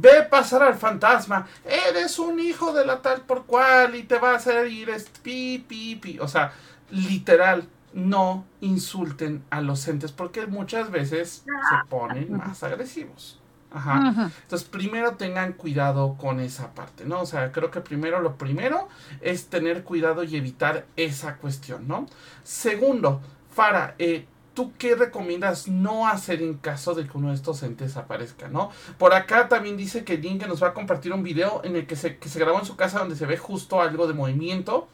Ve 0.00 0.22
pasar 0.30 0.62
al 0.62 0.76
fantasma, 0.76 1.46
eres 1.64 2.20
un 2.20 2.38
hijo 2.38 2.72
de 2.72 2.86
la 2.86 3.02
tal 3.02 3.22
por 3.22 3.46
cual 3.46 3.96
y 3.96 4.04
te 4.04 4.16
va 4.18 4.30
a 4.30 4.36
hacer 4.36 4.68
ir 4.68 4.90
pi, 5.22 5.64
pi, 5.66 5.96
pi. 5.96 6.18
O 6.20 6.28
sea, 6.28 6.52
literal, 6.90 7.68
no 7.92 8.44
insulten 8.60 9.44
a 9.50 9.60
los 9.60 9.86
entes 9.88 10.12
porque 10.12 10.46
muchas 10.46 10.90
veces 10.90 11.44
se 11.44 11.88
ponen 11.88 12.36
más 12.36 12.62
agresivos. 12.62 13.40
Ajá. 13.70 14.30
Entonces, 14.42 14.66
primero 14.68 15.16
tengan 15.16 15.52
cuidado 15.52 16.16
con 16.16 16.40
esa 16.40 16.72
parte, 16.74 17.04
¿no? 17.04 17.20
O 17.20 17.26
sea, 17.26 17.52
creo 17.52 17.70
que 17.70 17.80
primero 17.80 18.20
lo 18.20 18.36
primero 18.36 18.88
es 19.20 19.48
tener 19.48 19.84
cuidado 19.84 20.22
y 20.22 20.36
evitar 20.36 20.86
esa 20.96 21.36
cuestión, 21.36 21.86
¿no? 21.86 22.06
Segundo, 22.44 23.20
Fara, 23.50 23.94
eh, 23.98 24.26
¿tú 24.58 24.72
qué 24.76 24.96
recomiendas 24.96 25.68
no 25.68 26.08
hacer 26.08 26.42
en 26.42 26.54
caso 26.54 26.92
de 26.96 27.06
que 27.06 27.16
uno 27.16 27.28
de 27.28 27.36
estos 27.36 27.62
entes 27.62 27.96
aparezca, 27.96 28.48
¿no? 28.48 28.72
Por 28.98 29.14
acá 29.14 29.48
también 29.48 29.76
dice 29.76 30.02
que 30.02 30.16
Link 30.18 30.44
nos 30.48 30.60
va 30.60 30.70
a 30.70 30.74
compartir 30.74 31.12
un 31.12 31.22
video 31.22 31.60
en 31.62 31.76
el 31.76 31.86
que 31.86 31.94
se, 31.94 32.18
que 32.18 32.28
se 32.28 32.40
grabó 32.40 32.58
en 32.58 32.64
su 32.64 32.74
casa 32.74 32.98
donde 32.98 33.14
se 33.14 33.24
ve 33.24 33.36
justo 33.36 33.80
algo 33.80 34.08
de 34.08 34.14
movimiento. 34.14 34.88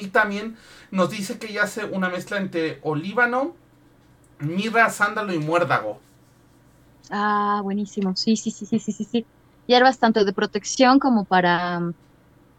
Y 0.00 0.06
también 0.06 0.56
nos 0.90 1.10
dice 1.10 1.38
que 1.38 1.48
ella 1.48 1.64
hace 1.64 1.84
una 1.84 2.08
mezcla 2.08 2.38
entre 2.38 2.78
olíbano, 2.82 3.52
mirra, 4.38 4.88
sándalo 4.88 5.34
y 5.34 5.38
muérdago. 5.38 6.00
Ah, 7.10 7.60
buenísimo. 7.62 8.16
Sí, 8.16 8.38
sí, 8.38 8.50
sí, 8.50 8.64
sí, 8.64 8.78
sí, 8.78 8.92
sí, 8.92 9.04
sí. 9.04 9.26
Hierbas 9.66 9.98
tanto 9.98 10.24
de 10.24 10.32
protección 10.32 10.98
como 10.98 11.26
para 11.26 11.92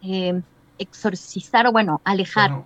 eh, 0.00 0.40
exorcizar 0.78 1.66
o, 1.66 1.72
bueno, 1.72 2.00
alejar. 2.04 2.62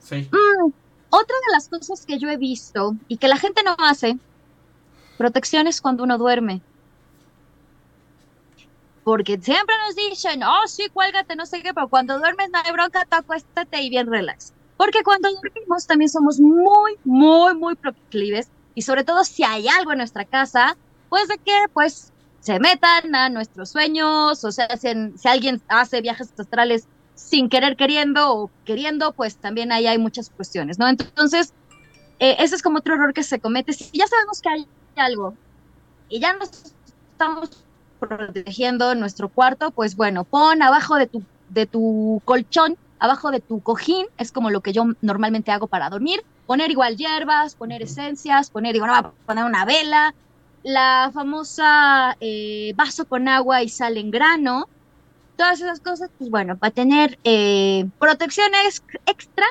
sí. 0.00 0.28
Mm, 0.32 0.72
otra 1.10 1.36
de 1.46 1.52
las 1.52 1.68
cosas 1.68 2.06
que 2.06 2.18
yo 2.18 2.28
he 2.30 2.36
visto 2.36 2.96
y 3.08 3.16
que 3.16 3.28
la 3.28 3.36
gente 3.36 3.62
no 3.62 3.76
hace, 3.78 4.18
protección 5.18 5.66
es 5.66 5.80
cuando 5.80 6.04
uno 6.04 6.18
duerme. 6.18 6.62
Porque 9.04 9.38
siempre 9.40 9.74
nos 9.86 9.96
dicen, 9.96 10.42
oh, 10.44 10.66
sí, 10.66 10.88
cuélgate, 10.92 11.34
no 11.34 11.46
sé 11.46 11.62
qué, 11.62 11.74
pero 11.74 11.88
cuando 11.88 12.18
duermes 12.18 12.50
no 12.50 12.60
hay 12.64 12.72
bronca, 12.72 13.04
te 13.04 13.16
acuéstate 13.16 13.82
y 13.82 13.90
bien 13.90 14.06
relax. 14.06 14.52
Porque 14.76 15.02
cuando 15.02 15.28
dormimos 15.32 15.86
también 15.86 16.08
somos 16.08 16.38
muy, 16.40 16.96
muy, 17.04 17.54
muy 17.54 17.74
proclives 17.74 18.48
y 18.74 18.82
sobre 18.82 19.04
todo 19.04 19.24
si 19.24 19.42
hay 19.42 19.68
algo 19.68 19.92
en 19.92 19.98
nuestra 19.98 20.24
casa, 20.24 20.76
pues 21.08 21.28
de 21.28 21.38
que 21.38 21.52
pues 21.72 22.12
se 22.40 22.58
metan 22.60 23.14
a 23.14 23.28
nuestros 23.28 23.70
sueños, 23.70 24.44
o 24.44 24.52
sea, 24.52 24.74
si, 24.76 24.88
si 25.16 25.28
alguien 25.28 25.60
hace 25.68 26.00
viajes 26.00 26.32
astrales 26.38 26.86
sin 27.20 27.48
querer 27.48 27.76
queriendo 27.76 28.34
o 28.34 28.50
queriendo, 28.64 29.12
pues 29.12 29.36
también 29.36 29.70
ahí 29.72 29.86
hay 29.86 29.98
muchas 29.98 30.30
cuestiones, 30.30 30.78
¿no? 30.78 30.88
Entonces, 30.88 31.52
eh, 32.18 32.36
ese 32.38 32.56
es 32.56 32.62
como 32.62 32.78
otro 32.78 32.94
error 32.94 33.12
que 33.12 33.22
se 33.22 33.38
comete. 33.38 33.72
Si 33.72 33.90
ya 33.96 34.06
sabemos 34.06 34.40
que 34.40 34.48
hay 34.48 34.66
algo 34.96 35.34
y 36.08 36.18
ya 36.18 36.32
nos 36.32 36.50
estamos 37.12 37.50
protegiendo 38.00 38.94
nuestro 38.94 39.28
cuarto, 39.28 39.70
pues 39.70 39.94
bueno, 39.96 40.24
pon 40.24 40.62
abajo 40.62 40.96
de 40.96 41.06
tu, 41.06 41.22
de 41.50 41.66
tu 41.66 42.20
colchón, 42.24 42.76
abajo 42.98 43.30
de 43.30 43.40
tu 43.40 43.60
cojín, 43.60 44.06
es 44.16 44.32
como 44.32 44.50
lo 44.50 44.62
que 44.62 44.72
yo 44.72 44.86
normalmente 45.02 45.52
hago 45.52 45.66
para 45.66 45.90
dormir, 45.90 46.24
poner 46.46 46.70
igual 46.70 46.96
hierbas, 46.96 47.54
poner 47.54 47.82
esencias, 47.82 48.50
poner, 48.50 48.72
digo, 48.72 48.86
no, 48.86 49.14
poner 49.26 49.44
una 49.44 49.64
vela, 49.66 50.14
la 50.62 51.10
famosa 51.14 52.16
eh, 52.20 52.72
vaso 52.76 53.04
con 53.04 53.28
agua 53.28 53.62
y 53.62 53.68
sal 53.68 53.98
en 53.98 54.10
grano, 54.10 54.68
todas 55.40 55.58
esas 55.58 55.80
cosas, 55.80 56.10
pues 56.18 56.28
bueno, 56.28 56.58
para 56.58 56.70
tener 56.70 57.18
eh, 57.24 57.86
protecciones 57.98 58.84
extra 59.06 59.46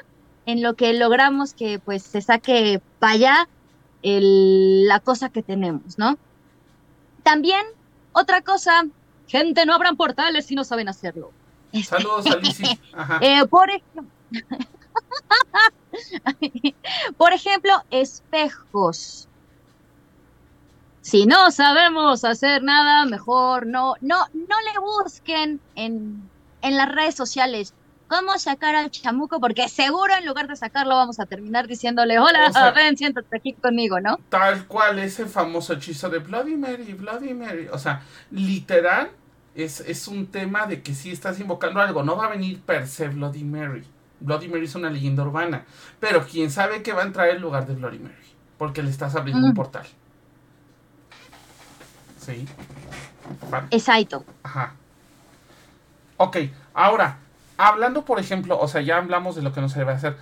en 0.46 0.62
lo 0.62 0.76
que 0.76 0.94
logramos 0.94 1.56
que 1.56 1.80
pues 1.80 2.04
se 2.04 2.22
saque 2.22 2.80
para 3.00 3.14
allá 3.14 3.50
la 4.04 5.00
cosa 5.00 5.30
que 5.30 5.42
tenemos, 5.42 5.98
¿no? 5.98 6.20
También, 7.24 7.66
otra 8.12 8.44
cosa, 8.44 8.86
gente, 9.28 9.66
no 9.66 9.74
abran 9.74 9.98
portales 9.98 10.46
si 10.46 10.54
no 10.54 10.64
saben 10.64 10.90
hacerlo. 10.90 11.32
Saludos, 11.84 12.28
Alicia. 12.28 12.78
Eh, 13.22 13.48
por, 13.48 13.72
ejemplo, 13.72 14.06
por 17.18 17.34
ejemplo, 17.34 17.72
espejos 17.90 19.28
si 21.02 21.26
no 21.26 21.52
sabemos 21.52 22.24
hacer 22.24 22.64
nada, 22.64 23.06
mejor 23.06 23.66
no, 23.66 23.96
no, 24.02 24.18
no 24.34 24.56
le 24.74 24.80
busquen 24.80 25.60
en, 25.76 26.30
en 26.62 26.78
las 26.78 26.90
redes 26.90 27.16
sociales 27.16 27.74
cómo 28.10 28.38
sacar 28.40 28.76
al 28.76 28.90
chamuco, 28.90 29.40
porque 29.40 29.70
seguro 29.70 30.14
en 30.18 30.26
lugar 30.26 30.48
de 30.48 30.56
sacarlo 30.56 30.96
vamos 30.96 31.20
a 31.20 31.26
terminar 31.28 31.68
diciéndole, 31.68 32.20
hola, 32.20 32.52
ven, 32.76 32.98
siéntate 32.98 33.38
aquí 33.38 33.54
conmigo, 33.54 34.02
¿no? 34.02 34.18
Tal 34.30 34.66
cual 34.66 35.00
ese 35.00 35.28
famoso 35.28 35.74
hechizo 35.74 36.10
de 36.10 36.18
Bloody 36.18 36.58
Mary, 36.58 36.94
Bloody 36.94 37.34
Mary. 37.34 37.68
O 37.72 37.78
sea, 37.78 38.02
literal, 38.32 39.12
es, 39.56 39.80
es 39.82 40.08
un 40.08 40.28
tema 40.28 40.66
de 40.66 40.82
que 40.82 40.96
si 40.96 41.12
estás 41.12 41.40
invocando 41.40 41.80
algo, 41.80 42.04
no 42.04 42.18
va 42.18 42.26
a 42.26 42.30
venir 42.30 42.60
per 42.62 42.88
se 42.88 43.08
Bloody 43.08 43.44
Mary. 43.44 43.84
Bloody 44.20 44.50
Mary 44.50 44.66
es 44.66 44.76
una 44.76 44.90
leyenda 44.90 45.24
urbana, 45.24 45.66
pero 46.00 46.26
quién 46.26 46.52
sabe 46.52 46.82
que 46.82 46.92
va 46.92 47.04
a 47.04 47.06
entrar 47.06 47.30
en 47.30 47.40
lugar 47.40 47.68
de 47.68 47.76
Bloody 47.76 48.00
Mary, 48.00 48.16
porque 48.58 48.84
le 48.84 48.90
estás 48.90 49.16
abriendo 49.16 49.46
un 49.46 49.54
mm. 49.54 49.56
portal. 49.56 49.86
Sí. 52.30 52.48
Exacto. 53.72 54.26
Ajá. 54.44 54.76
Ok, 56.18 56.38
ahora, 56.74 57.18
hablando, 57.58 58.06
por 58.06 58.20
ejemplo, 58.20 58.60
o 58.60 58.68
sea, 58.68 58.82
ya 58.82 58.98
hablamos 58.98 59.36
de 59.36 59.42
lo 59.42 59.54
que 59.54 59.62
no 59.62 59.70
se 59.70 59.80
debe 59.80 59.94
hacer. 59.94 60.16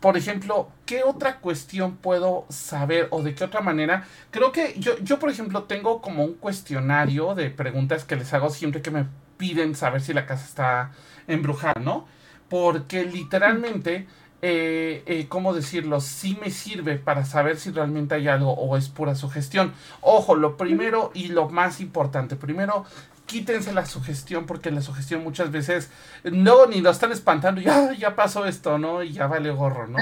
Por 0.00 0.18
ejemplo, 0.18 0.68
¿qué 0.84 1.02
otra 1.02 1.38
cuestión 1.38 1.96
puedo 1.96 2.44
saber 2.50 3.08
o 3.10 3.22
de 3.22 3.34
qué 3.34 3.44
otra 3.44 3.62
manera? 3.62 4.06
Creo 4.30 4.52
que 4.52 4.74
yo, 4.78 4.98
yo, 4.98 5.18
por 5.18 5.30
ejemplo, 5.30 5.62
tengo 5.62 6.02
como 6.02 6.24
un 6.24 6.34
cuestionario 6.34 7.34
de 7.34 7.48
preguntas 7.50 8.04
que 8.04 8.16
les 8.16 8.34
hago 8.34 8.50
siempre 8.50 8.82
que 8.82 8.90
me 8.90 9.06
piden 9.38 9.74
saber 9.74 10.02
si 10.02 10.12
la 10.12 10.26
casa 10.26 10.44
está 10.44 10.90
embrujada, 11.26 11.80
¿no? 11.80 12.06
Porque 12.50 13.04
literalmente 13.04 14.06
eh, 14.46 15.02
eh, 15.06 15.26
¿cómo 15.26 15.54
decirlo? 15.54 16.02
Sí 16.02 16.36
me 16.38 16.50
sirve 16.50 16.96
para 16.96 17.24
saber 17.24 17.56
si 17.58 17.70
realmente 17.70 18.14
hay 18.14 18.28
algo 18.28 18.52
o 18.52 18.76
es 18.76 18.90
pura 18.90 19.14
sugestión. 19.14 19.72
Ojo, 20.02 20.34
lo 20.34 20.58
primero 20.58 21.10
y 21.14 21.28
lo 21.28 21.48
más 21.48 21.80
importante, 21.80 22.36
primero 22.36 22.84
quítense 23.24 23.72
la 23.72 23.86
sugestión 23.86 24.44
porque 24.44 24.70
la 24.70 24.82
sugestión 24.82 25.24
muchas 25.24 25.50
veces 25.50 25.90
no 26.24 26.66
ni 26.66 26.82
lo 26.82 26.90
están 26.90 27.10
espantando 27.10 27.58
ya 27.58 27.94
ya 27.94 28.14
pasó 28.14 28.44
esto 28.44 28.76
no 28.76 29.02
y 29.02 29.12
ya 29.12 29.26
vale 29.26 29.50
gorro 29.50 29.86
no 29.86 29.96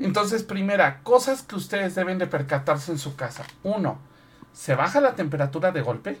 entonces 0.00 0.44
primera 0.44 1.00
cosas 1.02 1.42
que 1.42 1.56
ustedes 1.56 1.96
deben 1.96 2.18
de 2.18 2.28
percatarse 2.28 2.92
en 2.92 2.98
su 2.98 3.16
casa. 3.16 3.44
Uno 3.64 3.98
se 4.52 4.76
baja 4.76 5.00
la 5.00 5.16
temperatura 5.16 5.72
de 5.72 5.80
golpe 5.80 6.20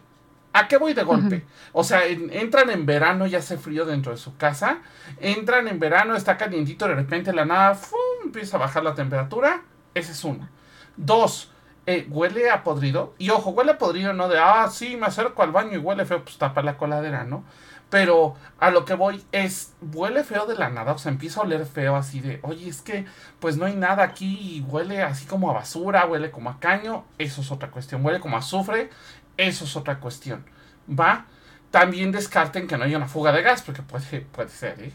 ¿A 0.52 0.68
qué 0.68 0.76
voy 0.76 0.92
de 0.92 1.02
golpe? 1.02 1.44
O 1.72 1.82
sea, 1.82 2.04
entran 2.06 2.70
en 2.70 2.84
verano 2.84 3.26
y 3.26 3.34
hace 3.34 3.56
frío 3.56 3.86
dentro 3.86 4.12
de 4.12 4.18
su 4.18 4.36
casa. 4.36 4.78
Entran 5.18 5.66
en 5.68 5.78
verano, 5.78 6.14
está 6.14 6.36
calientito, 6.36 6.86
de 6.86 6.94
repente 6.94 7.32
la 7.32 7.44
nada 7.44 7.78
empieza 8.22 8.56
a 8.56 8.60
bajar 8.60 8.84
la 8.84 8.94
temperatura. 8.94 9.62
Ese 9.94 10.12
es 10.12 10.24
uno. 10.24 10.48
Dos, 10.96 11.50
eh, 11.86 12.06
huele 12.10 12.50
a 12.50 12.62
podrido. 12.62 13.14
Y 13.18 13.30
ojo, 13.30 13.50
huele 13.50 13.72
a 13.72 13.78
podrido, 13.78 14.12
no 14.12 14.28
de, 14.28 14.38
ah, 14.38 14.68
sí, 14.70 14.96
me 14.96 15.06
acerco 15.06 15.42
al 15.42 15.52
baño 15.52 15.74
y 15.74 15.78
huele 15.78 16.04
feo, 16.04 16.22
pues 16.22 16.38
tapa 16.38 16.62
la 16.62 16.76
coladera, 16.76 17.24
¿no? 17.24 17.44
Pero 17.90 18.36
a 18.58 18.70
lo 18.70 18.86
que 18.86 18.94
voy 18.94 19.22
es, 19.32 19.74
huele 19.92 20.24
feo 20.24 20.46
de 20.46 20.54
la 20.54 20.70
nada, 20.70 20.92
o 20.92 20.98
sea, 20.98 21.12
empieza 21.12 21.40
a 21.40 21.42
oler 21.42 21.66
feo 21.66 21.94
así 21.94 22.20
de, 22.20 22.40
oye, 22.42 22.66
es 22.66 22.80
que 22.80 23.04
pues 23.38 23.58
no 23.58 23.66
hay 23.66 23.74
nada 23.74 24.02
aquí 24.02 24.38
y 24.40 24.60
huele 24.62 25.02
así 25.02 25.26
como 25.26 25.50
a 25.50 25.52
basura, 25.52 26.06
huele 26.06 26.30
como 26.30 26.48
a 26.48 26.58
caño, 26.58 27.04
eso 27.18 27.42
es 27.42 27.52
otra 27.52 27.70
cuestión, 27.70 28.02
huele 28.02 28.18
como 28.18 28.36
a 28.36 28.38
azufre, 28.38 28.88
eso 29.36 29.64
es 29.64 29.76
otra 29.76 29.98
cuestión. 30.00 30.44
¿Va? 30.88 31.26
También 31.70 32.12
descarten 32.12 32.66
que 32.66 32.76
no 32.76 32.84
haya 32.84 32.96
una 32.96 33.08
fuga 33.08 33.32
de 33.32 33.42
gas, 33.42 33.62
porque 33.62 33.82
puede, 33.82 34.20
puede 34.20 34.48
ser, 34.50 34.80
¿eh? 34.80 34.92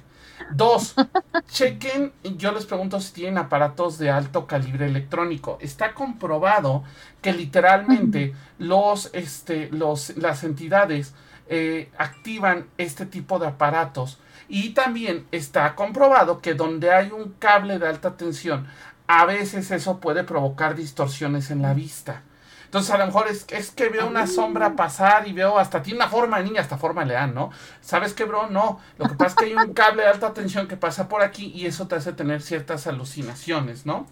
Dos, 0.52 0.94
chequen, 1.50 2.14
yo 2.38 2.52
les 2.52 2.66
pregunto 2.66 3.00
si 3.02 3.14
tienen 3.14 3.38
aparatos 3.38 3.98
de 3.98 4.12
alto 4.12 4.46
calibre 4.46 4.86
electrónico. 4.86 5.58
Está 5.62 5.94
comprobado 5.94 6.84
que 7.22 7.34
literalmente 7.34 8.36
los, 8.60 9.10
este, 9.14 9.70
los, 9.72 10.16
las 10.18 10.44
entidades 10.44 11.14
eh, 11.48 11.90
activan 11.98 12.68
este 12.78 13.06
tipo 13.06 13.40
de 13.40 13.48
aparatos. 13.48 14.20
Y 14.48 14.70
también 14.70 15.26
está 15.32 15.76
comprobado 15.76 16.40
que 16.40 16.54
donde 16.54 16.92
hay 16.92 17.12
un 17.12 17.34
cable 17.40 17.80
de 17.80 17.88
alta 17.88 18.16
tensión, 18.16 18.68
a 19.08 19.26
veces 19.26 19.72
eso 19.72 20.00
puede 20.00 20.24
provocar 20.24 20.76
distorsiones 20.76 21.52
en 21.52 21.62
la 21.62 21.74
vista. 21.74 22.22
Entonces 22.68 22.92
a 22.92 22.98
lo 22.98 23.06
mejor 23.06 23.30
es, 23.30 23.46
es 23.50 23.72
que 23.72 23.88
veo 23.88 24.06
una 24.06 24.28
sombra 24.28 24.76
pasar 24.76 25.26
y 25.26 25.32
veo 25.32 25.58
hasta 25.58 25.82
tiene 25.82 26.00
una 26.00 26.10
forma 26.10 26.38
de 26.38 26.44
niña, 26.44 26.60
hasta 26.60 26.78
forma 26.78 27.02
de 27.02 27.08
leán, 27.08 27.34
¿no? 27.34 27.50
¿Sabes 27.82 28.14
qué, 28.14 28.26
bro? 28.26 28.50
No. 28.50 28.80
Lo 28.98 29.08
que 29.08 29.16
pasa 29.16 29.30
es 29.30 29.36
que 29.36 29.46
hay 29.46 29.54
un 29.54 29.74
cable 29.74 30.04
de 30.04 30.10
alta 30.10 30.34
tensión 30.34 30.68
que 30.68 30.76
pasa 30.76 31.08
por 31.08 31.22
aquí 31.22 31.48
y 31.56 31.66
eso 31.66 31.88
te 31.88 31.96
hace 31.96 32.12
tener 32.12 32.42
ciertas 32.42 32.86
alucinaciones, 32.86 33.86
¿no? 33.86 34.06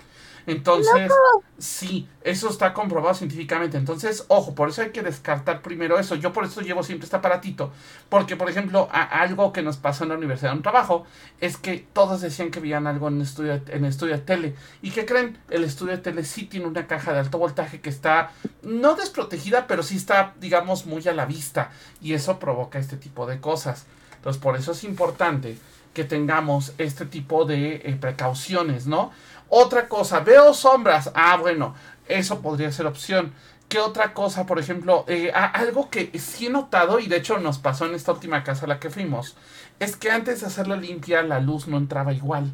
Entonces, 0.47 1.11
sí, 1.57 2.07
eso 2.21 2.49
está 2.49 2.73
comprobado 2.73 3.15
científicamente. 3.15 3.77
Entonces, 3.77 4.25
ojo, 4.27 4.53
por 4.53 4.69
eso 4.69 4.81
hay 4.81 4.91
que 4.91 5.01
descartar 5.01 5.61
primero 5.61 5.97
eso. 5.97 6.15
Yo 6.15 6.33
por 6.33 6.45
eso 6.45 6.61
llevo 6.61 6.83
siempre 6.83 7.05
este 7.05 7.15
aparatito. 7.15 7.71
Porque, 8.09 8.35
por 8.35 8.49
ejemplo, 8.49 8.87
algo 8.91 9.51
que 9.51 9.63
nos 9.63 9.77
pasó 9.77 10.03
en 10.03 10.09
la 10.09 10.17
universidad 10.17 10.51
de 10.51 10.57
un 10.57 10.63
trabajo 10.63 11.05
es 11.41 11.57
que 11.57 11.87
todos 11.93 12.21
decían 12.21 12.51
que 12.51 12.59
veían 12.59 12.85
algo 12.87 13.07
en 13.07 13.15
el 13.15 13.21
estudio, 13.23 13.61
en 13.67 13.85
estudio 13.85 14.15
de 14.15 14.21
tele. 14.21 14.55
¿Y 14.81 14.91
qué 14.91 15.05
creen? 15.05 15.37
El 15.49 15.63
estudio 15.63 15.93
de 15.93 16.01
tele 16.03 16.23
sí 16.23 16.45
tiene 16.45 16.67
una 16.67 16.87
caja 16.87 17.13
de 17.13 17.19
alto 17.19 17.37
voltaje 17.37 17.81
que 17.81 17.89
está 17.89 18.31
no 18.61 18.95
desprotegida, 18.95 19.67
pero 19.67 19.83
sí 19.83 19.97
está, 19.97 20.33
digamos, 20.39 20.85
muy 20.85 21.07
a 21.07 21.13
la 21.13 21.25
vista. 21.25 21.71
Y 22.01 22.13
eso 22.13 22.37
provoca 22.39 22.77
este 22.77 22.97
tipo 22.97 23.25
de 23.25 23.39
cosas. 23.39 23.85
Entonces, 24.17 24.41
por 24.41 24.55
eso 24.55 24.71
es 24.71 24.83
importante 24.83 25.57
que 25.95 26.03
tengamos 26.03 26.73
este 26.77 27.05
tipo 27.05 27.45
de 27.45 27.77
eh, 27.77 27.97
precauciones, 27.99 28.85
¿no? 28.85 29.11
Otra 29.49 29.87
cosa, 29.87 30.19
veo 30.19 30.53
sombras. 30.53 31.11
Ah, 31.13 31.37
bueno, 31.37 31.75
eso 32.07 32.41
podría 32.41 32.71
ser 32.71 32.85
opción. 32.85 33.33
¿Qué 33.67 33.79
otra 33.79 34.13
cosa? 34.13 34.45
Por 34.45 34.59
ejemplo, 34.59 35.05
eh, 35.07 35.31
algo 35.31 35.89
que 35.89 36.11
sí 36.19 36.45
he 36.47 36.49
notado, 36.49 36.99
y 36.99 37.07
de 37.07 37.17
hecho 37.17 37.39
nos 37.39 37.57
pasó 37.57 37.85
en 37.85 37.95
esta 37.95 38.11
última 38.11 38.43
casa 38.43 38.65
a 38.65 38.69
la 38.69 38.79
que 38.79 38.89
fuimos, 38.91 39.35
es 39.79 39.95
que 39.95 40.11
antes 40.11 40.41
de 40.41 40.47
hacerla 40.47 40.75
limpia, 40.75 41.23
la 41.23 41.39
luz 41.39 41.67
no 41.67 41.77
entraba 41.77 42.13
igual. 42.13 42.51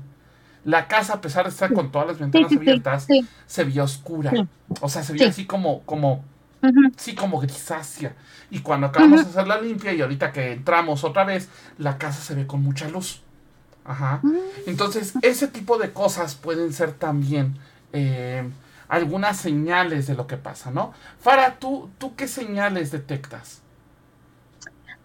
La 0.64 0.88
casa, 0.88 1.16
a 1.16 1.22
pesar 1.22 1.46
de 1.46 1.50
estar 1.50 1.74
con 1.74 1.92
todas 1.92 2.08
las 2.08 2.20
ventanas 2.20 2.52
abiertas, 2.52 3.08
se 3.46 3.64
veía 3.64 3.84
oscura. 3.84 4.32
O 4.80 4.89
sea, 4.89 5.04
se 5.04 5.14
veía 5.14 5.28
así 5.30 5.46
como, 5.46 5.82
como, 5.82 6.24
sí, 6.98 7.16
como 7.16 7.39
grisácea. 7.39 8.16
Y 8.50 8.60
cuando 8.60 8.88
acabamos 8.88 9.24
de 9.24 9.30
hacerla 9.32 9.60
limpia 9.60 9.92
y 9.94 10.02
ahorita 10.02 10.32
que 10.32 10.54
entramos 10.54 11.04
otra 11.04 11.24
vez, 11.26 11.50
la 11.78 11.98
casa 11.98 12.22
se 12.22 12.36
ve 12.36 12.48
con 12.48 12.62
mucha 12.64 12.88
luz. 12.88 13.22
Ajá. 13.86 14.19
Mm. 14.23 14.38
Entonces, 14.67 15.13
ese 15.21 15.47
tipo 15.47 15.77
de 15.77 15.91
cosas 15.91 16.36
pueden 16.36 16.73
ser 16.73 16.93
también 16.93 17.57
eh, 17.93 18.47
algunas 18.88 19.38
señales 19.38 20.07
de 20.07 20.15
lo 20.15 20.27
que 20.27 20.38
pasa, 20.38 20.71
¿no? 20.71 20.93
Fara, 21.19 21.57
¿tú, 21.59 21.89
¿tú 21.97 22.15
qué 22.15 22.27
señales 22.27 22.91
detectas? 22.91 23.61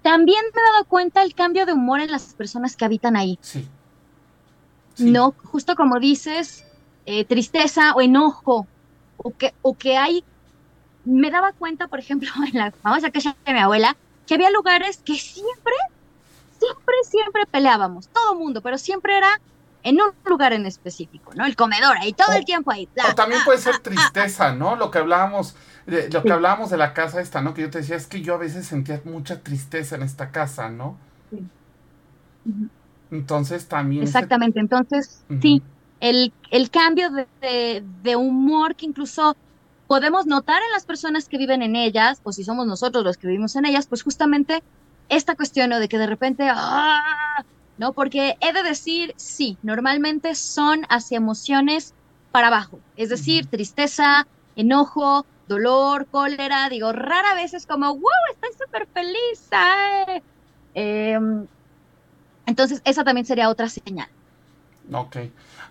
También 0.03 0.45
me 0.55 0.61
he 0.61 0.73
dado 0.73 0.85
cuenta 0.85 1.23
el 1.23 1.35
cambio 1.35 1.67
de 1.67 1.73
humor 1.73 2.01
en 2.01 2.11
las 2.11 2.35
personas 2.35 2.77
que 2.77 2.85
habitan 2.85 3.17
ahí. 3.17 3.39
Sí. 3.41 3.69
No, 4.99 5.35
justo 5.45 5.75
como 5.75 5.99
dices, 5.99 6.65
eh, 7.07 7.25
tristeza 7.25 7.93
o 7.95 8.01
enojo, 8.01 8.67
o 9.17 9.31
que, 9.31 9.55
o 9.63 9.77
que 9.77 9.97
hay... 9.97 10.25
Me 11.05 11.31
daba 11.31 11.53
cuenta, 11.53 11.89
por 11.89 11.99
ejemplo, 11.99 12.29
en 12.53 12.59
la 12.59 12.73
famosa 12.73 13.11
casa 13.11 13.37
de 13.45 13.53
mi 13.53 13.61
abuela, 13.61 13.97
que 14.27 14.35
había 14.35 14.51
lugares 14.51 14.99
que 14.99 15.15
siempre 15.15 15.75
siempre, 16.59 16.95
siempre 17.05 17.43
peleábamos, 17.51 18.09
todo 18.09 18.35
mundo, 18.35 18.61
pero 18.61 18.79
siempre 18.79 19.17
era 19.17 19.29
en 19.87 20.01
un 20.01 20.11
lugar 20.25 20.53
en 20.53 20.67
específico, 20.67 21.33
¿no? 21.37 21.47
El 21.47 21.55
comedor, 21.55 21.97
ahí 21.99 22.13
todo 22.13 22.35
el 22.35 22.45
tiempo 22.45 22.73
ahí. 22.73 22.89
o 23.09 23.15
también 23.15 23.41
puede 23.45 23.59
ser 23.59 23.79
tristeza, 23.79 24.53
¿no? 24.53 24.75
Lo 24.75 24.91
que 24.91 24.99
hablábamos, 24.99 25.55
de, 25.87 26.11
lo 26.11 26.25
que 26.25 26.33
hablábamos 26.33 26.71
de 26.71 26.77
la 26.77 26.93
casa 26.93 27.21
esta, 27.21 27.41
¿no? 27.41 27.55
Que 27.55 27.63
yo 27.63 27.71
te 27.71 27.79
decía, 27.79 27.95
es 27.95 28.09
que 28.09 28.21
yo 28.21 28.35
a 28.35 28.39
veces 28.39 28.67
sentía 28.67 29.01
mucha 29.05 29.43
tristeza 29.43 29.95
en 29.95 30.03
esta 30.03 30.33
casa, 30.33 30.71
¿no? 30.71 30.99
Entonces 33.13 33.69
también... 33.69 34.03
Exactamente, 34.03 34.59
entonces, 34.59 35.23
sí, 35.41 35.63
el, 36.01 36.33
el 36.51 36.71
cambio 36.71 37.11
de, 37.41 37.85
de, 38.03 38.17
humor 38.17 38.75
que 38.75 38.87
incluso 38.87 39.37
podemos 39.87 40.27
notar 40.27 40.61
en 40.67 40.73
las 40.73 40.85
personas 40.85 41.29
que 41.29 41.39
viven 41.39 41.63
en 41.63 41.77
ellas, 41.77 42.21
o 42.25 42.33
si 42.33 42.43
somos 42.43 42.67
nosotros 42.67 43.05
los 43.05 43.17
que 43.19 43.29
vivimos 43.29 43.55
en 43.55 43.67
ellas, 43.67 43.87
pues 43.87 44.03
justamente 44.03 44.65
esta 45.09 45.37
cuestión 45.37 45.71
de 45.71 45.89
que 45.89 45.99
de 45.99 46.07
repente, 46.07 46.49
¡ah! 46.51 47.45
¿no? 47.79 47.93
Porque 47.93 48.37
he 48.41 48.53
de 48.53 48.63
decir, 48.63 49.15
sí, 49.17 49.59
normalmente 49.63 50.35
son 50.35 50.83
hacia 50.89 51.17
emociones 51.17 51.95
para 52.33 52.49
abajo, 52.49 52.81
es 52.97 53.09
decir, 53.09 53.47
tristeza, 53.47 54.27
enojo, 54.57 55.27
dolor, 55.49 56.07
cólera, 56.07 56.69
digo, 56.69 56.93
rara 56.93 57.35
vez 57.35 57.55
es 57.55 57.67
como, 57.67 57.95
wow, 57.95 58.03
estoy 58.33 58.51
súper 58.67 58.87
feliz. 58.93 59.49
Em, 60.75 61.47
entonces, 62.47 62.83
esa 62.85 63.05
también 63.05 63.27
sería 63.27 63.49
otra 63.49 63.69
señal. 63.69 64.09
Ok. 64.93 65.17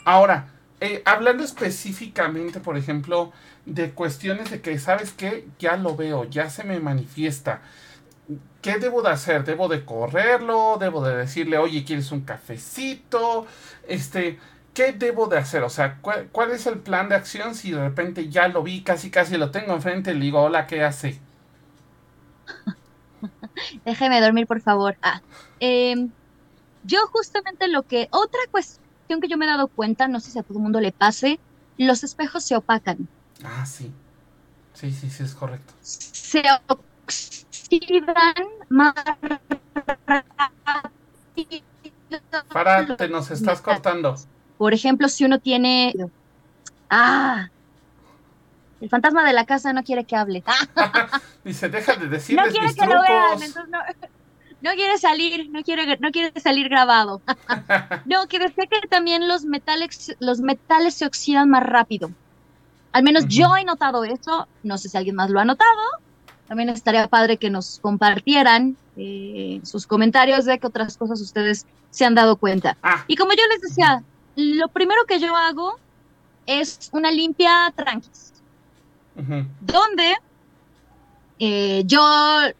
Ahora, 0.05 0.47
eh, 0.81 1.01
hablando 1.05 1.43
específicamente, 1.43 2.59
por 2.59 2.77
ejemplo, 2.77 3.31
de 3.65 3.91
cuestiones 3.91 4.51
de 4.51 4.61
que, 4.61 4.77
¿sabes 4.77 5.11
qué? 5.11 5.47
Ya 5.59 5.77
lo 5.77 5.95
veo, 5.95 6.25
ya 6.25 6.49
se 6.49 6.63
me 6.63 6.79
manifiesta. 6.79 7.61
¿Qué 8.61 8.79
debo 8.79 9.01
de 9.01 9.09
hacer? 9.09 9.43
¿Debo 9.43 9.67
de 9.67 9.85
correrlo? 9.85 10.77
¿Debo 10.79 11.03
de 11.05 11.15
decirle, 11.15 11.57
oye, 11.57 11.83
¿quieres 11.83 12.11
un 12.11 12.21
cafecito? 12.21 13.45
Este, 13.87 14.39
¿qué 14.73 14.91
debo 14.93 15.27
de 15.27 15.37
hacer? 15.37 15.63
O 15.63 15.69
sea, 15.69 15.99
¿cuál, 16.01 16.51
es 16.51 16.65
el 16.65 16.79
plan 16.79 17.09
de 17.09 17.15
acción 17.15 17.55
si 17.55 17.71
de 17.71 17.79
repente 17.79 18.29
ya 18.29 18.47
lo 18.47 18.63
vi, 18.63 18.81
casi 18.81 19.11
casi 19.11 19.37
lo 19.37 19.51
tengo 19.51 19.73
enfrente 19.73 20.11
y 20.11 20.15
le 20.15 20.25
digo, 20.25 20.41
hola, 20.41 20.65
¿qué 20.65 20.83
hace? 20.83 21.19
Déjeme 23.85 24.19
dormir, 24.21 24.47
por 24.47 24.61
favor. 24.61 24.97
Ah, 25.01 25.21
em, 25.59 26.09
yo 26.83 26.99
justamente 27.11 27.67
lo 27.67 27.83
que, 27.83 28.07
otra 28.11 28.39
cuestión 28.49 29.21
que 29.21 29.27
yo 29.27 29.37
me 29.37 29.45
he 29.45 29.49
dado 29.49 29.67
cuenta, 29.67 30.07
no 30.07 30.19
sé 30.19 30.31
si 30.31 30.39
a 30.39 30.43
todo 30.43 30.57
el 30.57 30.63
mundo 30.63 30.81
le 30.81 30.91
pase, 30.91 31.39
los 31.77 32.03
espejos 32.03 32.43
se 32.43 32.55
opacan. 32.55 33.07
Ah, 33.43 33.65
sí. 33.65 33.91
Sí, 34.73 34.91
sí, 34.91 35.09
sí, 35.09 35.23
es 35.23 35.33
correcto. 35.33 35.73
Se 35.81 36.43
más 38.69 38.93
Para, 42.51 42.95
te 42.95 43.07
nos 43.07 43.31
estás 43.31 43.61
cortando. 43.61 44.15
Por 44.57 44.73
ejemplo, 44.73 45.09
si 45.09 45.25
uno 45.25 45.39
tiene... 45.39 45.93
Ah, 46.89 47.49
el 48.81 48.89
fantasma 48.89 49.25
de 49.25 49.33
la 49.33 49.45
casa 49.45 49.73
no 49.73 49.83
quiere 49.83 50.03
que 50.03 50.15
hable. 50.15 50.43
Dice, 51.43 51.69
deja 51.69 51.95
de 51.95 52.07
decirles 52.07 52.45
No 52.45 52.51
quiere 52.51 52.73
que 52.73 52.85
lo 52.85 53.01
vean, 53.01 53.41
entonces 53.41 53.73
no, 54.61 54.71
quiere 54.71 54.97
salir, 54.97 55.49
no 55.49 55.63
quiere, 55.63 55.97
no 55.97 56.11
quiere 56.11 56.39
salir 56.39 56.69
grabado. 56.69 57.21
no, 58.05 58.27
que 58.27 58.39
decía 58.39 58.65
que 58.67 58.87
también 58.87 59.27
los 59.27 59.43
metales, 59.43 60.15
los 60.19 60.39
metales 60.39 60.93
se 60.93 61.05
oxidan 61.05 61.49
más 61.49 61.63
rápido. 61.63 62.11
Al 62.91 63.03
menos 63.03 63.27
yo 63.27 63.57
he 63.57 63.65
notado 63.65 64.03
eso, 64.05 64.47
no 64.63 64.77
sé 64.77 64.89
si 64.89 64.97
alguien 64.97 65.15
más 65.15 65.29
lo 65.29 65.39
ha 65.39 65.45
notado, 65.45 65.81
también 66.47 66.69
estaría 66.69 67.07
padre 67.07 67.37
que 67.37 67.49
nos 67.49 67.79
compartieran 67.79 68.77
eh, 68.97 69.59
sus 69.63 69.87
comentarios 69.87 70.45
de 70.45 70.59
que 70.59 70.67
otras 70.67 70.97
cosas 70.97 71.19
ustedes 71.21 71.65
se 71.89 72.05
han 72.05 72.15
dado 72.15 72.35
cuenta. 72.35 72.77
Ah. 72.83 73.03
Y 73.07 73.15
como 73.15 73.31
yo 73.31 73.41
les 73.51 73.61
decía, 73.61 74.03
lo 74.35 74.67
primero 74.67 75.05
que 75.07 75.19
yo 75.19 75.35
hago 75.35 75.77
es 76.45 76.89
una 76.93 77.11
limpia 77.11 77.73
tranquis, 77.75 78.33
donde 79.61 80.15
eh, 81.39 81.83
yo 81.85 82.01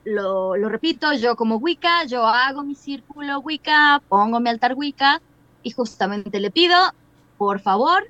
lo, 0.04 0.56
lo 0.56 0.70
repito, 0.70 1.14
yo 1.14 1.36
como 1.36 1.58
Wicca, 1.58 2.06
yo 2.06 2.26
hago 2.26 2.64
mi 2.64 2.76
círculo 2.76 3.40
Wicca, 3.40 4.02
pongo 4.10 4.40
mi 4.40 4.50
altar 4.50 4.74
Wicca 4.76 5.22
y 5.64 5.72
justamente 5.72 6.40
le 6.40 6.52
pido, 6.52 6.76
por 7.38 7.60
favor, 7.60 8.10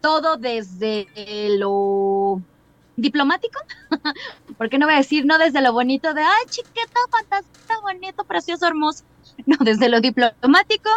todo 0.00 0.36
desde 0.36 1.06
lo 1.58 2.42
diplomático, 3.00 3.60
porque 4.58 4.78
no 4.78 4.86
voy 4.86 4.94
a 4.94 4.98
decir 4.98 5.24
no 5.26 5.38
desde 5.38 5.60
lo 5.60 5.72
bonito 5.72 6.14
de, 6.14 6.22
ay, 6.22 6.44
chiquito, 6.48 7.00
fantástico, 7.10 7.80
bonito, 7.82 8.24
precioso, 8.24 8.66
hermoso, 8.66 9.04
no, 9.46 9.56
desde 9.60 9.88
lo 9.88 10.00
diplomático, 10.00 10.90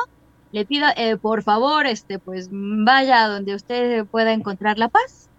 le 0.51 0.65
pido, 0.65 0.87
eh, 0.95 1.17
por 1.17 1.41
favor, 1.41 1.87
este, 1.87 2.19
pues 2.19 2.49
vaya 2.51 3.23
a 3.23 3.27
donde 3.27 3.55
usted 3.55 4.05
pueda 4.05 4.33
encontrar 4.33 4.77
la 4.77 4.87
paz. 4.87 5.29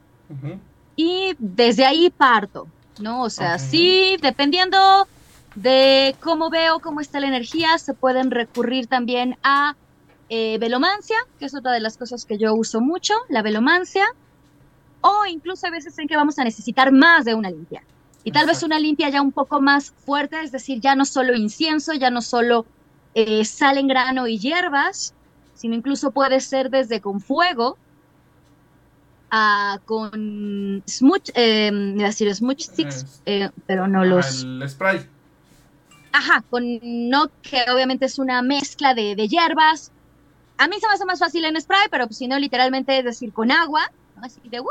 Y 0.97 1.37
desde 1.39 1.87
ahí 1.87 2.11
parto, 2.11 2.67
¿no? 2.99 3.23
O 3.23 3.31
sea, 3.31 3.61
sí, 3.61 4.17
dependiendo 4.21 5.07
de 5.55 6.17
cómo 6.21 6.51
veo, 6.51 6.81
cómo 6.81 7.01
está 7.01 7.21
la 7.21 7.29
energía, 7.29 7.79
se 7.79 7.95
pueden 7.95 8.33
recurrir 8.33 8.89
también 8.89 9.37
a 9.45 9.77
eh, 10.29 10.59
velomancia, 10.59 11.17
que 11.39 11.45
es 11.45 11.55
otra 11.55 11.73
de 11.73 11.81
las 11.81 11.97
cosas 11.97 12.25
que 12.25 12.39
yo 12.39 12.55
uso 12.55 12.81
mucho, 12.81 13.15
la 13.29 13.43
velomancia, 13.43 14.05
o 15.07 15.27
incluso 15.27 15.67
a 15.67 15.71
veces 15.71 15.99
en 15.99 16.09
que 16.09 16.17
vamos 16.17 16.39
a 16.39 16.45
necesitar 16.45 16.91
más 16.91 17.27
de 17.27 17.35
una 17.35 17.51
limpia. 17.51 17.83
Y 18.25 18.33
tal 18.33 18.47
vez 18.47 18.57
Exacto. 18.57 18.67
una 18.67 18.79
limpia 18.79 19.11
ya 19.11 19.21
un 19.21 19.33
poco 19.33 19.61
más 19.61 19.91
fuerte, 19.91 20.41
es 20.41 20.51
decir, 20.51 20.81
ya 20.81 20.95
no 20.95 21.05
solo 21.05 21.35
incienso, 21.35 21.93
ya 21.93 22.09
no 22.09 22.23
solo 22.23 22.65
eh, 23.15 23.45
sal 23.45 23.77
en 23.77 23.87
grano 23.87 24.27
y 24.27 24.39
hierbas, 24.39 25.13
sino 25.55 25.75
incluso 25.75 26.11
puede 26.11 26.41
ser 26.41 26.71
desde 26.71 27.03
con 27.03 27.21
fuego, 27.21 27.77
a 29.31 29.79
con 29.85 30.83
smudge, 30.89 31.33
eh, 31.35 31.71
iba 31.97 32.05
a 32.05 32.07
decir 32.07 32.35
smudge 32.35 32.63
sticks, 32.63 33.21
eh, 33.27 33.51
pero 33.67 33.87
no 33.87 34.07
los... 34.07 34.43
El 34.43 34.67
spray. 34.67 35.07
Ajá, 36.13 36.43
con 36.49 36.65
no, 36.83 37.27
que 37.43 37.63
obviamente 37.71 38.07
es 38.07 38.19
una 38.19 38.41
mezcla 38.41 38.95
de, 38.95 39.17
de 39.17 39.29
hierbas. 39.29 39.93
A 40.57 40.67
mí 40.67 40.77
se 40.81 40.87
me 40.87 40.95
hace 40.95 41.05
más 41.05 41.19
fácil 41.19 41.45
en 41.45 41.61
spray, 41.61 41.89
pero 41.91 42.07
pues, 42.07 42.17
si 42.17 42.27
no, 42.27 42.39
literalmente 42.39 42.97
es 42.97 43.05
decir, 43.05 43.35
con 43.35 43.51
agua. 43.51 43.91
Así 44.23 44.41
de... 44.49 44.63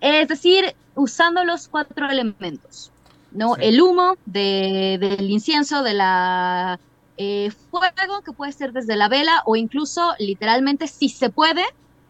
Es 0.00 0.28
decir, 0.28 0.76
usando 0.94 1.44
los 1.44 1.66
cuatro 1.68 2.08
elementos, 2.08 2.92
¿no? 3.32 3.54
Sí. 3.56 3.60
El 3.64 3.80
humo 3.82 4.14
de- 4.26 4.96
del 5.00 5.28
incienso, 5.30 5.82
de 5.82 5.94
la 5.94 6.78
eh, 7.16 7.50
fuego, 7.70 8.22
que 8.24 8.32
puede 8.32 8.52
ser 8.52 8.72
desde 8.72 8.94
la 8.94 9.08
vela, 9.08 9.42
o 9.44 9.56
incluso, 9.56 10.14
literalmente, 10.20 10.86
si 10.86 11.08
se 11.08 11.30
puede, 11.30 11.64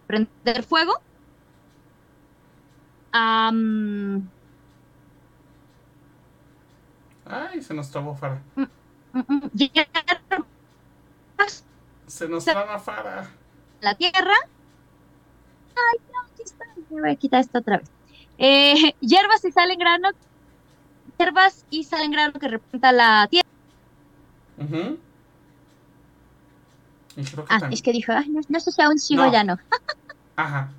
prender 0.06 0.62
fuego. 0.64 1.00
Am, 3.12 4.28
Ay, 7.24 7.62
se 7.62 7.72
nos 7.74 7.90
trabó 7.90 8.14
Fara. 8.14 8.42
mm, 8.56 8.62
mm, 9.12 9.50
hierbas, 9.54 11.64
Se 12.06 12.28
nos 12.28 12.44
traba 12.44 12.78
Fara. 12.78 13.30
la 13.80 13.94
tierra. 13.94 14.34
Ay, 15.92 15.98
no, 16.12 16.20
aquí 16.32 16.42
está. 16.44 16.64
Me 16.90 17.00
voy 17.00 17.10
a 17.10 17.16
quitar 17.16 17.40
esto 17.40 17.58
otra 17.58 17.78
vez. 17.78 17.88
Eh, 18.38 18.94
hierbas 19.00 19.44
y 19.44 19.52
sal 19.52 19.70
en 19.70 19.78
grano. 19.78 20.08
Hierbas 21.18 21.64
y 21.70 21.84
sal 21.84 22.02
en 22.02 22.12
grano 22.12 22.32
que 22.38 22.48
representa 22.48 22.92
la 22.92 23.26
tierra. 23.28 23.48
Creo 27.14 27.44
que 27.44 27.54
Ah, 27.54 27.60
es 27.70 27.82
que 27.82 27.92
dijo, 27.92 28.12
ay, 28.12 28.28
no, 28.28 28.40
no 28.48 28.60
sé 28.60 28.70
si 28.70 28.80
aún 28.82 28.98
sigo 28.98 29.24
No. 29.24 29.32
ya 29.32 29.42
no. 29.44 29.58
Ajá. 30.36 30.70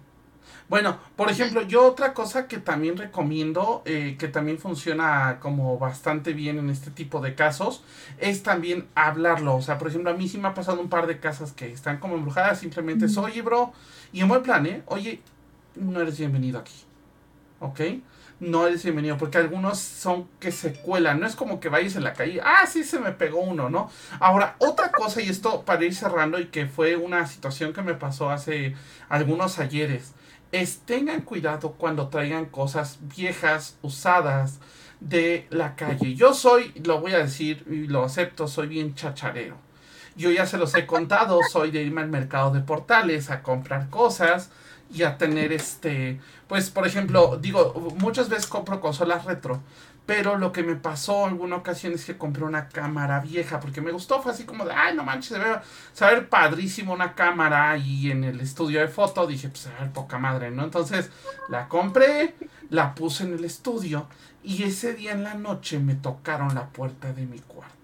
Bueno, 0.69 0.99
por 1.15 1.31
ejemplo, 1.31 1.63
yo 1.63 1.83
otra 1.87 2.13
cosa 2.13 2.47
que 2.47 2.59
también 2.59 2.95
recomiendo, 2.95 3.81
eh, 3.85 4.17
que 4.19 4.27
también 4.27 4.59
funciona 4.59 5.39
como 5.41 5.79
bastante 5.79 6.31
bien 6.33 6.59
en 6.59 6.69
este 6.69 6.91
tipo 6.91 7.19
de 7.21 7.33
casos, 7.33 7.83
es 8.19 8.43
también 8.43 8.87
hablarlo. 8.93 9.55
O 9.55 9.61
sea, 9.63 9.79
por 9.79 9.87
ejemplo, 9.87 10.11
a 10.11 10.13
mí 10.13 10.29
sí 10.29 10.37
me 10.37 10.47
ha 10.47 10.53
pasado 10.53 10.79
un 10.79 10.87
par 10.87 11.07
de 11.07 11.19
casas 11.19 11.53
que 11.53 11.71
están 11.71 11.97
como 11.97 12.13
embrujadas, 12.15 12.59
simplemente 12.59 13.07
oye, 13.19 13.41
bro, 13.41 13.73
y 14.11 14.21
en 14.21 14.27
buen 14.27 14.43
plan, 14.43 14.65
¿eh? 14.65 14.83
Oye, 14.87 15.21
no 15.75 16.01
eres 16.01 16.17
bienvenido 16.17 16.59
aquí. 16.59 16.73
¿Ok? 17.59 17.81
No 18.39 18.65
eres 18.65 18.83
bienvenido, 18.83 19.17
porque 19.17 19.37
algunos 19.37 19.79
son 19.79 20.29
que 20.39 20.53
se 20.53 20.73
cuelan, 20.73 21.19
no 21.19 21.27
es 21.27 21.35
como 21.35 21.59
que 21.59 21.67
vayas 21.67 21.97
en 21.97 22.05
la 22.05 22.13
calle, 22.13 22.39
ah, 22.41 22.65
sí 22.65 22.85
se 22.85 22.97
me 22.97 23.11
pegó 23.11 23.41
uno, 23.41 23.69
¿no? 23.69 23.91
Ahora, 24.21 24.55
otra 24.59 24.91
cosa, 24.91 25.21
y 25.21 25.27
esto 25.27 25.63
para 25.63 25.83
ir 25.83 25.93
cerrando, 25.93 26.39
y 26.39 26.45
que 26.45 26.65
fue 26.65 26.95
una 26.95 27.27
situación 27.27 27.73
que 27.73 27.81
me 27.81 27.95
pasó 27.95 28.29
hace 28.29 28.75
algunos 29.09 29.59
ayeres, 29.59 30.13
es 30.53 30.79
tengan 30.79 31.21
cuidado 31.21 31.73
cuando 31.73 32.07
traigan 32.07 32.45
cosas 32.45 32.99
viejas, 33.13 33.77
usadas 33.81 34.59
de 35.01 35.45
la 35.49 35.75
calle. 35.75 36.15
Yo 36.15 36.33
soy, 36.33 36.71
lo 36.83 37.01
voy 37.01 37.13
a 37.13 37.19
decir 37.19 37.65
y 37.69 37.87
lo 37.87 38.05
acepto, 38.05 38.47
soy 38.47 38.67
bien 38.67 38.95
chacharero. 38.95 39.57
Yo 40.19 40.29
ya 40.31 40.45
se 40.45 40.57
los 40.57 40.75
he 40.75 40.85
contado, 40.85 41.39
soy 41.49 41.71
de 41.71 41.81
irme 41.81 42.01
al 42.01 42.09
mercado 42.09 42.51
de 42.51 42.59
portales 42.59 43.29
a 43.29 43.41
comprar 43.41 43.89
cosas 43.89 44.49
y 44.91 45.03
a 45.03 45.17
tener 45.17 45.53
este, 45.53 46.19
pues 46.45 46.69
por 46.69 46.85
ejemplo, 46.85 47.37
digo, 47.41 47.93
muchas 47.99 48.27
veces 48.27 48.45
compro 48.45 48.81
consolas 48.81 49.23
retro, 49.23 49.61
pero 50.05 50.37
lo 50.37 50.51
que 50.51 50.61
me 50.61 50.75
pasó 50.75 51.25
alguna 51.25 51.55
ocasión 51.55 51.93
es 51.93 52.03
que 52.03 52.17
compré 52.17 52.43
una 52.43 52.67
cámara 52.67 53.21
vieja 53.21 53.61
porque 53.61 53.79
me 53.79 53.93
gustó, 53.93 54.21
fue 54.21 54.33
así 54.33 54.43
como 54.43 54.65
de, 54.65 54.73
ay, 54.73 54.93
no 54.93 55.05
manches, 55.05 55.37
se 55.93 56.05
ve, 56.05 56.13
ver 56.13 56.27
padrísimo 56.27 56.91
una 56.91 57.15
cámara 57.15 57.77
y 57.77 58.11
en 58.11 58.25
el 58.25 58.41
estudio 58.41 58.81
de 58.81 58.89
foto 58.89 59.25
dije, 59.25 59.47
pues 59.47 59.67
a 59.67 59.93
poca 59.93 60.17
madre, 60.17 60.51
¿no? 60.51 60.65
Entonces 60.65 61.11
la 61.47 61.69
compré, 61.69 62.35
la 62.69 62.93
puse 62.93 63.23
en 63.23 63.35
el 63.35 63.45
estudio 63.45 64.09
y 64.43 64.63
ese 64.63 64.95
día 64.95 65.13
en 65.13 65.23
la 65.23 65.35
noche 65.35 65.79
me 65.79 65.95
tocaron 65.95 66.53
la 66.55 66.67
puerta 66.67 67.13
de 67.13 67.25
mi 67.25 67.39
cuarto. 67.39 67.78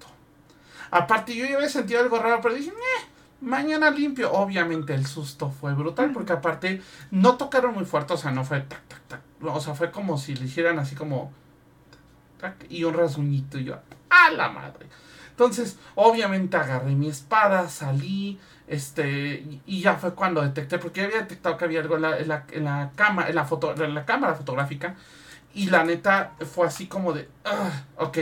Aparte 0.92 1.36
yo 1.36 1.46
ya 1.46 1.56
había 1.56 1.70
sentido 1.70 2.02
algo 2.02 2.20
raro, 2.20 2.40
pero 2.42 2.56
dije, 2.56 2.70
"Eh, 2.70 3.06
mañana 3.42 3.90
limpio. 3.92 4.32
Obviamente 4.32 4.94
el 4.94 5.06
susto 5.06 5.50
fue 5.50 5.74
brutal 5.74 6.12
porque 6.12 6.34
aparte 6.34 6.82
no 7.12 7.38
tocaron 7.38 7.74
muy 7.74 7.86
fuerte, 7.86 8.14
o 8.14 8.18
sea, 8.18 8.32
no 8.32 8.44
fue 8.44 8.62
tac, 8.62 8.82
tac, 8.88 9.02
tac. 9.08 9.22
O 9.42 9.60
sea, 9.60 9.76
fue 9.76 9.92
como 9.92 10.18
si 10.18 10.36
le 10.36 10.46
hicieran 10.46 10.80
así 10.80 10.96
como 10.96 11.32
tac, 12.40 12.66
y 12.70 12.84
un 12.84 12.94
rasguñito 12.94 13.58
y 13.60 13.66
yo, 13.66 13.80
¡a 14.10 14.32
la 14.32 14.50
madre! 14.50 14.88
Entonces, 15.30 15.78
obviamente 15.96 16.56
agarré 16.58 16.96
mi 16.96 17.10
espada, 17.10 17.68
salí, 17.70 18.40
este, 18.68 19.60
y, 19.66 19.82
ya 19.82 19.96
fue 19.96 20.16
cuando 20.16 20.42
detecté, 20.42 20.80
porque 20.80 21.02
ya 21.02 21.08
había 21.08 21.20
detectado 21.20 21.58
que 21.58 21.66
había 21.66 21.82
algo 21.82 21.98
en 21.98 22.02
la, 22.04 22.18
en 22.18 22.28
la, 22.30 22.46
en 22.52 22.64
la 22.64 22.92
cama, 22.96 23.28
en 23.28 23.36
la 23.36 23.46
foto, 23.46 23.76
en 23.76 23.94
la 23.94 24.06
cámara 24.06 24.34
fotográfica, 24.36 24.96
y 25.54 25.70
la 25.70 25.84
neta 25.84 26.34
fue 26.54 26.68
así 26.68 26.88
como 26.88 27.14
de, 27.14 27.30
ah, 27.44 27.84
ok. 27.98 28.20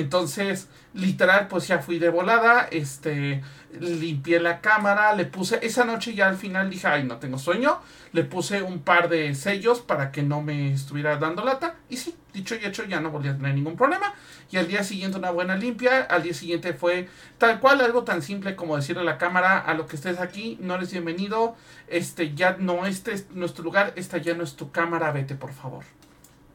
Entonces, 0.00 0.68
literal, 0.94 1.48
pues 1.48 1.68
ya 1.68 1.78
fui 1.78 1.98
de 1.98 2.08
volada, 2.08 2.68
este, 2.70 3.42
limpié 3.78 4.40
la 4.40 4.60
cámara, 4.60 5.14
le 5.14 5.26
puse, 5.26 5.58
esa 5.62 5.84
noche 5.84 6.14
ya 6.14 6.28
al 6.28 6.36
final 6.36 6.70
dije, 6.70 6.86
ay, 6.86 7.04
no 7.04 7.18
tengo 7.18 7.38
sueño, 7.38 7.78
le 8.12 8.24
puse 8.24 8.62
un 8.62 8.80
par 8.80 9.08
de 9.08 9.34
sellos 9.34 9.80
para 9.80 10.10
que 10.10 10.22
no 10.22 10.42
me 10.42 10.72
estuviera 10.72 11.16
dando 11.16 11.44
lata, 11.44 11.76
y 11.88 11.98
sí, 11.98 12.16
dicho 12.32 12.54
y 12.54 12.64
hecho, 12.64 12.84
ya 12.84 13.00
no 13.00 13.10
volví 13.10 13.28
a 13.28 13.36
tener 13.36 13.54
ningún 13.54 13.76
problema, 13.76 14.14
y 14.50 14.56
al 14.56 14.66
día 14.66 14.82
siguiente 14.82 15.18
una 15.18 15.30
buena 15.30 15.54
limpia, 15.54 16.02
al 16.02 16.22
día 16.22 16.34
siguiente 16.34 16.72
fue 16.72 17.08
tal 17.38 17.60
cual, 17.60 17.80
algo 17.82 18.02
tan 18.02 18.22
simple 18.22 18.56
como 18.56 18.76
decirle 18.76 19.02
a 19.02 19.04
la 19.04 19.18
cámara, 19.18 19.58
a 19.58 19.74
lo 19.74 19.86
que 19.86 19.96
estés 19.96 20.18
aquí, 20.18 20.58
no 20.60 20.76
eres 20.76 20.92
bienvenido, 20.92 21.56
este, 21.88 22.34
ya 22.34 22.56
no, 22.58 22.86
este 22.86 23.12
es 23.12 23.30
nuestro 23.32 23.64
lugar, 23.64 23.92
esta 23.96 24.18
ya 24.18 24.34
no 24.34 24.44
es 24.44 24.56
tu 24.56 24.70
cámara, 24.72 25.12
vete 25.12 25.34
por 25.34 25.52
favor. 25.52 25.84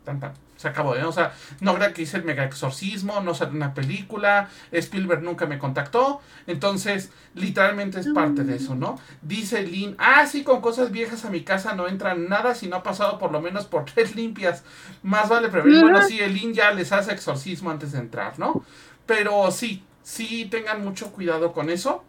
Tan, 0.03 0.19
tan. 0.19 0.33
Se 0.66 0.70
acabó, 0.70 0.95
¿eh? 0.95 1.03
O 1.03 1.11
sea, 1.11 1.32
no 1.59 1.76
crean 1.76 1.93
que 1.93 2.01
hice 2.01 2.18
el 2.18 2.24
mega 2.24 2.43
exorcismo, 2.43 3.22
no 3.22 3.36
salió 3.36 3.53
una 3.53 3.76
película, 3.76 4.49
Spielberg 4.72 5.22
nunca 5.22 5.45
me 5.45 5.59
contactó, 5.59 6.22
entonces 6.47 7.11
literalmente 7.36 7.99
es 7.99 8.07
parte 8.07 8.43
de 8.43 8.55
eso, 8.55 8.74
¿no? 8.74 8.99
Dice 9.22 9.61
Lynn, 9.61 9.95
ah, 9.99 10.26
sí, 10.26 10.43
con 10.43 10.61
cosas 10.61 10.89
viejas 10.89 11.24
a 11.24 11.30
mi 11.30 11.43
casa 11.43 11.76
no 11.76 11.88
entra 11.88 12.16
nada 12.16 12.55
si 12.55 12.68
no 12.68 12.78
ha 12.78 12.82
pasado 12.82 13.20
por 13.20 13.32
lo 13.32 13.41
menos 13.41 13.68
por 13.68 13.86
tres 13.86 14.16
limpias, 14.16 14.63
más 15.03 15.30
vale 15.30 15.49
prevenir. 15.49 15.82
Bueno, 15.82 16.01
sí, 16.01 16.20
el 16.20 16.34
Lynn 16.34 16.55
ya 16.55 16.72
les 16.72 16.91
hace 16.91 17.11
exorcismo 17.11 17.70
antes 17.70 17.91
de 17.91 17.99
entrar, 17.99 18.39
¿no? 18.39 18.66
Pero 19.05 19.51
sí, 19.51 19.84
sí 20.01 20.47
tengan 20.49 20.84
mucho 20.84 21.11
cuidado 21.11 21.53
con 21.53 21.70
eso. 21.70 22.03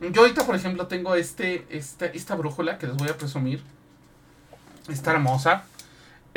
Yo 0.00 0.22
ahorita, 0.22 0.44
por 0.44 0.56
ejemplo, 0.56 0.88
tengo 0.88 1.14
este, 1.14 1.64
este, 1.70 2.16
esta 2.16 2.34
brújula 2.34 2.76
que 2.76 2.88
les 2.88 2.96
voy 2.96 3.08
a 3.08 3.16
presumir. 3.16 3.62
Está 4.88 5.12
hermosa. 5.12 5.62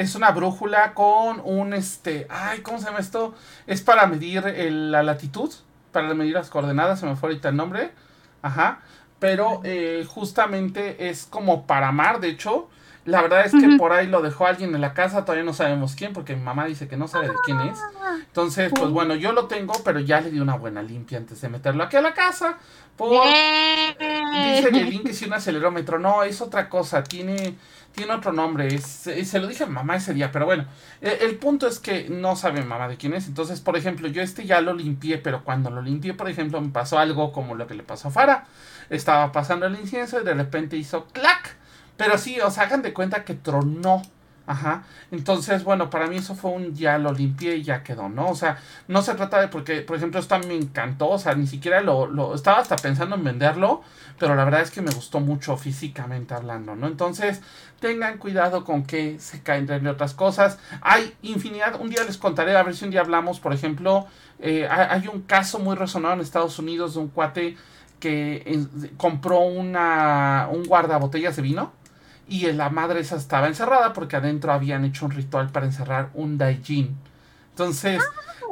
Es 0.01 0.15
una 0.15 0.31
brújula 0.31 0.93
con 0.93 1.41
un 1.43 1.73
este. 1.73 2.25
Ay, 2.29 2.61
¿cómo 2.61 2.79
se 2.79 2.85
llama 2.85 2.99
esto? 2.99 3.35
Es 3.67 3.81
para 3.81 4.07
medir 4.07 4.45
el- 4.47 4.91
la 4.91 5.03
latitud. 5.03 5.51
Para 5.91 6.13
medir 6.13 6.33
las 6.33 6.49
coordenadas. 6.49 6.99
Se 6.99 7.05
me 7.05 7.15
fue 7.15 7.29
ahorita 7.29 7.49
el 7.49 7.55
nombre. 7.55 7.91
Ajá. 8.41 8.79
Pero 9.19 9.61
eh, 9.63 10.03
justamente 10.07 11.09
es 11.09 11.25
como 11.29 11.67
para 11.67 11.91
mar. 11.91 12.19
De 12.19 12.29
hecho, 12.29 12.67
La 13.03 13.19
verdad 13.23 13.43
es 13.43 13.51
que 13.51 13.77
por 13.79 13.93
ahí 13.93 14.05
lo 14.05 14.21
dejó 14.21 14.45
alguien 14.45 14.75
en 14.75 14.81
la 14.81 14.93
casa, 14.93 15.25
todavía 15.25 15.43
no 15.43 15.53
sabemos 15.53 15.95
quién, 15.95 16.13
porque 16.13 16.35
mi 16.35 16.43
mamá 16.43 16.65
dice 16.67 16.87
que 16.87 16.97
no 16.97 17.07
sabe 17.07 17.29
de 17.29 17.33
quién 17.43 17.59
es. 17.61 17.79
Entonces, 18.27 18.71
pues 18.75 18.91
bueno, 18.91 19.15
yo 19.15 19.31
lo 19.31 19.47
tengo, 19.47 19.73
pero 19.83 19.99
ya 19.99 20.21
le 20.21 20.29
di 20.29 20.39
una 20.39 20.55
buena 20.55 20.83
limpia 20.83 21.17
antes 21.17 21.41
de 21.41 21.49
meterlo 21.49 21.83
aquí 21.83 21.97
a 21.97 22.01
la 22.01 22.13
casa. 22.13 22.59
Por... 22.95 23.25
Dice 24.55 24.71
link 24.71 25.03
que 25.07 25.13
si 25.15 25.25
un 25.25 25.33
acelerómetro, 25.33 25.97
no, 25.97 26.21
es 26.21 26.41
otra 26.41 26.69
cosa, 26.69 27.03
tiene, 27.03 27.55
tiene 27.93 28.13
otro 28.13 28.31
nombre, 28.31 28.77
se 28.79 29.39
lo 29.39 29.47
dije 29.47 29.63
a 29.65 29.67
mamá 29.67 29.97
ese 29.97 30.13
día, 30.13 30.31
pero 30.31 30.45
bueno, 30.45 30.65
el, 31.01 31.29
el, 31.29 31.35
punto 31.37 31.67
es 31.67 31.79
que 31.79 32.09
no 32.09 32.35
sabe 32.35 32.63
mamá 32.63 32.87
de 32.87 32.97
quién 32.97 33.13
es, 33.13 33.27
entonces, 33.27 33.59
por 33.59 33.77
ejemplo, 33.77 34.07
yo 34.07 34.21
este 34.21 34.45
ya 34.45 34.61
lo 34.61 34.73
limpié, 34.73 35.17
pero 35.17 35.43
cuando 35.43 35.69
lo 35.69 35.81
limpié, 35.81 36.13
por 36.13 36.29
ejemplo, 36.29 36.61
me 36.61 36.69
pasó 36.69 36.99
algo 36.99 37.31
como 37.31 37.55
lo 37.55 37.67
que 37.67 37.73
le 37.73 37.83
pasó 37.83 38.07
a 38.07 38.11
Fara, 38.11 38.45
estaba 38.89 39.31
pasando 39.31 39.65
el 39.65 39.79
incienso 39.79 40.19
y 40.19 40.23
de 40.23 40.33
repente 40.33 40.77
hizo 40.77 41.05
clac 41.07 41.61
pero 42.01 42.17
sí, 42.17 42.39
o 42.41 42.49
sea, 42.49 42.63
hagan 42.63 42.81
de 42.81 42.93
cuenta 42.93 43.23
que 43.23 43.35
tronó. 43.35 44.01
Ajá. 44.47 44.83
Entonces, 45.11 45.63
bueno, 45.63 45.91
para 45.91 46.07
mí 46.07 46.17
eso 46.17 46.33
fue 46.33 46.49
un 46.49 46.73
ya 46.73 46.97
lo 46.97 47.13
limpié 47.13 47.57
y 47.57 47.63
ya 47.63 47.83
quedó, 47.83 48.09
¿no? 48.09 48.27
O 48.27 48.35
sea, 48.35 48.57
no 48.87 49.03
se 49.03 49.13
trata 49.13 49.39
de 49.39 49.49
porque, 49.49 49.81
por 49.81 49.97
ejemplo, 49.97 50.19
esto 50.19 50.33
a 50.33 50.39
mí 50.39 50.47
me 50.47 50.55
encantó, 50.55 51.09
o 51.09 51.19
sea, 51.19 51.35
ni 51.35 51.45
siquiera 51.45 51.79
lo, 51.81 52.07
lo 52.07 52.33
estaba 52.33 52.57
hasta 52.57 52.75
pensando 52.75 53.15
en 53.15 53.23
venderlo, 53.23 53.83
pero 54.21 54.35
la 54.35 54.45
verdad 54.45 54.61
es 54.61 54.69
que 54.69 54.83
me 54.83 54.91
gustó 54.91 55.19
mucho 55.19 55.57
físicamente 55.57 56.35
hablando, 56.35 56.75
¿no? 56.75 56.85
Entonces, 56.85 57.41
tengan 57.79 58.19
cuidado 58.19 58.63
con 58.63 58.83
que 58.83 59.19
se 59.19 59.41
caen 59.41 59.67
entre 59.67 59.89
otras 59.89 60.13
cosas. 60.13 60.59
Hay 60.81 61.15
infinidad, 61.23 61.81
un 61.81 61.89
día 61.89 62.03
les 62.03 62.17
contaré, 62.17 62.55
a 62.55 62.61
ver 62.61 62.75
si 62.75 62.85
un 62.85 62.91
día 62.91 63.01
hablamos, 63.01 63.39
por 63.39 63.51
ejemplo, 63.51 64.05
eh, 64.37 64.67
hay 64.69 65.07
un 65.07 65.23
caso 65.23 65.57
muy 65.57 65.75
resonado 65.75 66.13
en 66.13 66.19
Estados 66.19 66.59
Unidos 66.59 66.93
de 66.93 66.99
un 66.99 67.07
cuate 67.07 67.57
que 67.99 68.63
compró 68.95 69.39
una, 69.39 70.47
un 70.51 70.65
guardabotellas 70.65 71.35
de 71.35 71.41
vino 71.41 71.71
y 72.27 72.51
la 72.51 72.69
madre 72.69 72.99
esa 72.99 73.15
estaba 73.15 73.47
encerrada 73.47 73.91
porque 73.91 74.17
adentro 74.17 74.53
habían 74.53 74.85
hecho 74.85 75.05
un 75.05 75.13
ritual 75.13 75.49
para 75.49 75.65
encerrar 75.65 76.11
un 76.13 76.37
Daijin. 76.37 76.95
Entonces, 77.49 78.03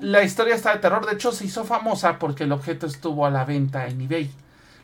la 0.01 0.23
historia 0.23 0.55
está 0.55 0.73
de 0.73 0.79
terror. 0.79 1.05
De 1.05 1.13
hecho, 1.13 1.31
se 1.31 1.45
hizo 1.45 1.63
famosa 1.63 2.17
porque 2.17 2.45
el 2.45 2.53
objeto 2.53 2.87
estuvo 2.87 3.27
a 3.27 3.29
la 3.29 3.45
venta 3.45 3.85
en 3.85 4.01
eBay. 4.01 4.31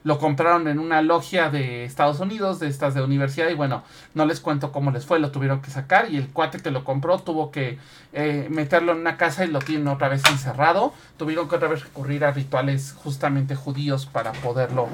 Lo 0.05 0.19
compraron 0.19 0.67
en 0.67 0.77
una 0.77 1.01
logia 1.01 1.49
de 1.49 1.83
Estados 1.83 2.19
Unidos, 2.19 2.59
de 2.59 2.67
estas 2.67 2.93
de 2.93 3.01
universidad, 3.01 3.49
y 3.49 3.55
bueno, 3.55 3.83
no 4.13 4.27
les 4.27 4.39
cuento 4.39 4.71
cómo 4.71 4.91
les 4.91 5.03
fue, 5.03 5.17
lo 5.17 5.31
tuvieron 5.31 5.63
que 5.63 5.71
sacar 5.71 6.11
y 6.11 6.17
el 6.17 6.29
cuate 6.29 6.59
que 6.59 6.69
lo 6.69 6.83
compró 6.83 7.17
tuvo 7.17 7.49
que 7.49 7.79
eh, 8.13 8.45
meterlo 8.51 8.91
en 8.91 8.99
una 8.99 9.17
casa 9.17 9.45
y 9.45 9.47
lo 9.47 9.57
tienen 9.57 9.87
otra 9.87 10.07
vez 10.07 10.21
encerrado. 10.29 10.93
Tuvieron 11.17 11.49
que 11.49 11.55
otra 11.55 11.69
vez 11.69 11.83
recurrir 11.83 12.23
a 12.23 12.29
rituales 12.29 12.93
justamente 12.95 13.55
judíos 13.55 14.05
para 14.05 14.31
poderlo 14.31 14.89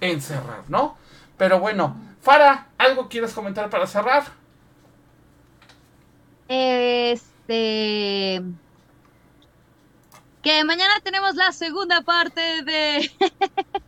encerrar, 0.00 0.64
¿no? 0.66 0.96
Pero 1.38 1.60
bueno, 1.60 1.94
Fara, 2.20 2.66
¿algo 2.76 3.08
quieres 3.08 3.32
comentar 3.32 3.70
para 3.70 3.86
cerrar? 3.86 4.24
Este. 6.48 8.42
Que 10.42 10.64
mañana 10.64 10.94
tenemos 11.04 11.36
la 11.36 11.52
segunda 11.52 12.00
parte 12.00 12.64
de 12.64 13.12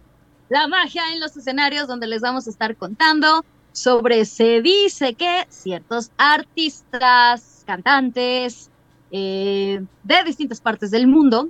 la 0.49 0.69
magia 0.69 1.03
en 1.13 1.21
los 1.21 1.37
escenarios, 1.37 1.89
donde 1.89 2.07
les 2.07 2.23
vamos 2.23 2.47
a 2.47 2.51
estar 2.51 2.77
contando 2.77 3.45
sobre 3.73 4.25
se 4.25 4.61
dice 4.61 5.15
que 5.15 5.47
ciertos 5.51 6.11
artistas, 6.17 7.63
cantantes 7.67 8.71
eh, 9.11 9.85
de 10.03 10.25
distintas 10.25 10.61
partes 10.61 10.91
del 10.91 11.07
mundo 11.07 11.49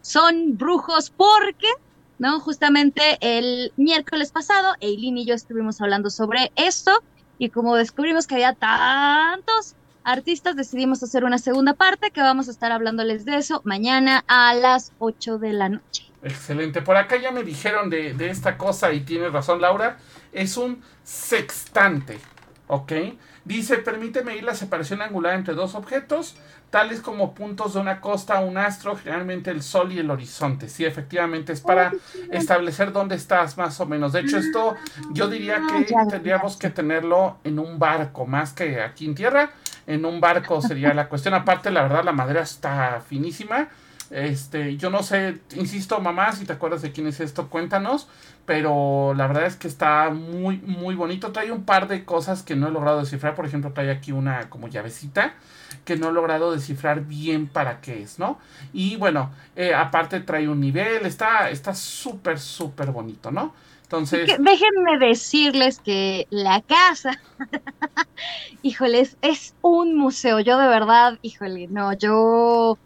son 0.00 0.56
brujos 0.56 1.10
porque 1.10 1.68
¿no? 2.18 2.40
Justamente 2.40 3.18
el 3.20 3.72
miércoles 3.76 4.32
pasado, 4.32 4.74
Eileen 4.80 5.18
y 5.18 5.24
yo 5.24 5.34
estuvimos 5.34 5.80
hablando 5.80 6.10
sobre 6.10 6.52
esto 6.56 6.90
y 7.38 7.50
como 7.50 7.76
descubrimos 7.76 8.26
que 8.26 8.34
había 8.34 8.54
tantos 8.54 9.76
artistas, 10.02 10.56
decidimos 10.56 11.02
hacer 11.02 11.24
una 11.24 11.38
segunda 11.38 11.74
parte 11.74 12.10
que 12.10 12.20
vamos 12.20 12.48
a 12.48 12.50
estar 12.50 12.72
hablándoles 12.72 13.24
de 13.24 13.36
eso 13.36 13.60
mañana 13.64 14.24
a 14.26 14.54
las 14.54 14.92
8 14.98 15.38
de 15.38 15.52
la 15.52 15.68
noche. 15.68 16.07
Excelente. 16.22 16.82
Por 16.82 16.96
acá 16.96 17.16
ya 17.16 17.30
me 17.30 17.44
dijeron 17.44 17.90
de, 17.90 18.12
de 18.14 18.30
esta 18.30 18.58
cosa 18.58 18.92
y 18.92 19.00
tiene 19.00 19.28
razón 19.28 19.60
Laura. 19.60 19.98
Es 20.32 20.56
un 20.56 20.82
sextante. 21.04 22.18
¿Ok? 22.66 22.92
Dice, 23.44 23.78
permite 23.78 24.22
medir 24.22 24.44
la 24.44 24.54
separación 24.54 25.00
angular 25.00 25.34
entre 25.34 25.54
dos 25.54 25.74
objetos, 25.74 26.36
tales 26.68 27.00
como 27.00 27.34
puntos 27.34 27.72
de 27.72 27.80
una 27.80 28.02
costa, 28.02 28.40
un 28.40 28.58
astro, 28.58 28.94
generalmente 28.94 29.50
el 29.50 29.62
sol 29.62 29.90
y 29.90 29.98
el 29.98 30.10
horizonte. 30.10 30.68
Sí, 30.68 30.84
efectivamente, 30.84 31.54
es 31.54 31.62
para 31.62 31.94
establecer 32.30 32.92
dónde 32.92 33.16
estás 33.16 33.56
más 33.56 33.80
o 33.80 33.86
menos. 33.86 34.12
De 34.12 34.20
hecho, 34.20 34.36
esto 34.36 34.74
yo 35.12 35.28
diría 35.28 35.62
que 35.66 35.94
tendríamos 36.10 36.58
que 36.58 36.68
tenerlo 36.68 37.38
en 37.42 37.58
un 37.58 37.78
barco, 37.78 38.26
más 38.26 38.52
que 38.52 38.82
aquí 38.82 39.06
en 39.06 39.14
tierra. 39.14 39.50
En 39.86 40.04
un 40.04 40.20
barco 40.20 40.60
sería 40.60 40.92
la 40.92 41.08
cuestión. 41.08 41.32
Aparte, 41.32 41.70
la 41.70 41.84
verdad, 41.84 42.04
la 42.04 42.12
madera 42.12 42.42
está 42.42 43.00
finísima. 43.00 43.68
Este, 44.10 44.76
yo 44.76 44.90
no 44.90 45.02
sé, 45.02 45.38
insisto, 45.54 46.00
mamá, 46.00 46.32
si 46.32 46.44
te 46.44 46.52
acuerdas 46.52 46.82
de 46.82 46.92
quién 46.92 47.06
es 47.06 47.20
esto, 47.20 47.48
cuéntanos. 47.48 48.08
Pero 48.46 49.12
la 49.14 49.26
verdad 49.26 49.44
es 49.44 49.56
que 49.56 49.68
está 49.68 50.08
muy, 50.08 50.56
muy 50.58 50.94
bonito. 50.94 51.32
Trae 51.32 51.52
un 51.52 51.64
par 51.64 51.86
de 51.86 52.06
cosas 52.06 52.42
que 52.42 52.56
no 52.56 52.68
he 52.68 52.70
logrado 52.70 53.00
descifrar. 53.00 53.34
Por 53.34 53.44
ejemplo, 53.44 53.72
trae 53.72 53.90
aquí 53.90 54.10
una 54.12 54.48
como 54.48 54.68
llavecita 54.68 55.34
que 55.84 55.96
no 55.96 56.08
he 56.08 56.12
logrado 56.12 56.52
descifrar 56.52 57.02
bien 57.04 57.46
para 57.46 57.82
qué 57.82 58.02
es, 58.02 58.18
¿no? 58.18 58.38
Y 58.72 58.96
bueno, 58.96 59.32
eh, 59.54 59.74
aparte 59.74 60.20
trae 60.20 60.48
un 60.48 60.60
nivel. 60.60 61.04
Está 61.04 61.74
súper, 61.74 62.38
súper 62.38 62.90
bonito, 62.90 63.30
¿no? 63.30 63.52
Entonces. 63.82 64.28
déjenme 64.38 64.98
decirles 64.98 65.78
que 65.78 66.26
la 66.28 66.60
casa, 66.60 67.18
híjoles, 68.62 69.16
es 69.22 69.54
un 69.62 69.96
museo. 69.96 70.40
Yo 70.40 70.58
de 70.58 70.68
verdad, 70.68 71.18
híjole, 71.22 71.68
no, 71.68 71.94
yo 71.94 72.76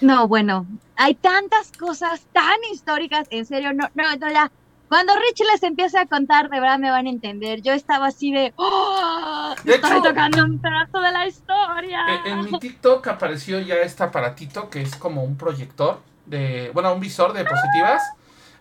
no, 0.00 0.28
bueno, 0.28 0.66
hay 0.96 1.14
tantas 1.14 1.72
cosas 1.72 2.26
tan 2.32 2.56
históricas, 2.72 3.26
en 3.30 3.46
serio, 3.46 3.72
no, 3.72 3.88
no, 3.94 4.16
no, 4.16 4.30
ya. 4.30 4.50
Cuando 4.88 5.14
Rich 5.14 5.42
les 5.50 5.62
empiece 5.62 5.98
a 5.98 6.06
contar, 6.06 6.50
de 6.50 6.60
verdad 6.60 6.78
me 6.78 6.90
van 6.90 7.06
a 7.06 7.10
entender. 7.10 7.62
Yo 7.62 7.72
estaba 7.72 8.06
así 8.06 8.32
de, 8.32 8.52
¡Oh! 8.56 9.54
estoy 9.64 10.02
tocando 10.02 10.44
un 10.44 10.58
pedazo 10.58 11.00
de 11.00 11.10
la 11.10 11.26
historia. 11.26 12.00
En, 12.26 12.44
mi 12.44 12.58
TikTok 12.58 13.06
apareció 13.08 13.58
ya 13.60 13.76
este 13.76 14.02
aparatito 14.02 14.68
que 14.68 14.82
es 14.82 14.94
como 14.94 15.24
un 15.24 15.36
proyector 15.36 16.00
de, 16.26 16.70
bueno, 16.74 16.92
un 16.92 17.00
visor 17.00 17.32
de 17.32 17.40
diapositivas. 17.40 18.02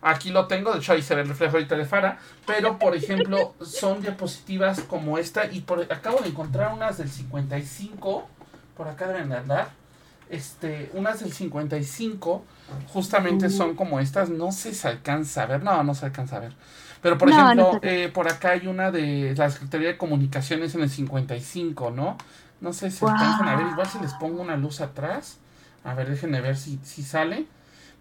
Aquí 0.02 0.32
lo 0.32 0.48
tengo, 0.48 0.72
de 0.72 0.80
hecho 0.80 0.94
ahí 0.94 1.02
se 1.02 1.16
ve 1.16 1.22
el 1.22 1.30
reflejo 1.30 1.58
ahorita 1.58 1.76
de 1.78 1.86
Fara, 1.86 2.20
pero 2.46 2.78
por 2.78 2.96
ejemplo 2.96 3.54
son 3.62 4.02
diapositivas 4.02 4.82
como 4.82 5.18
esta 5.18 5.46
y 5.46 5.62
por, 5.62 5.82
acabo 5.94 6.20
de 6.20 6.30
encontrar 6.30 6.74
unas 6.74 6.98
del 6.98 7.10
55, 7.10 8.28
por 8.76 8.88
acá 8.88 9.08
deben 9.08 9.32
andar 9.32 9.83
este, 10.30 10.90
unas 10.94 11.20
del 11.20 11.32
55 11.32 12.44
justamente 12.88 13.50
son 13.50 13.76
como 13.76 14.00
estas, 14.00 14.30
no 14.30 14.52
sé 14.52 14.70
si 14.70 14.76
se 14.76 14.88
alcanza 14.88 15.44
a 15.44 15.46
ver, 15.46 15.64
no, 15.64 15.84
no 15.84 15.94
se 15.94 16.06
alcanza 16.06 16.38
a 16.38 16.40
ver. 16.40 16.54
Pero 17.02 17.18
por 17.18 17.30
ejemplo, 17.30 17.80
eh, 17.82 18.10
por 18.14 18.30
acá 18.30 18.52
hay 18.52 18.68
una 18.68 18.90
de 18.90 19.36
la 19.38 19.50
Secretaría 19.50 19.90
de 19.90 19.98
Comunicaciones 19.98 20.74
en 20.74 20.82
el 20.84 20.90
55, 20.90 21.92
¿no? 21.92 22.18
No 22.62 22.72
sé 22.72 22.92
si 22.92 23.06
alcanzan 23.06 23.50
a 23.50 23.58
ver, 23.58 23.68
igual 23.68 23.88
si 23.88 24.00
les 24.00 24.14
pongo 24.14 24.42
una 24.42 24.56
luz 24.56 24.80
atrás. 24.80 25.40
A 25.84 25.94
ver, 25.96 26.10
déjenme 26.10 26.40
ver 26.40 26.56
si, 26.56 26.80
si 26.84 27.04
sale. 27.04 27.46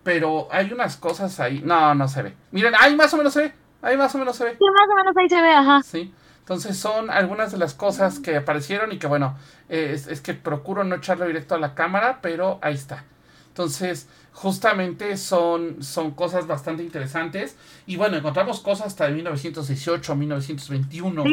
Pero 0.04 0.46
hay 0.52 0.72
unas 0.72 0.96
cosas 0.96 1.40
ahí. 1.40 1.62
No, 1.64 1.94
no 1.96 2.06
se 2.06 2.22
ve. 2.22 2.34
Miren, 2.52 2.74
ahí 2.78 2.94
más 2.94 3.12
o 3.12 3.16
menos 3.16 3.32
se 3.32 3.40
ve. 3.40 3.52
Ahí 3.82 3.96
más 3.96 4.14
o 4.14 4.18
menos 4.18 4.36
se 4.36 4.44
ve. 4.44 4.52
Sí, 4.52 4.64
más 4.72 4.88
o 4.88 4.96
menos 4.96 5.16
ahí 5.16 5.28
se 5.28 5.42
ve, 5.42 5.52
ajá. 5.52 5.82
Sí. 5.82 6.14
Entonces 6.43 6.76
son 6.76 7.09
algunas 7.09 7.53
de 7.53 7.59
las 7.59 7.72
cosas 7.72 8.18
que 8.18 8.36
aparecieron 8.36 8.90
y 8.90 8.99
que 8.99 9.07
bueno, 9.07 9.36
es, 9.68 10.20
que 10.20 10.34
procuro 10.34 10.82
no 10.82 10.97
echarlo 10.97 11.26
directo 11.26 11.55
a 11.55 11.59
la 11.59 11.74
cámara, 11.74 12.18
pero 12.20 12.59
ahí 12.62 12.74
está. 12.74 13.05
Entonces, 13.47 14.09
justamente 14.32 15.16
son, 15.18 15.84
son 15.84 16.11
cosas 16.11 16.49
bastante 16.49 16.82
interesantes. 16.82 17.57
Y 17.86 17.97
bueno, 17.97 18.16
encontramos 18.16 18.61
cosas 18.61 18.88
hasta 18.88 19.07
de 19.07 19.12
1918, 19.12 20.16
1921. 20.16 21.24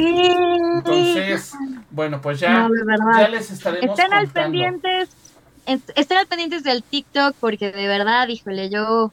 Entonces, 0.77 1.53
bueno, 1.89 2.21
pues 2.21 2.39
ya, 2.39 2.69
ya 3.17 3.29
les 3.29 3.49
estaremos 3.49 3.97
estén 3.97 4.13
al 4.13 4.27
pendientes, 4.27 5.09
estén 5.65 6.17
al 6.17 6.27
pendientes 6.27 6.63
del 6.63 6.83
TikTok 6.83 7.35
porque 7.39 7.71
de 7.71 7.87
verdad, 7.87 8.27
híjole, 8.27 8.69
yo 8.69 9.11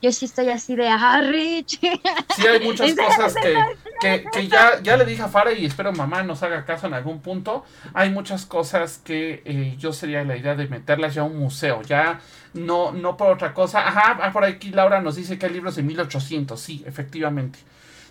yo 0.00 0.12
sí 0.12 0.26
estoy 0.26 0.48
así 0.50 0.76
de, 0.76 0.88
ah, 0.88 1.20
Rich. 1.20 1.80
Sí, 2.36 2.46
hay 2.46 2.60
muchas 2.60 2.94
cosas 3.16 3.34
que, 3.34 4.24
que, 4.32 4.48
ya, 4.48 4.80
ya 4.82 4.96
le 4.96 5.04
dije 5.04 5.22
a 5.22 5.28
Fara 5.28 5.52
y 5.52 5.66
espero 5.66 5.92
mamá 5.92 6.22
nos 6.22 6.42
haga 6.42 6.64
caso 6.64 6.86
en 6.86 6.94
algún 6.94 7.20
punto. 7.20 7.64
Hay 7.94 8.10
muchas 8.10 8.46
cosas 8.46 8.98
que 8.98 9.42
eh, 9.44 9.74
yo 9.78 9.92
sería 9.92 10.24
la 10.24 10.36
idea 10.36 10.54
de 10.54 10.68
meterlas 10.68 11.14
ya 11.14 11.22
a 11.22 11.24
un 11.24 11.38
museo, 11.38 11.82
ya 11.82 12.20
no, 12.54 12.92
no 12.92 13.16
por 13.16 13.32
otra 13.32 13.54
cosa. 13.54 13.86
Ajá, 13.86 14.18
ah, 14.22 14.32
por 14.32 14.44
aquí 14.44 14.70
Laura 14.70 15.00
nos 15.00 15.16
dice 15.16 15.38
que 15.38 15.46
hay 15.46 15.52
libros 15.52 15.76
de 15.76 15.82
1800, 15.82 16.60
sí, 16.60 16.84
efectivamente. 16.86 17.58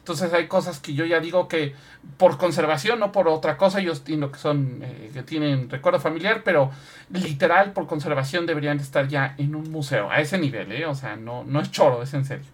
Entonces 0.08 0.32
hay 0.32 0.48
cosas 0.48 0.80
que 0.80 0.94
yo 0.94 1.04
ya 1.04 1.20
digo 1.20 1.50
que 1.50 1.76
por 2.16 2.38
conservación, 2.38 2.98
no 2.98 3.12
por 3.12 3.28
otra 3.28 3.58
cosa, 3.58 3.82
yo 3.82 3.92
entiendo 3.92 4.32
que 4.32 4.40
son, 4.40 4.80
eh, 4.82 5.12
que 5.14 5.22
tienen 5.22 5.70
recuerdo 5.70 6.00
familiar, 6.00 6.44
pero 6.46 6.72
literal 7.10 7.74
por 7.74 7.88
conservación 7.88 8.46
deberían 8.46 8.80
estar 8.80 9.10
ya 9.10 9.36
en 9.38 9.54
un 9.54 9.70
museo, 9.70 10.10
a 10.10 10.22
ese 10.22 10.38
nivel, 10.38 10.72
¿eh? 10.72 10.86
O 10.86 10.96
sea, 10.96 11.18
no, 11.18 11.44
no 11.44 11.60
es 11.60 11.72
choro, 11.72 12.04
es 12.04 12.14
en 12.14 12.24
serio. 12.24 12.46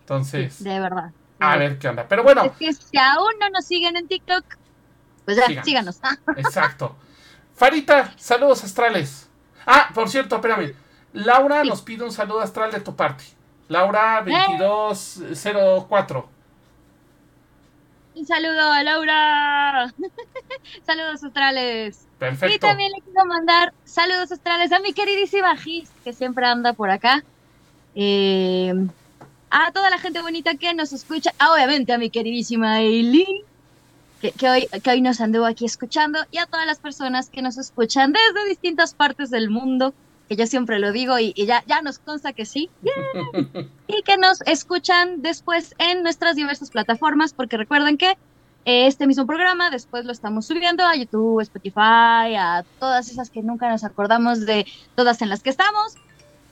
Entonces... 0.00 0.64
de 0.64 0.80
verdad. 0.80 1.12
A 1.38 1.56
ver 1.58 1.78
qué 1.78 1.86
onda. 1.86 2.08
Pero 2.08 2.24
bueno. 2.24 2.42
Es 2.42 2.52
que 2.54 2.72
si 2.72 2.98
aún 2.98 3.34
no 3.38 3.48
nos 3.50 3.64
siguen 3.64 3.96
en 3.96 4.08
TikTok, 4.08 4.44
pues 5.24 5.36
ya, 5.36 5.62
síganos. 5.62 6.00
Exacto. 6.36 6.96
Farita, 7.54 8.14
saludos 8.16 8.64
astrales. 8.64 9.30
Ah, 9.64 9.90
por 9.94 10.08
cierto, 10.08 10.34
espérame. 10.34 10.74
Laura 11.12 11.62
nos 11.62 11.82
pide 11.82 12.02
un 12.02 12.10
saludo 12.10 12.40
astral 12.40 12.72
de 12.72 12.80
tu 12.80 12.96
parte. 12.96 13.22
Laura 13.68 14.24
2204. 14.26 16.31
Un 18.14 18.26
saludo 18.26 18.72
a 18.72 18.82
Laura. 18.82 19.94
saludos 20.86 21.24
astrales. 21.24 22.06
Perfecto. 22.18 22.54
Y 22.54 22.58
también 22.58 22.92
le 22.92 23.02
quiero 23.02 23.24
mandar 23.24 23.72
saludos 23.84 24.30
astrales 24.32 24.70
a 24.72 24.80
mi 24.80 24.92
queridísima 24.92 25.56
Gis, 25.56 25.90
que 26.04 26.12
siempre 26.12 26.46
anda 26.46 26.72
por 26.72 26.90
acá. 26.90 27.24
Eh, 27.94 28.74
a 29.50 29.72
toda 29.72 29.90
la 29.90 29.98
gente 29.98 30.22
bonita 30.22 30.54
que 30.54 30.72
nos 30.74 30.92
escucha, 30.92 31.32
obviamente 31.40 31.92
a 31.92 31.98
mi 31.98 32.10
queridísima 32.10 32.80
Eileen, 32.80 33.44
que, 34.20 34.48
hoy, 34.48 34.68
que 34.82 34.90
hoy 34.90 35.00
nos 35.00 35.20
anduvo 35.20 35.44
aquí 35.44 35.64
escuchando, 35.64 36.18
y 36.30 36.38
a 36.38 36.46
todas 36.46 36.66
las 36.66 36.78
personas 36.78 37.28
que 37.28 37.42
nos 37.42 37.58
escuchan 37.58 38.12
desde 38.12 38.48
distintas 38.48 38.94
partes 38.94 39.30
del 39.30 39.50
mundo, 39.50 39.94
que 40.28 40.36
yo 40.36 40.46
siempre 40.46 40.78
lo 40.78 40.92
digo 40.92 41.18
y, 41.18 41.32
ya, 41.34 41.64
ya 41.66 41.82
nos 41.82 41.98
consta 41.98 42.32
que 42.32 42.44
sí, 42.44 42.70
y 43.88 44.02
que 44.02 44.16
nos 44.16 44.40
escuchan 44.42 45.22
después 45.22 45.74
en 45.78 46.02
nuestras 46.02 46.36
diversas 46.36 46.70
plataformas, 46.70 47.32
porque 47.32 47.56
recuerden 47.56 47.96
que 47.96 48.16
este 48.64 49.06
mismo 49.06 49.26
programa 49.26 49.70
después 49.70 50.04
lo 50.04 50.12
estamos 50.12 50.46
subiendo 50.46 50.86
a 50.86 50.94
YouTube, 50.94 51.40
Spotify, 51.40 52.36
a 52.36 52.64
todas 52.78 53.10
esas 53.10 53.28
que 53.28 53.42
nunca 53.42 53.68
nos 53.68 53.82
acordamos 53.82 54.46
de 54.46 54.66
todas 54.94 55.20
en 55.20 55.28
las 55.28 55.42
que 55.42 55.50
estamos. 55.50 55.94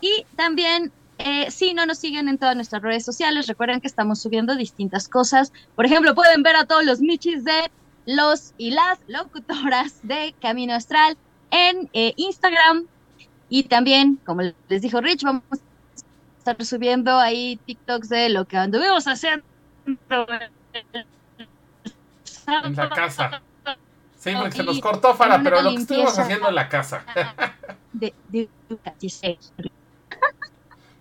Y 0.00 0.24
también 0.34 0.92
eh, 1.18 1.50
si 1.50 1.74
no 1.74 1.84
nos 1.84 1.98
siguen 1.98 2.28
en 2.28 2.38
todas 2.38 2.56
nuestras 2.56 2.82
redes 2.82 3.04
sociales, 3.04 3.46
recuerden 3.46 3.80
que 3.80 3.86
estamos 3.86 4.20
subiendo 4.20 4.56
distintas 4.56 5.08
cosas. 5.08 5.52
Por 5.76 5.84
ejemplo, 5.84 6.14
pueden 6.14 6.42
ver 6.42 6.56
a 6.56 6.64
todos 6.64 6.84
los 6.84 7.00
michis 7.00 7.44
de 7.44 7.70
los 8.06 8.54
y 8.56 8.70
las 8.70 8.98
locutoras 9.06 10.00
de 10.02 10.34
Camino 10.40 10.74
Astral 10.74 11.16
en 11.50 11.90
eh, 11.92 12.14
Instagram. 12.16 12.86
Y 13.50 13.64
también, 13.64 14.18
como 14.24 14.42
les 14.68 14.80
dijo 14.80 15.00
Rich, 15.00 15.24
vamos 15.24 15.42
a 15.50 15.56
estar 16.38 16.64
subiendo 16.64 17.18
ahí 17.18 17.58
TikToks 17.66 18.08
de 18.08 18.28
lo 18.30 18.46
que 18.46 18.56
anduvimos 18.56 19.06
haciendo 19.06 19.44
en 22.64 22.76
la 22.76 22.88
casa. 22.90 23.42
Sí, 24.16 24.32
porque 24.38 24.58
se 24.58 24.62
nos 24.62 24.80
cortó, 24.80 25.14
Fara, 25.14 25.40
pero 25.42 25.62
lo 25.62 25.70
que 25.70 25.76
estuvimos 25.76 26.16
haciendo 26.18 26.48
en 26.48 26.54
la 26.54 26.68
casa. 26.68 27.04
de, 27.92 28.14
de, 28.28 28.48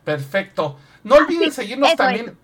Perfecto. 0.04 0.80
No 1.04 1.16
olviden 1.16 1.52
seguirnos 1.52 1.96
también 1.96 2.38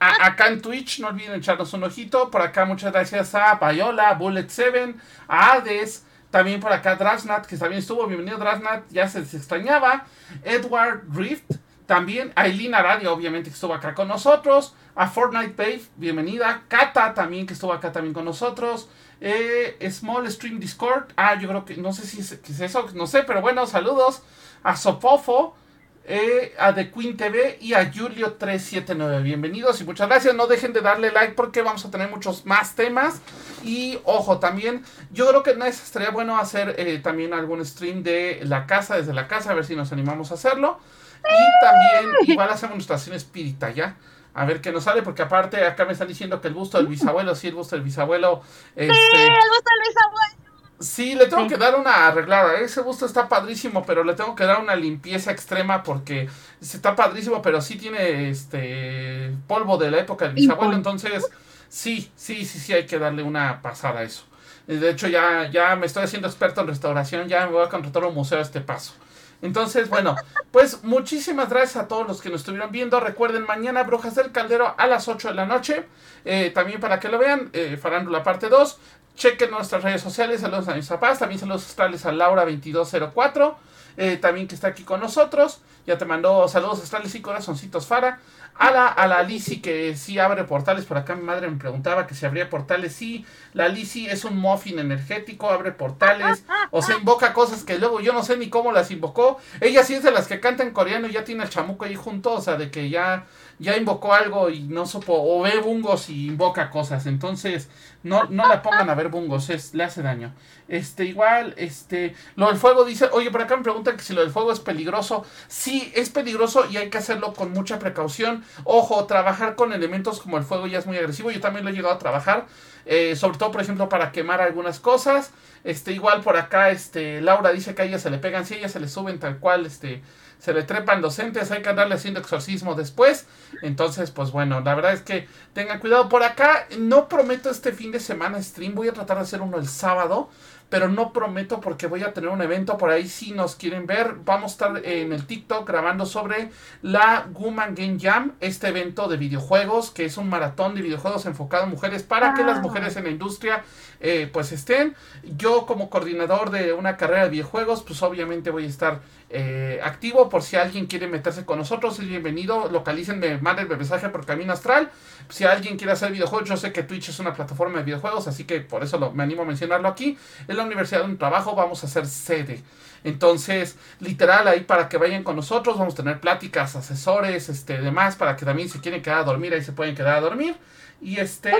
acá 0.00 0.48
en 0.48 0.62
Twitch. 0.62 1.00
No 1.00 1.08
olviden 1.08 1.34
echarnos 1.34 1.72
un 1.74 1.84
ojito. 1.84 2.30
Por 2.30 2.40
acá, 2.40 2.64
muchas 2.64 2.92
gracias 2.92 3.34
a 3.34 3.58
Payola, 3.58 4.18
Bullet7, 4.18 4.94
a 5.28 5.52
Hades. 5.52 6.06
También 6.30 6.60
por 6.60 6.72
acá 6.72 6.94
Drasnat, 6.94 7.46
que 7.46 7.56
también 7.56 7.80
estuvo. 7.80 8.06
Bienvenido, 8.06 8.38
Drasnat. 8.38 8.84
Ya 8.90 9.08
se, 9.08 9.18
extrañaba. 9.20 10.06
Edward 10.44 11.02
Rift. 11.12 11.56
También 11.86 12.32
Aileen 12.36 12.72
Aradia, 12.74 13.10
obviamente, 13.10 13.50
que 13.50 13.54
estuvo 13.54 13.74
acá 13.74 13.94
con 13.94 14.06
nosotros. 14.06 14.74
A 14.94 15.08
Fortnite 15.08 15.54
Babe, 15.56 15.82
bienvenida. 15.96 16.62
Kata 16.68 17.14
también, 17.14 17.46
que 17.46 17.54
estuvo 17.54 17.72
acá 17.72 17.90
también 17.90 18.14
con 18.14 18.24
nosotros. 18.24 18.88
Eh, 19.20 19.76
Small 19.90 20.30
Stream 20.30 20.60
Discord. 20.60 21.10
Ah, 21.16 21.34
yo 21.34 21.48
creo 21.48 21.64
que 21.64 21.76
no 21.76 21.92
sé 21.92 22.06
si 22.06 22.20
es, 22.20 22.30
es 22.30 22.60
eso, 22.60 22.88
no 22.94 23.08
sé, 23.08 23.24
pero 23.24 23.40
bueno, 23.40 23.66
saludos. 23.66 24.22
A 24.62 24.76
Sopofo. 24.76 25.56
Eh, 26.04 26.54
a 26.58 26.74
The 26.74 26.90
Queen 26.90 27.16
TV 27.16 27.58
y 27.60 27.74
a 27.74 27.92
Julio379. 27.92 29.22
Bienvenidos 29.22 29.80
y 29.80 29.84
muchas 29.84 30.08
gracias. 30.08 30.34
No 30.34 30.46
dejen 30.46 30.72
de 30.72 30.80
darle 30.80 31.12
like 31.12 31.34
porque 31.34 31.62
vamos 31.62 31.84
a 31.84 31.90
tener 31.90 32.08
muchos 32.08 32.46
más 32.46 32.74
temas. 32.74 33.20
Y 33.62 33.98
ojo, 34.04 34.38
también 34.38 34.82
yo 35.12 35.28
creo 35.28 35.42
que 35.42 35.50
estaría 35.68 36.10
bueno 36.10 36.38
hacer 36.38 36.74
eh, 36.78 36.98
también 36.98 37.34
algún 37.34 37.64
stream 37.64 38.02
de 38.02 38.40
la 38.44 38.66
casa, 38.66 38.96
desde 38.96 39.12
la 39.12 39.28
casa, 39.28 39.50
a 39.50 39.54
ver 39.54 39.64
si 39.64 39.76
nos 39.76 39.92
animamos 39.92 40.30
a 40.30 40.34
hacerlo. 40.34 40.80
Y 41.18 41.64
también 41.64 42.14
igual 42.26 42.48
hacemos 42.48 42.76
nuestra 42.76 42.96
estación 42.96 43.14
espírita 43.14 43.70
ya. 43.70 43.96
A 44.32 44.46
ver 44.46 44.60
qué 44.60 44.72
nos 44.72 44.84
sale, 44.84 45.02
porque 45.02 45.22
aparte 45.22 45.64
acá 45.64 45.84
me 45.84 45.92
están 45.92 46.08
diciendo 46.08 46.40
que 46.40 46.48
el 46.48 46.54
busto 46.54 46.78
del 46.78 46.86
bisabuelo, 46.86 47.34
sí, 47.34 47.48
el 47.48 47.54
busto 47.54 47.76
del 47.76 47.84
bisabuelo. 47.84 48.42
Este, 48.74 48.94
sí, 48.94 49.16
el 49.16 49.28
busto 49.28 49.70
del 49.70 49.88
bisabuelo 49.88 50.39
Sí, 50.80 51.14
le 51.14 51.26
tengo 51.26 51.46
que 51.46 51.58
dar 51.58 51.78
una 51.78 52.06
arreglada. 52.06 52.58
Ese 52.58 52.80
busto 52.80 53.04
está 53.04 53.28
padrísimo, 53.28 53.84
pero 53.84 54.02
le 54.02 54.14
tengo 54.14 54.34
que 54.34 54.44
dar 54.44 54.60
una 54.60 54.74
limpieza 54.74 55.30
extrema 55.30 55.82
porque 55.82 56.26
está 56.58 56.96
padrísimo, 56.96 57.42
pero 57.42 57.60
sí 57.60 57.76
tiene 57.76 58.30
este 58.30 59.36
polvo 59.46 59.76
de 59.76 59.90
la 59.90 59.98
época 59.98 60.24
del 60.24 60.34
bisabuelo. 60.34 60.74
Entonces, 60.74 61.26
sí, 61.68 62.10
sí, 62.16 62.46
sí, 62.46 62.58
sí, 62.58 62.72
hay 62.72 62.86
que 62.86 62.98
darle 62.98 63.22
una 63.22 63.60
pasada 63.60 64.00
a 64.00 64.02
eso. 64.04 64.24
De 64.66 64.88
hecho, 64.88 65.06
ya, 65.06 65.50
ya 65.50 65.76
me 65.76 65.84
estoy 65.84 66.04
haciendo 66.04 66.28
experto 66.28 66.62
en 66.62 66.68
restauración, 66.68 67.28
ya 67.28 67.44
me 67.46 67.52
voy 67.52 67.66
a 67.66 67.68
contratar 67.68 68.04
un 68.04 68.14
museo 68.14 68.38
a 68.38 68.42
este 68.42 68.62
paso. 68.62 68.94
Entonces, 69.42 69.88
bueno, 69.88 70.16
pues 70.50 70.84
muchísimas 70.84 71.48
gracias 71.48 71.76
a 71.84 71.88
todos 71.88 72.06
los 72.06 72.20
que 72.20 72.28
nos 72.28 72.40
estuvieron 72.40 72.70
viendo. 72.70 73.00
Recuerden, 73.00 73.44
mañana 73.44 73.84
Brujas 73.84 74.14
del 74.14 74.32
Caldero 74.32 74.74
a 74.76 74.86
las 74.86 75.08
8 75.08 75.28
de 75.28 75.34
la 75.34 75.46
noche. 75.46 75.86
Eh, 76.24 76.50
también 76.54 76.80
para 76.80 77.00
que 77.00 77.08
lo 77.08 77.18
vean, 77.18 77.48
eh, 77.52 77.78
Farándula 77.80 78.22
parte 78.22 78.48
2. 78.48 78.78
Chequen 79.20 79.50
nuestras 79.50 79.82
redes 79.82 80.00
sociales. 80.00 80.40
Saludos 80.40 80.66
a 80.68 80.74
mis 80.74 80.86
papás. 80.86 81.18
También 81.18 81.38
saludos 81.38 81.66
astrales 81.66 82.06
a 82.06 82.10
Laura2204. 82.10 83.54
Eh, 83.98 84.16
también 84.16 84.48
que 84.48 84.54
está 84.54 84.68
aquí 84.68 84.82
con 84.82 84.98
nosotros. 84.98 85.60
Ya 85.86 85.98
te 85.98 86.06
mandó 86.06 86.48
saludos 86.48 86.82
astrales 86.82 87.14
y 87.14 87.20
corazoncitos 87.20 87.86
Fara. 87.86 88.18
A 88.54 88.70
la, 88.70 88.86
a 88.86 89.06
la 89.06 89.22
Lisi 89.22 89.60
que 89.60 89.94
sí 89.94 90.18
abre 90.18 90.44
portales. 90.44 90.86
Por 90.86 90.96
acá 90.96 91.16
mi 91.16 91.22
madre 91.22 91.50
me 91.50 91.58
preguntaba 91.58 92.06
que 92.06 92.14
si 92.14 92.24
abría 92.24 92.48
portales. 92.48 92.94
Sí, 92.94 93.26
la 93.52 93.68
Lisi 93.68 94.06
es 94.06 94.24
un 94.24 94.38
muffin 94.38 94.78
energético, 94.78 95.50
abre 95.50 95.72
portales. 95.72 96.42
O 96.70 96.80
se 96.80 96.94
invoca 96.94 97.34
cosas 97.34 97.62
que 97.62 97.78
luego 97.78 98.00
yo 98.00 98.14
no 98.14 98.22
sé 98.22 98.38
ni 98.38 98.48
cómo 98.48 98.72
las 98.72 98.90
invocó. 98.90 99.38
Ella 99.60 99.84
sí 99.84 99.92
es 99.92 100.02
de 100.02 100.12
las 100.12 100.28
que 100.28 100.40
canta 100.40 100.62
en 100.62 100.70
coreano 100.70 101.08
y 101.08 101.12
ya 101.12 101.24
tiene 101.24 101.44
el 101.44 101.50
chamuco 101.50 101.84
ahí 101.84 101.94
junto. 101.94 102.32
O 102.32 102.40
sea, 102.40 102.56
de 102.56 102.70
que 102.70 102.88
ya 102.88 103.26
ya 103.60 103.76
invocó 103.76 104.14
algo 104.14 104.48
y 104.48 104.60
no 104.60 104.86
supo, 104.86 105.12
o 105.14 105.42
ve 105.42 105.58
bungos 105.60 106.08
y 106.08 106.28
invoca 106.28 106.70
cosas. 106.70 107.04
Entonces, 107.06 107.68
no, 108.02 108.24
no 108.24 108.48
la 108.48 108.62
pongan 108.62 108.88
a 108.88 108.94
ver 108.94 109.08
bungos, 109.08 109.50
es, 109.50 109.74
le 109.74 109.84
hace 109.84 110.02
daño. 110.02 110.34
Este, 110.66 111.04
igual, 111.04 111.52
este, 111.58 112.14
lo 112.36 112.46
del 112.46 112.56
fuego 112.56 112.86
dice, 112.86 113.10
oye, 113.12 113.30
por 113.30 113.42
acá 113.42 113.56
me 113.58 113.62
preguntan 113.62 113.98
que 113.98 114.02
si 114.02 114.14
lo 114.14 114.22
del 114.22 114.30
fuego 114.30 114.50
es 114.50 114.60
peligroso. 114.60 115.26
Sí, 115.46 115.92
es 115.94 116.08
peligroso 116.08 116.64
y 116.70 116.78
hay 116.78 116.88
que 116.88 116.96
hacerlo 116.98 117.34
con 117.34 117.52
mucha 117.52 117.78
precaución. 117.78 118.44
Ojo, 118.64 119.04
trabajar 119.04 119.56
con 119.56 119.74
elementos 119.74 120.20
como 120.20 120.38
el 120.38 120.44
fuego 120.44 120.66
ya 120.66 120.78
es 120.78 120.86
muy 120.86 120.96
agresivo. 120.96 121.30
Yo 121.30 121.40
también 121.40 121.64
lo 121.64 121.70
he 121.70 121.74
llegado 121.74 121.94
a 121.94 121.98
trabajar. 121.98 122.46
Eh, 122.86 123.14
sobre 123.14 123.36
todo, 123.36 123.50
por 123.52 123.60
ejemplo, 123.60 123.90
para 123.90 124.10
quemar 124.10 124.40
algunas 124.40 124.80
cosas. 124.80 125.32
Este, 125.64 125.92
igual 125.92 126.22
por 126.22 126.38
acá, 126.38 126.70
este, 126.70 127.20
Laura 127.20 127.52
dice 127.52 127.74
que 127.74 127.82
a 127.82 127.84
ella 127.84 127.98
se 127.98 128.08
le 128.08 128.16
pegan, 128.16 128.46
si 128.46 128.54
a 128.54 128.56
ella 128.56 128.68
se 128.70 128.80
le 128.80 128.88
suben 128.88 129.18
tal 129.18 129.38
cual, 129.38 129.66
este, 129.66 130.02
se 130.40 130.52
le 130.52 130.64
trepan 130.64 131.00
docentes, 131.00 131.50
hay 131.50 131.62
que 131.62 131.68
andarle 131.68 131.94
haciendo 131.94 132.18
exorcismo 132.18 132.74
después. 132.74 133.26
Entonces, 133.62 134.10
pues 134.10 134.32
bueno, 134.32 134.60
la 134.60 134.74
verdad 134.74 134.92
es 134.92 135.02
que 135.02 135.28
tengan 135.52 135.78
cuidado. 135.78 136.08
Por 136.08 136.22
acá, 136.22 136.66
no 136.78 137.08
prometo 137.08 137.50
este 137.50 137.72
fin 137.72 137.92
de 137.92 138.00
semana 138.00 138.42
stream, 138.42 138.74
voy 138.74 138.88
a 138.88 138.92
tratar 138.92 139.18
de 139.18 139.22
hacer 139.22 139.42
uno 139.42 139.58
el 139.58 139.68
sábado 139.68 140.30
pero 140.70 140.88
no 140.88 141.12
prometo 141.12 141.60
porque 141.60 141.88
voy 141.88 142.04
a 142.04 142.14
tener 142.14 142.30
un 142.30 142.40
evento 142.40 142.78
por 142.78 142.90
ahí 142.90 143.06
si 143.08 143.32
nos 143.32 143.56
quieren 143.56 143.86
ver. 143.86 144.14
Vamos 144.24 144.52
a 144.52 144.54
estar 144.54 144.86
en 144.86 145.12
el 145.12 145.26
TikTok 145.26 145.68
grabando 145.68 146.06
sobre 146.06 146.50
la 146.80 147.26
Woman 147.32 147.74
Game 147.74 147.98
Jam, 148.00 148.32
este 148.40 148.68
evento 148.68 149.08
de 149.08 149.16
videojuegos, 149.16 149.90
que 149.90 150.04
es 150.04 150.16
un 150.16 150.28
maratón 150.28 150.76
de 150.76 150.82
videojuegos 150.82 151.26
enfocado 151.26 151.64
en 151.64 151.70
mujeres 151.70 152.04
para 152.04 152.34
que 152.34 152.44
las 152.44 152.58
ah. 152.58 152.62
mujeres 152.62 152.96
en 152.96 153.04
la 153.04 153.10
industria 153.10 153.64
eh, 154.00 154.28
pues 154.32 154.52
estén. 154.52 154.96
Yo 155.36 155.66
como 155.66 155.90
coordinador 155.90 156.50
de 156.50 156.72
una 156.72 156.96
carrera 156.96 157.24
de 157.24 157.30
videojuegos, 157.30 157.82
pues 157.82 158.02
obviamente 158.02 158.50
voy 158.50 158.64
a 158.64 158.68
estar 158.68 159.00
eh, 159.28 159.80
activo 159.82 160.28
por 160.28 160.42
si 160.42 160.56
alguien 160.56 160.86
quiere 160.86 161.06
meterse 161.06 161.44
con 161.44 161.58
nosotros, 161.58 161.98
es 161.98 162.08
bienvenido, 162.08 162.68
localícenme, 162.70 163.38
manden 163.38 163.70
el 163.70 163.76
mensaje 163.76 164.08
por 164.08 164.26
Camino 164.26 164.52
Astral. 164.52 164.90
Si 165.28 165.44
alguien 165.44 165.76
quiere 165.76 165.92
hacer 165.92 166.12
videojuegos, 166.12 166.48
yo 166.48 166.56
sé 166.56 166.72
que 166.72 166.82
Twitch 166.82 167.10
es 167.10 167.18
una 167.18 167.34
plataforma 167.34 167.78
de 167.78 167.84
videojuegos, 167.84 168.26
así 168.26 168.44
que 168.44 168.60
por 168.60 168.82
eso 168.82 168.98
lo, 168.98 169.12
me 169.12 169.22
animo 169.22 169.42
a 169.42 169.44
mencionarlo 169.44 169.88
aquí 169.88 170.18
la 170.48 170.64
universidad 170.64 171.00
donde 171.00 171.16
trabajo 171.16 171.54
vamos 171.54 171.82
a 171.82 171.86
hacer 171.86 172.06
sede. 172.06 172.62
Entonces, 173.04 173.76
literal, 174.00 174.46
ahí 174.48 174.60
para 174.60 174.88
que 174.88 174.98
vayan 174.98 175.22
con 175.22 175.36
nosotros, 175.36 175.78
vamos 175.78 175.94
a 175.94 175.96
tener 175.98 176.20
pláticas, 176.20 176.76
asesores, 176.76 177.48
este, 177.48 177.80
demás, 177.80 178.16
para 178.16 178.36
que 178.36 178.44
también 178.44 178.68
si 178.68 178.78
quieren 178.78 179.02
quedar 179.02 179.20
a 179.20 179.24
dormir, 179.24 179.54
ahí 179.54 179.62
se 179.62 179.72
pueden 179.72 179.94
quedar 179.94 180.16
a 180.16 180.20
dormir. 180.20 180.56
Y 181.00 181.18
este... 181.18 181.50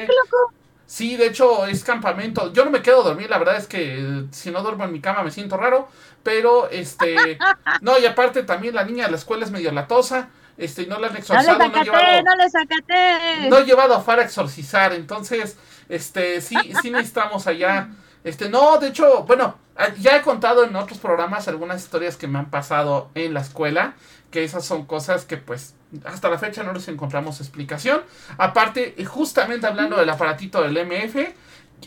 Sí, 0.90 1.16
de 1.16 1.26
hecho 1.26 1.66
es 1.66 1.84
campamento. 1.84 2.52
Yo 2.52 2.64
no 2.64 2.72
me 2.72 2.82
quedo 2.82 3.02
a 3.02 3.04
dormir, 3.04 3.30
la 3.30 3.38
verdad 3.38 3.56
es 3.56 3.68
que 3.68 4.00
eh, 4.00 4.24
si 4.32 4.50
no 4.50 4.60
duermo 4.60 4.82
en 4.82 4.90
mi 4.90 5.00
cama 5.00 5.22
me 5.22 5.30
siento 5.30 5.56
raro. 5.56 5.88
Pero, 6.24 6.68
este... 6.68 7.38
no, 7.80 7.96
y 7.96 8.06
aparte 8.06 8.42
también 8.42 8.74
la 8.74 8.84
niña 8.84 9.04
de 9.04 9.12
la 9.12 9.16
escuela 9.16 9.44
es 9.44 9.52
medio 9.52 9.70
latosa. 9.70 10.30
Este, 10.58 10.82
y 10.82 10.86
no 10.86 10.98
la 10.98 11.06
han 11.06 11.16
exorcizado. 11.16 11.58
No, 11.58 11.68
le 11.68 11.84
llevado, 11.84 12.22
no 12.22 12.34
le 12.34 13.48
No 13.48 13.58
he 13.58 13.64
llevado 13.64 13.94
a 13.94 14.00
Far 14.00 14.18
a 14.18 14.24
exorcizar. 14.24 14.92
Entonces, 14.92 15.56
este, 15.88 16.40
sí, 16.40 16.56
sí 16.82 16.90
necesitamos 16.90 17.46
allá 17.46 17.88
este, 18.22 18.50
no, 18.50 18.78
de 18.78 18.88
hecho, 18.88 19.24
bueno, 19.24 19.56
ah, 19.76 19.88
ya 19.98 20.16
he 20.16 20.22
contado 20.22 20.64
en 20.64 20.76
otros 20.76 20.98
programas 20.98 21.48
algunas 21.48 21.82
historias 21.82 22.16
que 22.16 22.26
me 22.26 22.38
han 22.38 22.50
pasado 22.50 23.10
en 23.14 23.32
la 23.32 23.40
escuela, 23.40 23.94
que 24.30 24.44
esas 24.44 24.64
son 24.64 24.84
cosas 24.84 25.24
que 25.24 25.38
pues 25.38 25.74
hasta 26.04 26.28
la 26.28 26.38
fecha 26.38 26.62
no 26.62 26.72
les 26.72 26.88
encontramos 26.88 27.40
explicación. 27.40 28.02
Aparte, 28.38 28.94
justamente 29.04 29.66
hablando 29.66 29.96
del 29.96 30.08
aparatito 30.08 30.62
del 30.62 30.86
MF, 30.86 31.16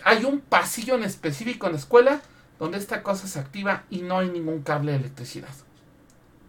hay 0.04 0.26
un 0.26 0.42
pasillo 0.42 0.96
en 0.96 1.04
específico 1.04 1.68
en 1.68 1.74
la 1.74 1.80
escuela 1.80 2.22
donde 2.60 2.78
esta 2.78 3.04
cosa 3.04 3.28
se 3.28 3.40
activa 3.40 3.84
y 3.90 4.02
no 4.02 4.20
hay 4.20 4.30
ningún 4.30 4.62
cable 4.64 4.92
de 4.92 5.00
electricidad. 5.00 5.50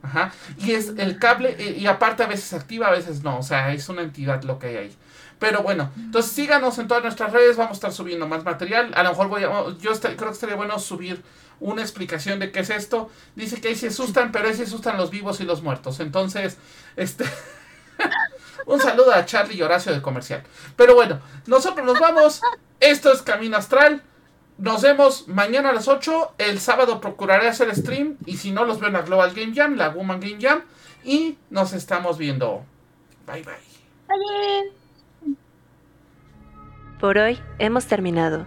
Ajá. 0.03 0.33
Y 0.59 0.73
es 0.73 0.93
el 0.99 1.19
cable, 1.19 1.57
eh, 1.59 1.77
y 1.79 1.87
aparte 1.87 2.23
a 2.23 2.27
veces 2.27 2.45
se 2.45 2.57
activa, 2.57 2.89
a 2.89 2.91
veces 2.91 3.23
no. 3.23 3.39
O 3.39 3.43
sea, 3.43 3.73
es 3.73 3.89
una 3.89 4.03
entidad 4.03 4.43
lo 4.43 4.59
que 4.59 4.67
hay 4.67 4.77
ahí. 4.77 4.97
Pero 5.39 5.63
bueno, 5.63 5.91
entonces 5.97 6.31
síganos 6.33 6.79
en 6.79 6.89
todas 6.89 7.03
nuestras 7.03 7.33
redes, 7.33 7.57
vamos 7.57 7.73
a 7.73 7.75
estar 7.75 7.93
subiendo 7.93 8.27
más 8.29 8.45
material. 8.45 8.93
A 8.95 9.03
lo 9.03 9.11
mejor 9.11 9.29
voy 9.29 9.45
a, 9.45 9.49
yo 9.79 9.93
creo 10.01 10.17
que 10.17 10.31
estaría 10.31 10.57
bueno 10.57 10.79
subir 10.79 11.23
una 11.61 11.83
explicación 11.83 12.39
de 12.39 12.51
qué 12.51 12.61
es 12.61 12.71
esto. 12.71 13.11
Dice 13.35 13.61
que 13.61 13.69
ahí 13.69 13.75
se 13.75 13.89
asustan, 13.89 14.33
pero 14.33 14.49
ahí 14.49 14.55
se 14.55 14.65
asustan 14.65 14.97
los 14.97 15.11
vivos 15.11 15.41
y 15.41 15.45
los 15.45 15.63
muertos. 15.63 16.01
Entonces, 16.01 16.59
este... 16.97 17.25
un 18.67 18.81
saludo 18.81 19.13
a 19.13 19.25
Charlie 19.25 19.57
y 19.57 19.63
Horacio 19.63 19.93
de 19.93 20.03
comercial. 20.03 20.43
Pero 20.77 20.95
bueno, 20.95 21.21
nosotros 21.47 21.85
nos 21.87 21.99
vamos. 21.99 22.41
Esto 22.81 23.13
es 23.13 23.23
Camino 23.23 23.57
Astral. 23.57 24.03
Nos 24.59 24.83
vemos 24.83 25.27
mañana 25.29 25.71
a 25.71 25.73
las 25.73 25.89
8. 25.89 26.35
El 26.39 26.61
sábado 26.61 27.01
procuraré 27.01 27.49
hacer 27.49 27.75
stream. 27.75 28.17
Y 28.27 28.37
si 28.37 28.53
no, 28.53 28.65
los 28.65 28.79
veo 28.79 28.89
en 28.89 28.95
la 28.95 29.03
Global 29.03 29.33
Game 29.35 29.55
Jam, 29.55 29.77
la 29.77 29.89
Woman 29.89 30.21
Game 30.21 30.39
Jam. 30.41 30.63
Y 31.03 31.39
nos 31.51 31.73
estamos 31.73 32.19
viendo. 32.19 32.65
Bye 33.27 33.43
bye. 33.43 33.75
Por 37.01 37.19
hoy 37.19 37.39
hemos 37.59 37.87
terminado. 37.87 38.47